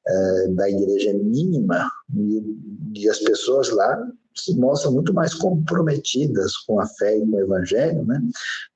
é, 0.08 0.48
da 0.50 0.70
igreja 0.70 1.10
é 1.10 1.14
mínima 1.14 1.89
e, 2.16 3.02
e 3.02 3.10
as 3.10 3.20
pessoas 3.20 3.70
lá 3.72 4.08
se 4.36 4.56
mostram 4.56 4.94
muito 4.94 5.14
mais 5.14 5.34
comprometidas 5.34 6.58
com 6.58 6.80
a 6.80 6.88
fé 6.88 7.18
e 7.18 7.22
com 7.22 7.38
o 7.38 7.40
evangelho, 7.40 8.06
né, 8.06 8.22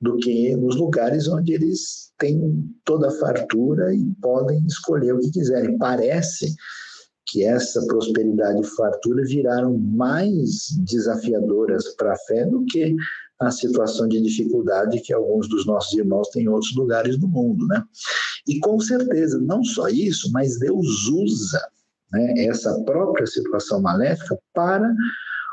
do 0.01 0.17
que 0.17 0.55
nos 0.55 0.75
lugares 0.75 1.27
onde 1.27 1.53
eles 1.53 2.11
têm 2.17 2.69
toda 2.83 3.07
a 3.07 3.19
fartura 3.19 3.93
e 3.93 4.05
podem 4.21 4.63
escolher 4.65 5.13
o 5.13 5.19
que 5.19 5.31
quiserem. 5.31 5.77
Parece 5.77 6.55
que 7.27 7.43
essa 7.43 7.85
prosperidade 7.85 8.61
e 8.61 8.67
fartura 8.75 9.23
viraram 9.25 9.77
mais 9.77 10.69
desafiadoras 10.79 11.89
para 11.95 12.13
a 12.13 12.17
fé 12.19 12.45
do 12.45 12.63
que 12.65 12.95
a 13.39 13.51
situação 13.51 14.07
de 14.07 14.21
dificuldade 14.21 14.99
que 15.01 15.13
alguns 15.13 15.47
dos 15.47 15.65
nossos 15.65 15.93
irmãos 15.97 16.29
têm 16.29 16.43
em 16.43 16.47
outros 16.47 16.75
lugares 16.75 17.17
do 17.17 17.27
mundo, 17.27 17.67
né? 17.67 17.83
E 18.47 18.59
com 18.59 18.79
certeza, 18.79 19.37
não 19.39 19.63
só 19.63 19.89
isso, 19.89 20.31
mas 20.31 20.57
Deus 20.57 21.07
usa 21.07 21.61
né, 22.11 22.45
essa 22.45 22.73
própria 22.83 23.27
situação 23.27 23.81
maléfica 23.81 24.39
para 24.53 24.91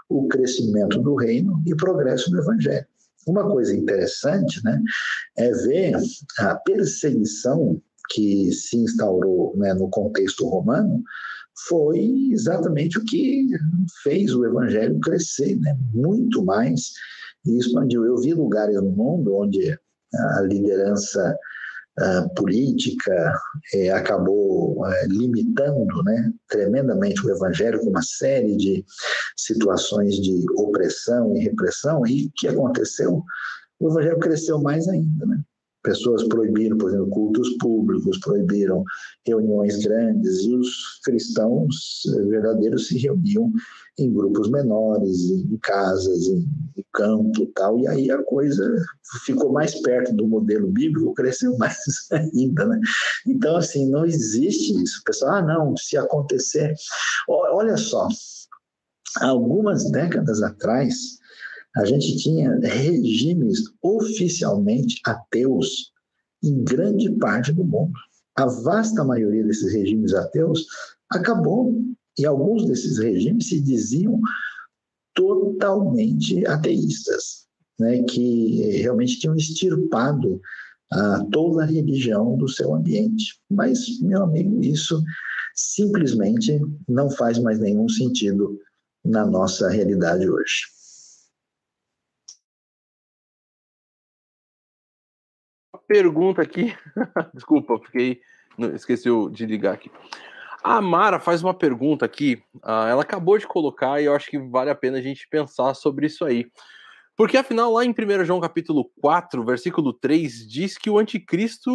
o 0.09 0.29
crescimento 0.29 1.01
do 1.01 1.15
reino 1.15 1.63
e 1.67 1.75
progresso 1.75 2.31
do 2.31 2.41
evangelho. 2.41 2.87
Uma 3.27 3.49
coisa 3.51 3.75
interessante 3.75 4.63
né, 4.65 4.81
é 5.37 5.51
ver 5.51 5.95
a 6.39 6.55
perseguição 6.57 7.81
que 8.11 8.53
se 8.53 8.77
instaurou 8.77 9.57
né, 9.57 9.73
no 9.73 9.89
contexto 9.89 10.47
romano 10.47 11.03
foi 11.67 12.29
exatamente 12.33 12.99
o 12.99 13.05
que 13.05 13.49
fez 14.03 14.35
o 14.35 14.45
evangelho 14.45 15.01
crescer, 15.01 15.57
né, 15.57 15.77
muito 15.93 16.45
mais 16.45 16.93
e 17.47 17.59
expandiu. 17.59 18.05
Eu 18.05 18.19
vi 18.19 18.35
lugares 18.35 18.77
no 18.77 18.91
mundo 18.91 19.37
onde 19.37 19.79
a 20.15 20.41
liderança 20.43 21.37
política 22.35 23.41
eh, 23.73 23.91
acabou 23.91 24.81
uh, 24.81 25.07
limitando 25.07 26.03
né, 26.03 26.33
tremendamente 26.49 27.25
o 27.25 27.31
evangelho 27.31 27.81
com 27.81 27.91
uma 27.91 28.03
série 28.03 28.57
de 28.57 28.85
situações 29.37 30.17
de 30.17 30.45
opressão 30.57 31.37
e 31.37 31.41
repressão. 31.41 32.05
E 32.07 32.27
o 32.27 32.33
que 32.35 32.49
aconteceu? 32.49 33.23
O 33.79 33.91
evangelho 33.91 34.19
cresceu 34.19 34.61
mais 34.61 34.89
ainda. 34.89 35.25
Né? 35.25 35.41
Pessoas 35.85 36.25
proibiram, 36.25 36.79
por 36.79 36.89
exemplo, 36.89 37.11
cultos 37.11 37.51
públicos, 37.59 38.19
proibiram 38.19 38.83
reuniões 39.27 39.85
grandes, 39.85 40.41
e 40.41 40.57
os 40.57 40.99
cristãos 41.05 42.03
verdadeiros 42.29 42.89
se 42.89 42.99
reuniam 42.99 43.53
em 43.99 44.13
grupos 44.13 44.51
menores, 44.51 45.31
em 45.31 45.59
casas, 45.59 46.27
em, 46.27 46.49
em 46.77 46.85
campo 46.93 47.47
tal, 47.55 47.79
e 47.79 47.87
aí 47.87 48.11
a 48.11 48.23
coisa 48.25 48.75
ficou 49.25 49.53
mais 49.53 49.81
perto 49.83 50.13
do 50.15 50.27
modelo 50.27 50.69
bíblico, 50.69 51.15
cresceu 51.15 51.57
mais 51.59 51.77
ainda, 52.11 52.65
né? 52.67 52.81
Então, 53.27 53.57
assim, 53.57 53.89
não 53.91 54.05
existe 54.05 54.83
isso. 54.83 55.01
O 55.01 55.05
pessoal, 55.05 55.35
ah, 55.35 55.43
não, 55.43 55.77
se 55.77 55.97
acontecer... 55.97 56.75
Olha 57.29 57.77
só, 57.77 58.09
algumas 59.21 59.91
décadas 59.91 60.43
atrás, 60.43 61.19
a 61.77 61.85
gente 61.85 62.17
tinha 62.17 62.59
regimes 62.61 63.65
oficialmente 63.83 65.01
ateus 65.05 65.93
em 66.43 66.63
grande 66.63 67.11
parte 67.19 67.53
do 67.53 67.65
mundo. 67.65 67.93
A 68.37 68.47
vasta 68.47 69.05
maioria 69.05 69.45
desses 69.45 69.73
regimes 69.73 70.15
ateus 70.15 70.67
acabou, 71.11 71.75
e 72.19 72.25
alguns 72.25 72.67
desses 72.67 72.99
regimes 72.99 73.49
se 73.49 73.61
diziam 73.61 74.21
totalmente 75.15 76.47
ateístas, 76.47 77.47
né, 77.79 78.03
que 78.03 78.79
realmente 78.83 79.19
tinham 79.19 79.37
extirpado 79.37 80.41
a 80.93 81.25
toda 81.33 81.63
a 81.63 81.67
religião 81.67 82.37
do 82.37 82.49
seu 82.49 82.75
ambiente. 82.75 83.41
Mas, 83.51 84.01
meu 84.01 84.23
amigo, 84.23 84.63
isso 84.63 85.03
simplesmente 85.55 86.61
não 86.89 87.11
faz 87.11 87.39
mais 87.39 87.59
nenhum 87.59 87.89
sentido 87.89 88.59
na 89.05 89.27
nossa 89.27 89.69
realidade 89.69 90.29
hoje. 90.29 90.74
Pergunta 95.87 96.43
aqui. 96.43 96.75
Desculpa, 97.35 97.79
fiquei. 97.79 98.21
Esqueci 98.75 99.09
de 99.33 99.47
ligar 99.47 99.75
aqui. 99.75 99.91
A 100.63 100.81
Mara 100.81 101.19
faz 101.19 101.43
uma 101.43 101.53
pergunta 101.53 102.07
aqui. 102.07 102.43
Uh, 102.57 102.87
ela 102.89 103.03
acabou 103.03 103.37
de 103.37 103.47
colocar 103.47 104.01
e 104.01 104.07
eu 104.07 104.15
acho 104.15 104.31
que 104.31 104.39
vale 104.39 104.71
a 104.71 104.75
pena 104.75 104.99
a 104.99 105.03
gente 105.03 105.29
pensar 105.29 105.75
sobre 105.75 106.07
isso 106.07 106.25
aí. 106.25 106.47
Porque 107.17 107.37
afinal, 107.37 107.73
lá 107.73 107.85
em 107.85 107.91
1 107.91 108.25
João 108.25 108.41
capítulo 108.41 108.91
4, 109.01 109.45
versículo 109.45 109.93
3, 109.93 110.49
diz 110.49 110.77
que 110.77 110.91
o 110.91 110.99
anticristo 110.99 111.71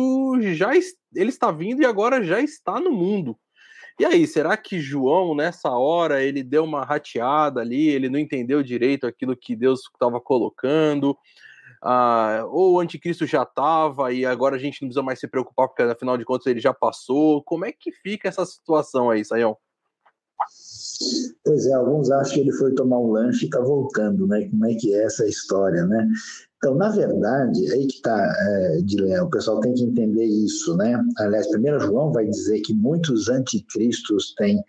já 0.54 0.72
ele 0.76 1.30
está 1.30 1.52
vindo 1.52 1.82
e 1.82 1.86
agora 1.86 2.24
já 2.24 2.42
está 2.42 2.80
no 2.80 2.92
mundo. 2.92 3.38
E 4.00 4.06
aí, 4.06 4.26
será 4.26 4.56
que 4.56 4.80
João, 4.80 5.36
nessa 5.36 5.70
hora, 5.72 6.24
ele 6.24 6.42
deu 6.42 6.64
uma 6.64 6.84
rateada 6.84 7.62
ali, 7.62 7.90
ele 7.90 8.10
não 8.10 8.18
entendeu 8.18 8.64
direito 8.64 9.06
aquilo 9.06 9.36
que 9.36 9.56
Deus 9.56 9.82
estava 9.82 10.20
colocando? 10.22 11.18
Ah, 11.82 12.46
ou 12.50 12.74
o 12.74 12.80
anticristo 12.80 13.26
já 13.26 13.44
estava 13.44 14.12
e 14.12 14.26
agora 14.26 14.56
a 14.56 14.60
gente 14.60 14.82
não 14.82 14.90
precisa 14.90 15.04
mais 15.04 15.20
se 15.20 15.28
preocupar 15.28 15.68
porque 15.68 15.84
afinal 15.84 16.18
de 16.18 16.26
contas 16.26 16.48
ele 16.48 16.60
já 16.60 16.74
passou. 16.74 17.44
Como 17.44 17.66
é 17.66 17.72
que 17.72 17.92
fica 17.92 18.28
essa 18.28 18.46
situação 18.46 19.10
aí, 19.10 19.24
Sayão? 19.24 19.58
Pois 21.46 21.66
é, 21.66 21.74
alguns 21.74 22.12
acham 22.12 22.34
que 22.34 22.40
ele 22.42 22.52
foi 22.52 22.74
tomar 22.74 23.00
um 23.00 23.12
lanche 23.12 23.46
e 23.46 23.46
está 23.46 23.60
voltando, 23.62 24.28
né? 24.28 24.48
Como 24.50 24.66
é 24.66 24.74
que 24.76 24.94
é 24.94 25.04
essa 25.06 25.26
história, 25.26 25.86
né? 25.86 26.08
Então, 26.58 26.76
na 26.76 26.90
verdade, 26.90 27.72
aí 27.72 27.88
que 27.88 27.96
está, 27.96 28.34
é, 29.08 29.22
o 29.22 29.30
pessoal 29.30 29.62
tem 29.62 29.74
que 29.74 29.84
entender 29.84 30.26
isso, 30.26 30.76
né? 30.76 31.02
Aliás, 31.18 31.50
primeiro 31.50 31.80
João 31.80 32.12
vai 32.12 32.28
dizer 32.28 32.60
que 32.62 32.74
muitos 32.74 33.30
anticristos 33.30 34.34
têm 34.36 34.62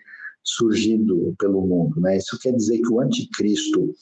surgido 0.43 1.35
pelo 1.39 1.67
mundo. 1.67 2.01
Né? 2.01 2.17
Isso 2.17 2.39
quer 2.39 2.53
dizer 2.53 2.79
que 2.79 2.93
o 2.93 3.01
anticristo 3.01 3.95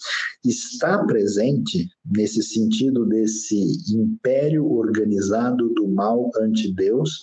está 0.45 1.05
presente 1.05 1.89
nesse 2.05 2.43
sentido 2.43 3.05
desse 3.07 3.61
império 3.95 4.71
organizado 4.71 5.69
do 5.71 5.89
mal 5.89 6.31
ante 6.41 6.73
Deus, 6.73 7.23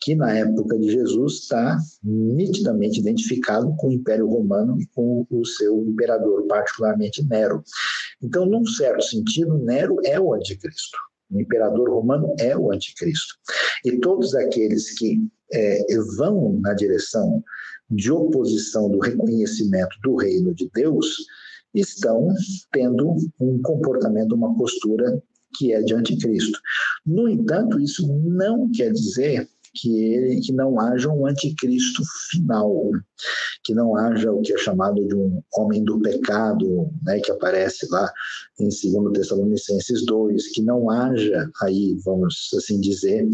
que 0.00 0.14
na 0.14 0.32
época 0.32 0.78
de 0.78 0.90
Jesus 0.90 1.34
está 1.42 1.78
nitidamente 2.02 3.00
identificado 3.00 3.74
com 3.76 3.88
o 3.88 3.92
Império 3.92 4.26
Romano 4.26 4.80
e 4.80 4.86
com 4.86 5.26
o 5.30 5.44
seu 5.44 5.84
imperador, 5.84 6.46
particularmente 6.46 7.22
Nero. 7.26 7.62
Então, 8.22 8.46
num 8.46 8.64
certo 8.64 9.02
sentido, 9.02 9.58
Nero 9.58 9.96
é 10.04 10.18
o 10.18 10.32
anticristo. 10.32 10.96
O 11.30 11.40
imperador 11.40 11.88
romano 11.90 12.34
é 12.38 12.56
o 12.56 12.72
anticristo. 12.72 13.34
E 13.84 13.98
todos 13.98 14.34
aqueles 14.34 14.98
que 14.98 15.20
é, 15.52 15.84
vão 16.16 16.58
na 16.60 16.74
direção 16.74 17.42
de 17.90 18.12
oposição 18.12 18.90
do 18.90 18.98
reconhecimento 18.98 19.96
do 20.02 20.16
reino 20.16 20.54
de 20.54 20.70
Deus 20.72 21.16
estão 21.74 22.28
tendo 22.72 23.16
um 23.40 23.60
comportamento, 23.62 24.34
uma 24.34 24.54
postura 24.56 25.22
que 25.56 25.72
é 25.72 25.82
de 25.82 25.94
anticristo. 25.94 26.58
No 27.04 27.28
entanto, 27.28 27.80
isso 27.80 28.06
não 28.24 28.70
quer 28.70 28.92
dizer 28.92 29.48
que, 29.74 30.04
ele, 30.04 30.40
que 30.40 30.52
não 30.52 30.80
haja 30.80 31.08
um 31.08 31.26
anticristo 31.26 32.02
final, 32.30 32.90
que 33.64 33.74
não 33.74 33.96
haja 33.96 34.32
o 34.32 34.40
que 34.40 34.52
é 34.52 34.58
chamado 34.58 35.06
de 35.06 35.14
um 35.14 35.42
homem 35.54 35.84
do 35.84 36.00
pecado, 36.00 36.90
né, 37.02 37.20
que 37.20 37.30
aparece 37.30 37.86
lá 37.90 38.10
em 38.58 38.68
2 38.68 39.12
Tessalonicenses 39.12 40.04
2, 40.04 40.48
que 40.48 40.62
não 40.62 40.90
haja 40.90 41.48
aí, 41.62 41.96
vamos 42.04 42.50
assim 42.56 42.80
dizer, 42.80 43.28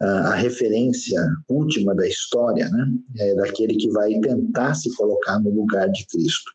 a 0.00 0.34
referência 0.34 1.20
última 1.48 1.94
da 1.94 2.06
história, 2.06 2.68
né, 2.68 2.92
é 3.18 3.34
daquele 3.34 3.76
que 3.76 3.90
vai 3.90 4.18
tentar 4.20 4.74
se 4.74 4.94
colocar 4.94 5.38
no 5.40 5.50
lugar 5.50 5.90
de 5.90 6.06
Cristo. 6.06 6.50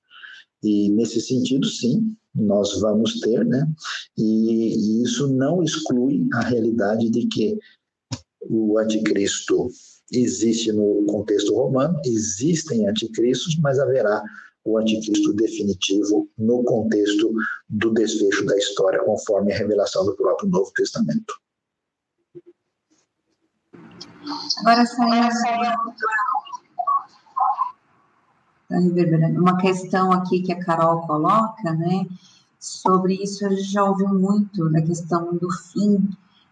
E 0.64 0.90
nesse 0.90 1.22
sentido, 1.22 1.68
sim, 1.68 2.16
nós 2.34 2.80
vamos 2.80 3.20
ter, 3.20 3.46
né? 3.46 3.68
E, 4.18 4.74
e, 4.74 5.04
isso 5.04 5.28
não 5.28 5.64
exclui 5.64 6.28
a 6.34 6.42
realidade 6.42 7.10
de 7.10 7.28
que 7.28 7.58
o 8.42 8.78
anticristo 8.78 9.70
existe 10.12 10.72
no 10.72 11.06
contexto 11.06 11.54
romano, 11.54 12.00
existem 12.06 12.88
anticristos, 12.88 13.58
mas 13.60 13.80
haverá 13.80 14.24
o 14.64 14.78
anticristo 14.78 15.34
definitivo 15.34 16.30
no 16.38 16.64
contexto 16.64 17.32
do 17.70 17.94
desfecho 17.94 18.46
da 18.46 18.58
história, 18.58 19.04
conforme 19.04 19.54
a 19.54 19.58
revelação 19.58 20.06
do 20.06 20.16
próprio 20.16 20.50
Novo 20.50 20.72
Testamento. 20.74 21.34
Agora, 24.60 24.86
saindo. 24.86 25.38
Uma 29.40 29.58
questão 29.58 30.12
aqui 30.12 30.42
que 30.42 30.52
a 30.52 30.60
Carol 30.60 31.08
coloca, 31.08 31.72
né? 31.74 32.06
Sobre 32.60 33.14
isso 33.16 33.46
a 33.46 33.50
gente 33.50 33.64
já 33.64 33.84
ouviu 33.84 34.10
muito, 34.10 34.70
da 34.70 34.82
questão 34.82 35.38
do 35.38 35.50
fim. 35.50 36.10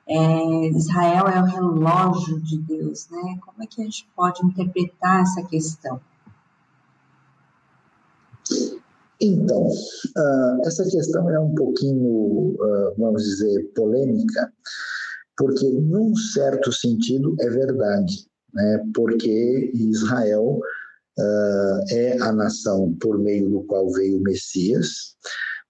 É, 0.08 0.68
Israel 0.68 1.28
é 1.28 1.42
o 1.42 1.46
relógio 1.46 2.40
de 2.40 2.60
Deus, 2.60 3.10
né? 3.10 3.40
Como 3.44 3.64
é 3.64 3.68
que 3.68 3.82
a 3.82 3.86
gente 3.86 4.08
pode 4.16 4.46
interpretar 4.46 5.24
essa 5.24 5.44
questão? 5.44 6.00
Então, 9.20 9.68
uh, 9.68 10.68
essa 10.68 10.84
questão 10.84 11.30
é 11.30 11.40
um 11.40 11.56
pouquinho, 11.56 12.54
uh, 12.54 12.94
vamos 12.98 13.24
dizer, 13.24 13.72
polêmica, 13.74 14.52
porque, 15.38 15.68
num 15.70 16.16
certo 16.16 16.72
sentido, 16.72 17.36
é 17.40 17.50
verdade, 17.50 18.28
né? 18.54 18.84
porque 18.94 19.72
Israel 19.74 20.60
uh, 21.18 21.84
é 21.90 22.18
a 22.22 22.32
nação 22.32 22.96
por 23.00 23.18
meio 23.18 23.50
do 23.50 23.64
qual 23.64 23.92
veio 23.92 24.18
o 24.18 24.22
Messias. 24.22 25.16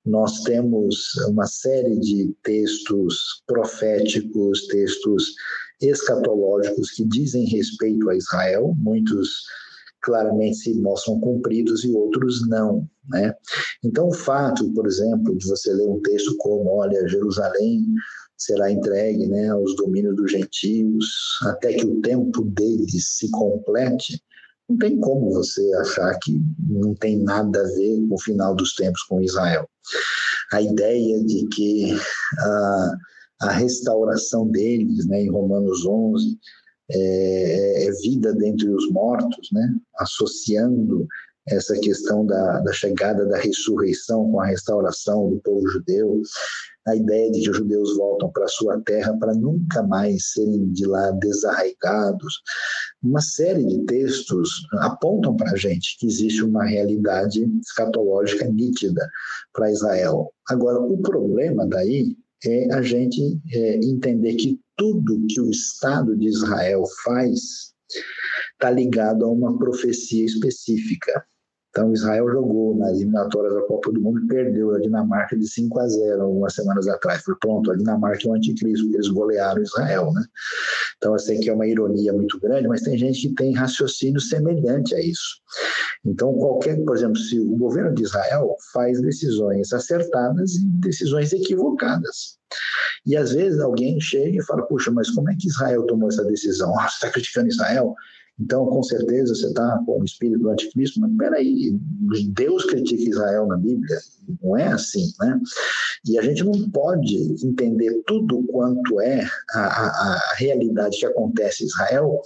Nós 0.06 0.44
temos 0.44 1.16
uma 1.28 1.48
série 1.48 2.00
de 2.00 2.36
textos 2.44 3.44
proféticos, 3.48 4.68
textos 4.68 5.34
escatológicos 5.82 6.92
que 6.92 7.04
dizem 7.06 7.46
respeito 7.46 8.10
a 8.10 8.16
Israel, 8.16 8.76
muitos 8.78 9.44
claramente 10.02 10.58
se 10.58 10.74
mostram 10.76 11.20
cumpridos 11.20 11.84
e 11.84 11.92
outros 11.92 12.48
não, 12.48 12.88
né? 13.10 13.34
Então, 13.84 14.10
o 14.10 14.14
fato, 14.14 14.72
por 14.74 14.86
exemplo, 14.86 15.36
de 15.36 15.48
você 15.48 15.74
ler 15.74 15.88
um 15.88 16.00
texto 16.02 16.38
como, 16.38 16.70
olha, 16.70 17.08
Jerusalém 17.08 17.84
será 18.38 18.72
entregue, 18.72 19.28
né, 19.28 19.50
aos 19.50 19.76
domínios 19.76 20.16
dos 20.16 20.32
gentios, 20.32 21.40
até 21.44 21.74
que 21.74 21.86
o 21.86 22.02
tempo 22.02 22.44
deles 22.44 23.18
se 23.18 23.32
complete, 23.32 24.22
não 24.70 24.78
tem 24.78 25.00
como 25.00 25.32
você 25.32 25.74
achar 25.76 26.18
que 26.20 26.40
não 26.60 26.94
tem 26.94 27.18
nada 27.18 27.60
a 27.60 27.64
ver 27.64 28.08
com 28.08 28.16
o 28.16 28.22
final 28.22 28.56
dos 28.56 28.76
tempos 28.76 29.02
com 29.04 29.22
Israel. 29.22 29.68
A 30.52 30.62
ideia 30.62 31.24
de 31.24 31.48
que 31.48 31.94
a, 32.40 32.98
a 33.42 33.52
restauração 33.52 34.48
deles, 34.48 35.06
né, 35.08 35.24
em 35.24 35.30
Romanos 35.30 35.86
11, 35.86 36.38
é, 36.92 37.88
é, 37.88 37.92
vida 38.02 38.34
dentre 38.34 38.70
os 38.70 38.90
mortos, 38.92 39.50
né, 39.52 39.76
associando 39.98 41.08
essa 41.48 41.78
questão 41.80 42.26
da, 42.26 42.60
da 42.60 42.74
chegada 42.74 43.26
da 43.26 43.38
ressurreição 43.38 44.32
com 44.32 44.40
a 44.40 44.48
restauração 44.48 45.30
do 45.30 45.40
povo 45.42 45.68
judeu, 45.68 46.22
a 46.88 46.96
ideia 46.96 47.32
de 47.32 47.42
que 47.42 47.50
os 47.50 47.58
judeus 47.58 47.98
voltam 47.98 48.32
para 48.32 48.48
sua 48.48 48.80
terra 48.82 49.16
para 49.18 49.34
nunca 49.34 49.82
mais 49.84 50.32
serem 50.32 50.72
de 50.72 50.86
lá 50.86 51.12
desarraigados. 51.12 52.42
Uma 53.04 53.22
série 53.22 53.66
de 53.66 53.86
textos 53.86 54.68
apontam 54.82 55.36
para 55.36 55.52
a 55.52 55.56
gente 55.56 55.98
que 56.00 56.06
existe 56.06 56.44
uma 56.44 56.64
realidade 56.66 57.48
escatológica 57.62 58.46
nítida 58.46 59.08
para 59.54 59.72
Israel. 59.72 60.32
Agora, 60.48 60.80
o 60.80 60.98
problema 61.00 61.66
daí 61.66 62.16
é 62.44 62.74
a 62.74 62.82
gente 62.82 63.40
é, 63.52 63.78
entender 63.78 64.36
que 64.36 64.60
tudo 64.78 65.26
que 65.28 65.42
o 65.42 65.50
Estado 65.50 66.16
de 66.16 66.28
Israel 66.28 66.84
faz 67.04 67.74
está 68.54 68.70
ligado 68.70 69.26
a 69.26 69.30
uma 69.30 69.58
profecia 69.58 70.26
específica. 70.26 71.26
Então, 71.76 71.92
Israel 71.92 72.30
jogou 72.30 72.74
nas 72.74 72.92
eliminatórias 73.02 73.54
da 73.54 73.62
Copa 73.64 73.92
do 73.92 74.00
Mundo 74.00 74.24
e 74.24 74.28
perdeu 74.28 74.74
a 74.74 74.80
Dinamarca 74.80 75.36
de 75.36 75.46
5 75.46 75.78
a 75.78 75.88
0 75.90 76.22
algumas 76.22 76.54
semanas 76.54 76.88
atrás. 76.88 77.22
Foi 77.22 77.36
pronto, 77.36 77.70
a 77.70 77.76
Dinamarca 77.76 78.26
é 78.26 78.32
o 78.32 78.34
anticristo, 78.34 78.86
porque 78.86 78.96
eles 78.96 79.10
golearam 79.10 79.62
Israel, 79.62 80.10
né? 80.14 80.24
Então, 80.96 81.12
eu 81.12 81.20
sei 81.20 81.38
que 81.38 81.50
é 81.50 81.54
uma 81.54 81.68
ironia 81.68 82.14
muito 82.14 82.40
grande, 82.40 82.70
mas 82.70 82.82
tem 82.82 82.98
gente 82.98 83.28
que 83.28 83.36
tem 83.36 83.54
raciocínio 83.54 84.22
semelhante 84.22 84.96
a 84.96 85.02
isso. 85.02 85.42
Então, 86.06 86.34
qualquer, 86.36 86.82
por 86.86 86.96
exemplo, 86.96 87.18
se 87.18 87.38
o 87.42 87.58
governo 87.58 87.94
de 87.94 88.04
Israel 88.04 88.56
faz 88.72 89.02
decisões 89.02 89.74
acertadas 89.74 90.56
e 90.56 90.66
decisões 90.66 91.34
equivocadas. 91.34 92.38
E 93.06 93.18
às 93.18 93.34
vezes 93.34 93.60
alguém 93.60 94.00
chega 94.00 94.38
e 94.38 94.44
fala: 94.44 94.64
puxa, 94.64 94.92
mas 94.92 95.10
como 95.10 95.30
é 95.30 95.36
que 95.38 95.48
Israel 95.48 95.84
tomou 95.84 96.08
essa 96.08 96.24
decisão? 96.24 96.80
Ah, 96.80 96.88
você 96.88 96.96
está 96.96 97.10
criticando 97.10 97.50
Israel? 97.50 97.94
Então, 98.40 98.66
com 98.66 98.84
certeza, 98.84 99.34
você 99.34 99.48
está 99.48 99.82
com 99.86 100.02
o 100.02 100.04
espírito 100.04 100.40
do 100.40 100.50
anticristo, 100.50 101.00
mas 101.00 101.12
peraí, 101.18 101.72
Deus 102.30 102.66
critica 102.66 103.10
Israel 103.10 103.48
na 103.48 103.56
Bíblia, 103.56 103.98
não 104.44 104.58
é 104.58 104.68
assim, 104.68 105.06
né? 105.20 105.40
E 106.08 106.20
a 106.20 106.22
gente 106.22 106.44
não 106.44 106.70
pode 106.70 107.16
entender 107.46 108.04
tudo 108.06 108.46
quanto 108.48 109.00
é 109.00 109.26
a, 109.54 109.60
a, 109.60 109.88
a 109.88 110.34
realidade 110.36 110.98
que 110.98 111.06
acontece 111.06 111.64
em 111.64 111.68
Israel 111.68 112.22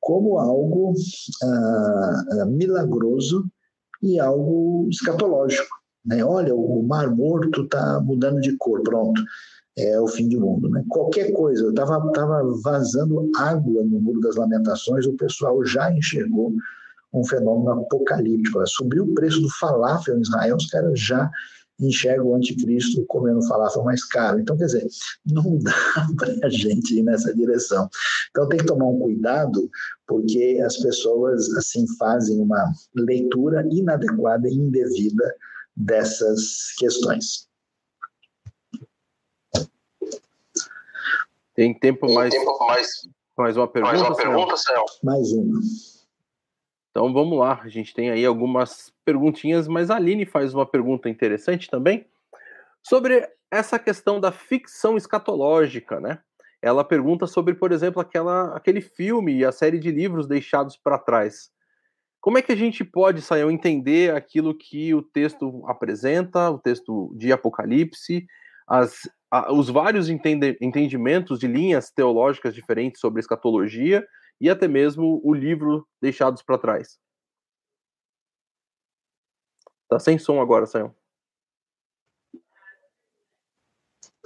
como 0.00 0.38
algo 0.38 0.94
ah, 1.42 2.46
milagroso 2.48 3.44
e 4.02 4.18
algo 4.18 4.88
escatológico. 4.88 5.68
Né? 6.06 6.24
Olha, 6.24 6.54
o 6.54 6.82
Mar 6.82 7.14
Morto 7.14 7.64
está 7.64 8.00
mudando 8.00 8.40
de 8.40 8.56
cor, 8.56 8.82
pronto 8.82 9.22
é 9.80 10.00
o 10.00 10.06
fim 10.06 10.28
do 10.28 10.40
mundo. 10.40 10.68
Né? 10.68 10.84
Qualquer 10.88 11.32
coisa, 11.32 11.64
eu 11.64 11.70
estava 11.70 12.00
tava 12.12 12.42
vazando 12.62 13.30
água 13.36 13.82
no 13.84 14.00
Muro 14.00 14.20
das 14.20 14.36
Lamentações, 14.36 15.06
o 15.06 15.16
pessoal 15.16 15.64
já 15.64 15.92
enxergou 15.92 16.52
um 17.12 17.24
fenômeno 17.24 17.82
apocalíptico. 17.82 18.64
Subiu 18.66 19.04
o 19.04 19.14
preço 19.14 19.40
do 19.40 19.48
falafel 19.58 20.16
em 20.16 20.22
Israel, 20.22 20.56
os 20.56 20.66
caras 20.66 20.98
já 20.98 21.30
enxergam 21.80 22.26
o 22.26 22.34
anticristo 22.34 23.04
comendo 23.06 23.46
falafel 23.46 23.82
mais 23.82 24.04
caro. 24.04 24.38
Então, 24.38 24.56
quer 24.56 24.66
dizer, 24.66 24.86
não 25.26 25.58
dá 25.58 26.06
para 26.16 26.46
a 26.46 26.50
gente 26.50 26.98
ir 26.98 27.02
nessa 27.02 27.34
direção. 27.34 27.88
Então, 28.30 28.48
tem 28.48 28.58
que 28.58 28.66
tomar 28.66 28.86
um 28.86 28.98
cuidado, 28.98 29.68
porque 30.06 30.60
as 30.64 30.76
pessoas, 30.76 31.48
assim, 31.56 31.86
fazem 31.98 32.40
uma 32.40 32.72
leitura 32.94 33.66
inadequada 33.70 34.48
e 34.48 34.54
indevida 34.54 35.34
dessas 35.76 36.74
questões. 36.78 37.49
Tem 41.60 41.74
tempo 41.74 42.06
Tem 42.06 42.14
mais. 42.14 42.32
Tempo 42.32 42.58
mais. 42.66 42.88
Mais 43.36 43.54
uma 43.54 43.68
pergunta, 43.68 43.92
mais 43.92 44.08
uma 44.08 44.16
pergunta? 44.16 44.54
Mais 45.04 45.30
uma. 45.32 45.60
Então 46.90 47.12
vamos 47.12 47.38
lá, 47.38 47.60
a 47.62 47.68
gente 47.68 47.92
tem 47.92 48.08
aí 48.08 48.24
algumas 48.24 48.90
perguntinhas, 49.04 49.68
mas 49.68 49.90
a 49.90 49.96
Aline 49.96 50.24
faz 50.24 50.54
uma 50.54 50.64
pergunta 50.64 51.06
interessante 51.10 51.68
também 51.68 52.06
sobre 52.82 53.28
essa 53.50 53.78
questão 53.78 54.18
da 54.18 54.32
ficção 54.32 54.96
escatológica, 54.96 56.00
né? 56.00 56.20
Ela 56.62 56.82
pergunta 56.82 57.26
sobre, 57.26 57.52
por 57.52 57.72
exemplo, 57.72 58.00
aquela, 58.00 58.56
aquele 58.56 58.80
filme 58.80 59.36
e 59.36 59.44
a 59.44 59.52
série 59.52 59.78
de 59.78 59.90
livros 59.90 60.26
deixados 60.26 60.78
para 60.78 60.98
trás. 60.98 61.50
Como 62.22 62.38
é 62.38 62.42
que 62.42 62.52
a 62.52 62.56
gente 62.56 62.82
pode, 62.82 63.20
Sayão, 63.20 63.50
entender 63.50 64.14
aquilo 64.14 64.56
que 64.56 64.94
o 64.94 65.02
texto 65.02 65.62
apresenta, 65.66 66.50
o 66.50 66.58
texto 66.58 67.14
de 67.18 67.30
Apocalipse, 67.30 68.26
as 68.70 69.02
os 69.50 69.68
vários 69.68 70.08
entende, 70.08 70.56
entendimentos 70.60 71.38
de 71.38 71.46
linhas 71.46 71.90
teológicas 71.90 72.54
diferentes 72.54 73.00
sobre 73.00 73.20
escatologia 73.20 74.04
e 74.40 74.50
até 74.50 74.66
mesmo 74.66 75.20
o 75.24 75.32
livro 75.32 75.86
Deixados 76.00 76.42
para 76.42 76.58
Trás. 76.58 76.98
Tá 79.88 79.98
sem 79.98 80.18
som 80.18 80.40
agora, 80.40 80.66
Sayão. 80.66 80.94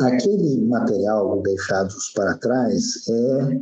Aquele 0.00 0.60
material 0.66 1.42
Deixados 1.42 2.10
para 2.14 2.38
Trás 2.38 3.06
é 3.08 3.60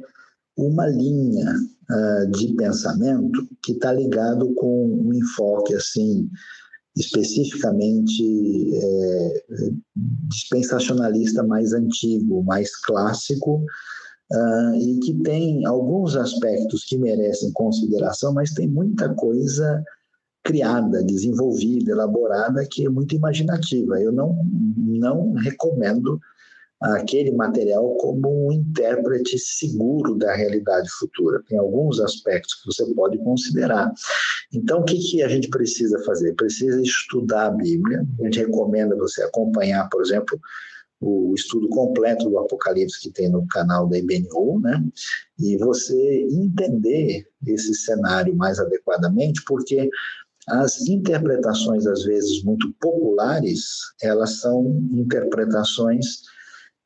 uma 0.57 0.87
linha 0.87 1.55
uh, 1.91 2.31
de 2.31 2.55
pensamento 2.55 3.49
que 3.63 3.73
está 3.73 3.93
ligado 3.93 4.55
com 4.55 4.87
um 4.87 5.13
enfoque 5.13 5.75
assim 5.75 6.31
especificamente 6.97 8.71
é, 8.75 9.45
dispensacionalista 10.29 11.43
mais 11.43 11.73
antigo, 11.73 12.43
mais 12.43 12.77
clássico, 12.77 13.65
uh, 14.31 14.75
e 14.75 14.99
que 15.01 15.15
tem 15.23 15.65
alguns 15.65 16.17
aspectos 16.17 16.85
que 16.85 16.99
merecem 16.99 17.53
consideração, 17.53 18.33
mas 18.33 18.53
tem 18.53 18.69
muita 18.69 19.09
coisa 19.15 19.83
criada, 20.45 21.03
desenvolvida, 21.05 21.93
elaborada, 21.93 22.67
que 22.71 22.85
é 22.85 22.89
muito 22.89 23.15
imaginativa. 23.15 24.01
Eu 24.01 24.13
não, 24.13 24.37
não 24.77 25.33
recomendo 25.35 26.21
aquele 26.83 27.31
material 27.33 27.97
como 27.97 28.49
um 28.49 28.53
intérprete 28.53 29.39
seguro 29.39 30.17
da 30.17 30.35
realidade 30.35 30.89
futura. 30.99 31.43
Tem 31.49 31.59
alguns 31.59 32.01
aspectos 32.01 32.55
que 32.55 32.67
você 32.67 32.85
pode 32.95 33.19
considerar. 33.19 33.93
Então, 34.53 34.81
o 34.81 34.85
que, 34.85 34.99
que 34.99 35.23
a 35.23 35.29
gente 35.29 35.49
precisa 35.49 36.03
fazer? 36.05 36.35
Precisa 36.35 36.81
estudar 36.83 37.47
a 37.47 37.51
Bíblia. 37.51 38.05
A 38.21 38.25
gente 38.25 38.41
recomenda 38.41 38.97
você 38.97 39.23
acompanhar, 39.23 39.89
por 39.89 40.03
exemplo, 40.03 40.39
o 41.01 41.35
estudo 41.35 41.69
completo 41.69 42.29
do 42.29 42.39
Apocalipse 42.39 43.01
que 43.01 43.11
tem 43.11 43.29
no 43.29 43.47
canal 43.49 43.89
da 43.89 43.99
IBNU, 43.99 44.61
né? 44.61 44.85
E 45.39 45.57
você 45.59 46.27
entender 46.31 47.27
esse 47.47 47.75
cenário 47.75 48.35
mais 48.37 48.61
adequadamente, 48.61 49.43
porque 49.45 49.91
as 50.49 50.81
interpretações, 50.89 51.87
às 51.87 52.05
vezes 52.05 52.43
muito 52.43 52.73
populares, 52.81 53.65
elas 54.01 54.41
são 54.41 54.67
interpretações 54.93 56.23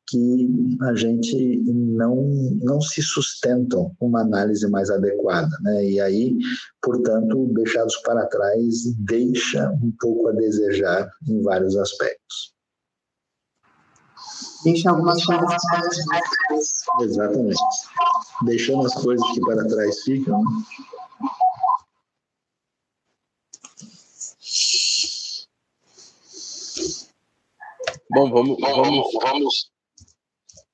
que 0.09 0.77
a 0.83 0.95
gente 0.95 1.57
não, 1.67 2.17
não 2.63 2.81
se 2.81 3.03
sustentam 3.03 3.95
uma 4.01 4.21
análise 4.21 4.69
mais 4.71 4.91
adequada. 4.91 5.51
Né? 5.63 5.85
E 5.91 6.01
aí, 6.01 6.37
portanto, 6.81 7.47
deixados 7.55 7.97
para 7.99 8.27
trás 8.27 8.95
deixa 8.99 9.71
um 9.83 9.93
pouco 10.01 10.29
a 10.29 10.33
desejar 10.33 11.11
em 11.29 11.43
vários 11.43 11.77
aspectos. 11.77 12.55
Deixa 14.65 14.91
algumas 14.91 15.25
coisas 15.25 15.45
para 15.45 15.59
trás. 15.59 16.85
Exatamente. 17.03 17.63
Deixando 18.45 18.87
as 18.87 18.95
coisas 18.95 19.31
que 19.33 19.41
para 19.41 19.67
trás 19.67 20.03
ficam. 20.03 20.43
Né? 20.43 20.51
Bom, 28.11 28.31
vamos, 28.31 28.57
vamos, 28.61 29.07
vamos 29.21 29.76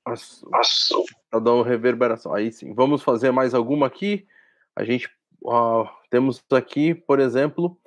Para 0.05 1.41
dar 1.41 1.53
uma 1.53 1.67
reverberação. 1.67 2.35
Aí 2.35 2.53
sim. 2.53 2.75
Vamos 2.75 3.03
fazer 3.03 3.31
mais 3.31 3.55
alguma 3.55 3.87
aqui. 3.87 4.27
A 4.75 4.85
gente 4.85 5.09
uh, 5.43 5.87
temos 6.11 6.43
aqui, 6.53 6.95
por 6.95 7.21
exemplo, 7.21 7.79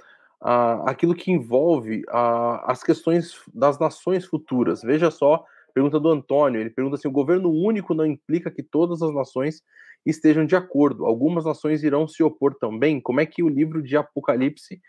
uh, 0.42 0.88
aquilo 0.88 1.16
que 1.16 1.32
envolve 1.32 2.02
uh, 2.10 2.62
as 2.64 2.84
questões 2.84 3.34
das 3.54 3.80
nações 3.80 4.26
futuras. 4.26 4.82
Veja 4.82 5.12
só, 5.12 5.44
pergunta 5.74 6.00
do 6.00 6.10
Antônio. 6.10 6.62
Ele 6.62 6.70
pergunta 6.70 6.96
assim: 6.96 7.08
o 7.08 7.12
governo 7.12 7.52
único 7.52 7.94
não 7.94 8.06
implica 8.06 8.52
que 8.52 8.64
todas 8.64 9.02
as 9.02 9.14
nações 9.14 9.62
estejam 10.06 10.46
de 10.46 10.56
acordo. 10.56 11.06
Algumas 11.06 11.46
nações 11.46 11.84
irão 11.84 12.08
se 12.08 12.24
opor 12.24 12.56
também. 12.56 13.02
Como 13.02 13.20
é 13.20 13.26
que 13.26 13.44
o 13.44 13.50
livro 13.50 13.82
de 13.82 13.98
Apocalipse 13.98 14.80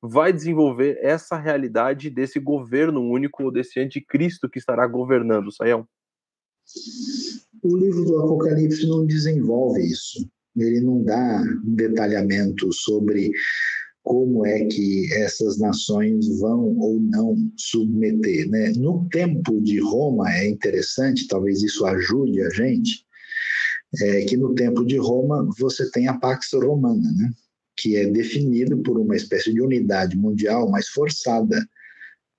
vai 0.00 0.32
desenvolver 0.32 0.98
essa 1.02 1.36
realidade 1.36 2.10
desse 2.10 2.38
governo 2.38 3.00
único, 3.00 3.50
desse 3.50 3.80
anticristo 3.80 4.48
que 4.48 4.58
estará 4.58 4.86
governando, 4.86 5.50
Saião? 5.50 5.88
O 7.62 7.76
livro 7.76 8.04
do 8.04 8.18
Apocalipse 8.18 8.86
não 8.86 9.06
desenvolve 9.06 9.82
isso. 9.82 10.28
Ele 10.56 10.80
não 10.80 11.02
dá 11.02 11.42
detalhamento 11.64 12.72
sobre 12.72 13.32
como 14.06 14.46
é 14.46 14.64
que 14.66 15.12
essas 15.14 15.58
nações 15.58 16.38
vão 16.38 16.78
ou 16.78 17.00
não 17.00 17.36
submeter. 17.56 18.48
Né? 18.48 18.72
No 18.76 19.08
tempo 19.10 19.60
de 19.60 19.80
Roma, 19.80 20.32
é 20.32 20.48
interessante, 20.48 21.26
talvez 21.26 21.62
isso 21.62 21.84
ajude 21.84 22.40
a 22.42 22.50
gente, 22.50 23.04
é 24.00 24.24
que 24.24 24.36
no 24.36 24.54
tempo 24.54 24.84
de 24.84 24.96
Roma 24.96 25.48
você 25.58 25.90
tem 25.90 26.06
a 26.06 26.14
Pax 26.14 26.50
Romana, 26.54 27.10
né? 27.16 27.30
que 27.76 27.96
é 27.96 28.06
definido 28.06 28.78
por 28.78 28.98
uma 28.98 29.16
espécie 29.16 29.52
de 29.52 29.60
unidade 29.60 30.16
mundial 30.16 30.70
mais 30.70 30.88
forçada. 30.88 31.68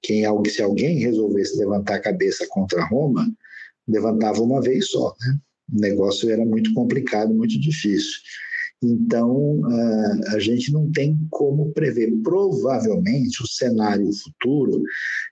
Quem, 0.02 0.24
se 0.46 0.62
alguém 0.62 1.00
resolvesse 1.00 1.58
levantar 1.58 1.96
a 1.96 2.02
cabeça 2.02 2.48
contra 2.50 2.86
Roma, 2.86 3.28
levantava 3.88 4.42
uma 4.42 4.62
vez 4.62 4.90
só. 4.90 5.16
Né? 5.22 5.40
O 5.74 5.80
negócio 5.80 6.30
era 6.30 6.46
muito 6.46 6.74
complicado, 6.74 7.34
muito 7.34 7.60
difícil. 7.60 8.20
Então, 8.82 9.60
a 10.28 10.40
gente 10.40 10.72
não 10.72 10.92
tem 10.92 11.18
como 11.32 11.72
prever. 11.72 12.12
Provavelmente, 12.22 13.42
o 13.42 13.48
cenário 13.48 14.08
futuro 14.14 14.84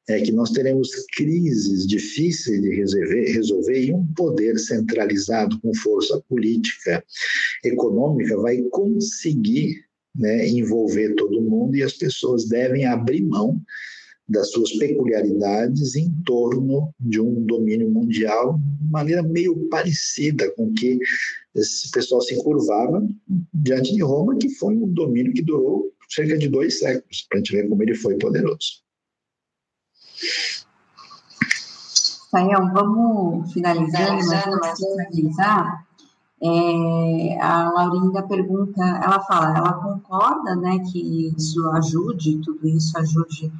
é 0.09 0.19
que 0.19 0.31
nós 0.31 0.49
teremos 0.49 0.89
crises 1.15 1.85
difíceis 1.85 2.61
de 2.61 2.75
resolver, 2.75 3.31
resolver 3.31 3.85
e 3.85 3.93
um 3.93 4.05
poder 4.15 4.57
centralizado 4.57 5.59
com 5.61 5.73
força 5.75 6.19
política, 6.27 7.03
econômica, 7.63 8.35
vai 8.37 8.61
conseguir 8.71 9.85
né, 10.15 10.47
envolver 10.47 11.13
todo 11.13 11.41
mundo 11.41 11.75
e 11.75 11.83
as 11.83 11.93
pessoas 11.93 12.47
devem 12.47 12.85
abrir 12.85 13.21
mão 13.21 13.61
das 14.27 14.51
suas 14.51 14.71
peculiaridades 14.77 15.95
em 15.95 16.11
torno 16.25 16.91
de 16.99 17.21
um 17.21 17.45
domínio 17.45 17.89
mundial, 17.89 18.59
de 18.81 18.91
maneira 18.91 19.21
meio 19.21 19.69
parecida 19.69 20.51
com 20.55 20.73
que 20.73 20.99
esse 21.53 21.91
pessoal 21.91 22.21
se 22.21 22.35
curvava 22.43 23.05
diante 23.53 23.93
de 23.93 24.01
Roma, 24.01 24.35
que 24.35 24.49
foi 24.49 24.75
um 24.75 24.87
domínio 24.91 25.33
que 25.33 25.43
durou 25.43 25.91
cerca 26.09 26.37
de 26.37 26.47
dois 26.47 26.79
séculos, 26.79 27.25
para 27.29 27.37
a 27.37 27.39
gente 27.39 27.51
ver 27.51 27.69
como 27.69 27.81
ele 27.83 27.95
foi 27.95 28.17
poderoso. 28.17 28.83
Sayão, 32.31 32.73
vamos 32.73 33.53
finalizando, 33.53 34.25
mas 34.27 34.45
vamos 34.45 34.77
finalizar, 34.77 35.85
é, 36.43 37.39
a 37.41 37.71
Laurinda 37.71 38.23
pergunta, 38.23 38.81
ela 38.81 39.21
fala, 39.21 39.57
ela 39.57 39.73
concorda, 39.73 40.55
né, 40.55 40.79
que 40.91 41.33
isso 41.37 41.65
ajude, 41.69 42.41
tudo 42.43 42.67
isso 42.67 42.97
ajude 42.97 43.51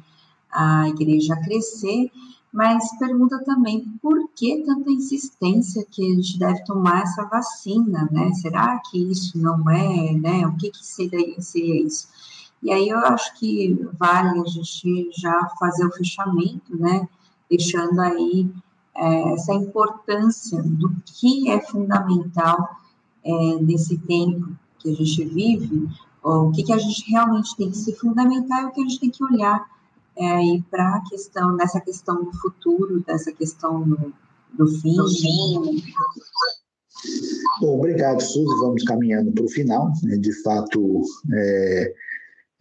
a 0.56 0.88
igreja 0.88 1.36
crescer, 1.36 2.10
mas 2.52 2.96
pergunta 2.98 3.38
também 3.44 3.84
por 4.00 4.30
que 4.34 4.62
tanta 4.64 4.90
insistência 4.90 5.86
que 5.90 6.02
a 6.02 6.14
gente 6.14 6.38
deve 6.38 6.64
tomar 6.64 7.02
essa 7.02 7.24
vacina, 7.24 8.08
né? 8.10 8.32
Será 8.32 8.80
que 8.90 8.98
isso 9.10 9.36
não 9.38 9.68
é, 9.68 10.12
né? 10.12 10.46
O 10.46 10.56
que 10.56 10.70
que 10.70 10.86
seria, 10.86 11.38
seria 11.42 11.82
isso? 11.82 12.08
E 12.62 12.72
aí 12.72 12.88
eu 12.88 12.98
acho 13.00 13.38
que 13.38 13.78
vale 13.98 14.40
a 14.40 14.44
gente 14.44 15.10
já 15.18 15.48
fazer 15.60 15.84
o 15.84 15.92
fechamento, 15.92 16.74
né? 16.78 17.06
Deixando 17.50 18.00
aí 18.00 18.50
é, 18.94 19.34
essa 19.34 19.52
importância 19.52 20.62
do 20.62 20.90
que 21.04 21.50
é 21.50 21.60
fundamental 21.60 22.70
é, 23.22 23.32
nesse 23.60 23.98
tempo 23.98 24.56
que 24.78 24.90
a 24.90 24.94
gente 24.94 25.24
vive, 25.24 25.88
o 26.22 26.50
que, 26.50 26.62
que 26.64 26.72
a 26.72 26.78
gente 26.78 27.08
realmente 27.10 27.54
tem 27.54 27.70
que 27.70 27.76
se 27.76 27.94
fundamentar 27.94 28.62
e 28.62 28.66
o 28.66 28.70
que 28.72 28.80
a 28.80 28.84
gente 28.84 28.98
tem 28.98 29.10
que 29.10 29.22
olhar 29.22 29.75
é, 30.18 30.40
para 30.70 30.96
a 30.96 31.04
questão, 31.08 31.56
nessa 31.56 31.80
questão 31.80 32.24
do 32.24 32.32
futuro, 32.38 33.04
dessa 33.06 33.32
questão 33.32 33.82
do, 33.88 34.14
do 34.56 34.66
fim. 34.66 34.96
Do 34.96 35.08
fim. 35.08 35.82
Bom, 37.60 37.78
obrigado, 37.78 38.20
Suzy. 38.20 38.54
Vamos 38.60 38.82
caminhando 38.84 39.32
para 39.32 39.44
o 39.44 39.48
final. 39.48 39.92
Né? 40.02 40.16
De 40.16 40.32
fato, 40.42 41.02
é, 41.34 41.94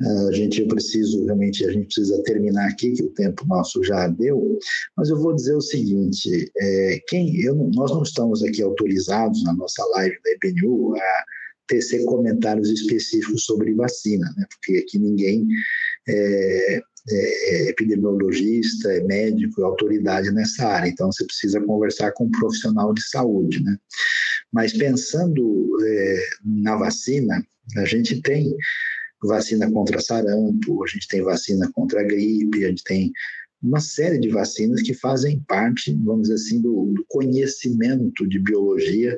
a 0.02 0.32
gente 0.32 0.62
eu 0.62 0.68
preciso 0.68 1.24
realmente 1.24 1.66
a 1.66 1.72
gente 1.72 1.86
precisa 1.86 2.22
terminar 2.24 2.68
aqui 2.68 2.92
que 2.92 3.04
o 3.04 3.14
tempo 3.14 3.46
nosso 3.48 3.82
já 3.82 4.08
deu 4.10 4.60
mas 4.98 5.10
eu 5.10 5.18
vou 5.18 5.34
dizer 5.34 5.56
o 5.56 5.62
seguinte 5.62 6.52
é, 6.58 7.00
quem 7.08 7.40
eu 7.42 7.56
nós 7.74 7.92
não 7.92 8.04
estamos 8.04 8.44
aqui 8.44 8.62
autorizados 8.62 9.42
na 9.46 9.54
nossa 9.54 9.86
live 9.92 10.18
da 10.22 10.32
EPNU 10.32 10.96
a 10.98 11.24
tecer 11.68 12.04
comentários 12.04 12.70
específicos 12.70 13.46
sobre 13.46 13.74
vacina 13.74 14.26
né 14.36 14.46
porque 14.50 14.80
aqui 14.80 15.00
ninguém 15.00 15.48
é, 16.10 16.82
é, 17.10 17.70
epidemiologista, 17.70 18.92
é 18.92 19.02
médico, 19.04 19.62
é 19.62 19.66
autoridade 19.66 20.32
nessa 20.32 20.66
área, 20.66 20.90
então 20.90 21.12
você 21.12 21.26
precisa 21.26 21.62
conversar 21.62 22.12
com 22.14 22.26
um 22.26 22.32
profissional 22.32 22.94
de 22.94 23.08
saúde, 23.08 23.64
né? 23.64 23.78
Mas 24.52 24.74
pensando 24.74 25.78
é, 25.86 26.24
na 26.44 26.76
vacina, 26.76 27.46
a 27.78 27.86
gente 27.86 28.22
tem 28.22 28.56
vacina 29.24 29.70
contra 29.72 30.00
sarampo, 30.00 30.84
a 30.84 30.88
gente 30.88 31.08
tem 31.08 31.22
vacina 31.22 31.70
contra 31.74 32.02
a 32.02 32.04
gripe, 32.04 32.64
a 32.64 32.70
gente 32.70 32.84
tem 32.84 33.12
uma 33.62 33.80
série 33.80 34.20
de 34.20 34.30
vacinas 34.30 34.82
que 34.82 34.94
fazem 34.94 35.44
parte, 35.48 35.94
vamos 36.04 36.24
dizer 36.24 36.36
assim, 36.36 36.62
do, 36.62 36.94
do 36.94 37.06
conhecimento 37.08 38.28
de 38.28 38.40
biologia 38.40 39.18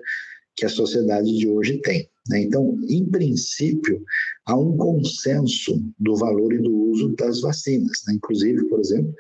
que 0.56 0.66
a 0.66 0.70
sociedade 0.70 1.38
de 1.38 1.48
hoje 1.48 1.80
tem. 1.80 2.10
Né? 2.30 2.42
Então, 2.42 2.78
em 2.88 3.06
princípio, 3.06 4.04
há 4.46 4.58
um 4.58 4.76
consenso 4.78 5.84
do 6.00 6.16
valor 6.16 6.54
e 6.54 6.60
do 6.60 6.74
uso 6.74 7.16
das 7.16 7.42
vacinas. 7.42 8.04
Né? 8.08 8.16
Inclusive, 8.16 8.66
por 8.66 8.80
exemplo, 8.80 9.14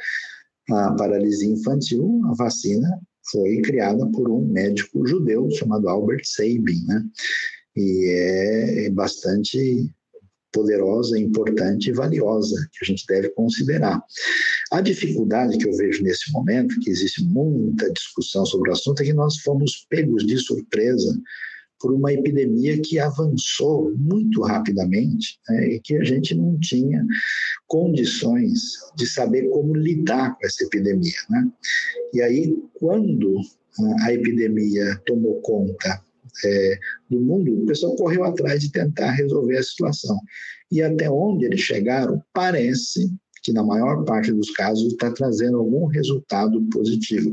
a 0.69 0.93
paralisia 0.93 1.49
infantil, 1.49 2.21
a 2.25 2.33
vacina 2.33 2.99
foi 3.31 3.61
criada 3.61 4.05
por 4.07 4.29
um 4.29 4.45
médico 4.45 5.05
judeu 5.05 5.49
chamado 5.51 5.89
Albert 5.89 6.23
Sabin, 6.23 6.85
né? 6.85 7.03
E 7.75 8.85
é 8.85 8.89
bastante 8.89 9.91
poderosa, 10.51 11.19
importante 11.19 11.89
e 11.89 11.93
valiosa 11.93 12.67
que 12.71 12.83
a 12.83 12.85
gente 12.85 13.05
deve 13.05 13.29
considerar. 13.29 14.01
A 14.71 14.81
dificuldade 14.81 15.57
que 15.57 15.67
eu 15.67 15.75
vejo 15.75 16.03
nesse 16.03 16.31
momento, 16.31 16.79
que 16.79 16.89
existe 16.89 17.23
muita 17.23 17.91
discussão 17.91 18.45
sobre 18.45 18.69
o 18.69 18.73
assunto, 18.73 19.01
é 19.01 19.05
que 19.05 19.13
nós 19.13 19.37
fomos 19.37 19.85
pegos 19.89 20.25
de 20.25 20.37
surpresa 20.37 21.15
por 21.79 21.93
uma 21.93 22.11
epidemia 22.11 22.79
que 22.81 22.99
avançou 22.99 23.93
muito 23.97 24.41
rapidamente 24.41 25.39
né, 25.49 25.73
e 25.73 25.79
que 25.79 25.95
a 25.95 26.03
gente 26.03 26.33
não 26.35 26.57
tinha 26.59 27.05
condições 27.67 28.59
de 28.95 29.05
saber 29.05 29.49
como 29.49 29.75
lidar 29.75 30.37
com 30.37 30.45
essa 30.45 30.63
epidemia. 30.63 31.19
Né? 31.29 31.47
E 32.13 32.21
aí, 32.21 32.57
quando 32.79 33.39
a 34.01 34.11
epidemia 34.11 34.99
tomou 35.05 35.39
conta 35.41 36.01
é, 36.43 36.79
do 37.09 37.19
mundo, 37.19 37.63
o 37.63 37.65
pessoal 37.65 37.95
correu 37.95 38.23
atrás 38.23 38.61
de 38.61 38.71
tentar 38.71 39.11
resolver 39.11 39.57
a 39.57 39.63
situação. 39.63 40.17
E 40.71 40.81
até 40.81 41.09
onde 41.09 41.45
eles 41.45 41.61
chegaram, 41.61 42.21
parece 42.33 43.11
que 43.43 43.53
na 43.53 43.63
maior 43.63 44.03
parte 44.03 44.31
dos 44.31 44.51
casos 44.51 44.91
está 44.91 45.09
trazendo 45.11 45.57
algum 45.57 45.85
resultado 45.85 46.61
positivo. 46.69 47.31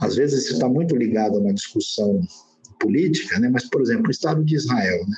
Às 0.00 0.16
vezes 0.16 0.44
isso 0.44 0.52
está 0.54 0.68
muito 0.68 0.94
ligado 0.94 1.36
a 1.36 1.40
uma 1.40 1.52
discussão 1.52 2.20
política, 2.80 3.38
né? 3.38 3.48
mas, 3.48 3.68
por 3.68 3.82
exemplo, 3.82 4.08
o 4.08 4.10
Estado 4.10 4.44
de 4.44 4.56
Israel, 4.56 5.06
né? 5.06 5.16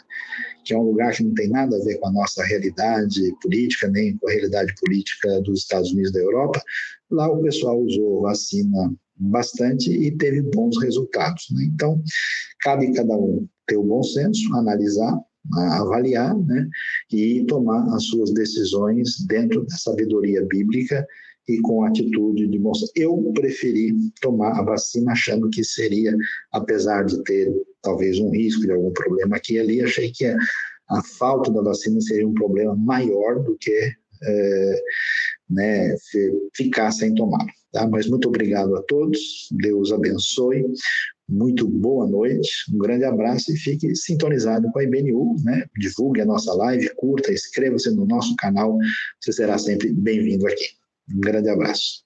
que 0.65 0.75
é 0.75 0.79
um 0.79 0.83
lugar 0.83 1.13
que 1.13 1.25
não 1.25 1.35
tem 1.35 1.49
nada 1.49 1.77
a 1.77 1.85
ver 1.85 1.99
com 1.99 2.09
a 2.09 2.13
nossa 2.13 2.45
realidade 2.45 3.35
política, 3.41 3.89
nem 3.89 4.17
com 4.19 4.29
a 4.29 4.33
realidade 4.33 4.75
política 4.81 5.41
dos 5.43 5.61
Estados 5.61 5.93
Unidos 5.93 6.13
da 6.13 6.21
Europa, 6.21 6.63
lá 7.11 7.31
o 7.31 7.43
pessoal 7.43 7.81
usou 7.81 8.23
vacina 8.23 8.95
bastante 9.17 9.91
e 9.91 10.11
teve 10.17 10.43
bons 10.43 10.81
resultados. 10.83 11.47
Né? 11.53 11.65
Então, 11.73 12.03
cabe 12.61 12.93
cada 12.93 13.17
um 13.17 13.47
ter 13.67 13.77
o 13.77 13.85
bom 13.85 14.03
senso, 14.03 14.55
analisar, 14.55 15.19
avaliar 15.55 16.37
né? 16.39 16.69
e 17.13 17.45
tomar 17.47 17.85
as 17.95 18.05
suas 18.07 18.33
decisões 18.33 19.25
dentro 19.27 19.65
da 19.65 19.77
sabedoria 19.77 20.45
bíblica 20.45 21.07
e 21.49 21.61
com 21.61 21.85
atitude 21.85 22.47
de 22.47 22.59
moça. 22.59 22.87
Eu 22.95 23.17
preferi 23.35 23.93
tomar 24.21 24.59
a 24.59 24.63
vacina 24.63 25.13
achando 25.13 25.51
que 25.51 25.65
seria, 25.65 26.15
apesar 26.53 27.05
de 27.05 27.23
ter 27.25 27.53
talvez 27.83 28.19
um 28.19 28.31
risco 28.31 28.63
de 28.63 28.73
algum 28.73 28.93
problema 28.93 29.37
aqui 29.37 29.55
e 29.55 29.59
ali, 29.59 29.83
achei 29.83 30.11
que 30.11 30.25
a, 30.27 30.37
a 30.91 31.03
falta 31.03 31.51
da 31.51 31.63
vacina 31.63 32.01
seria 32.01 32.27
um 32.27 32.35
problema 32.35 32.77
maior 32.77 33.43
do 33.43 33.57
que 33.57 33.93
é, 34.25 34.81
né, 35.51 35.97
ficar 36.55 36.93
sem 36.93 37.15
tomar. 37.15 37.45
Tá? 37.73 37.87
Mas 37.89 38.07
muito 38.07 38.29
obrigado 38.29 38.77
a 38.77 38.83
todos, 38.83 39.49
Deus 39.51 39.93
abençoe, 39.93 40.65
muito 41.29 41.67
boa 41.67 42.07
noite, 42.07 42.51
um 42.73 42.79
grande 42.79 43.05
abraço 43.05 43.51
e 43.53 43.57
fique 43.57 43.97
sintonizado 43.97 44.71
com 44.71 44.79
a 44.79 44.85
IBNU, 44.85 45.37
né? 45.43 45.65
divulgue 45.79 46.21
a 46.21 46.27
nossa 46.27 46.53
live, 46.53 46.95
curta, 46.97 47.33
inscreva-se 47.33 47.91
no 47.91 48.05
nosso 48.05 48.37
canal, 48.37 48.77
você 49.19 49.33
será 49.33 49.57
sempre 49.57 49.93
bem-vindo 49.93 50.47
aqui. 50.47 50.82
Um 51.13 51.21
grande 51.21 51.49
abraço. 51.51 52.02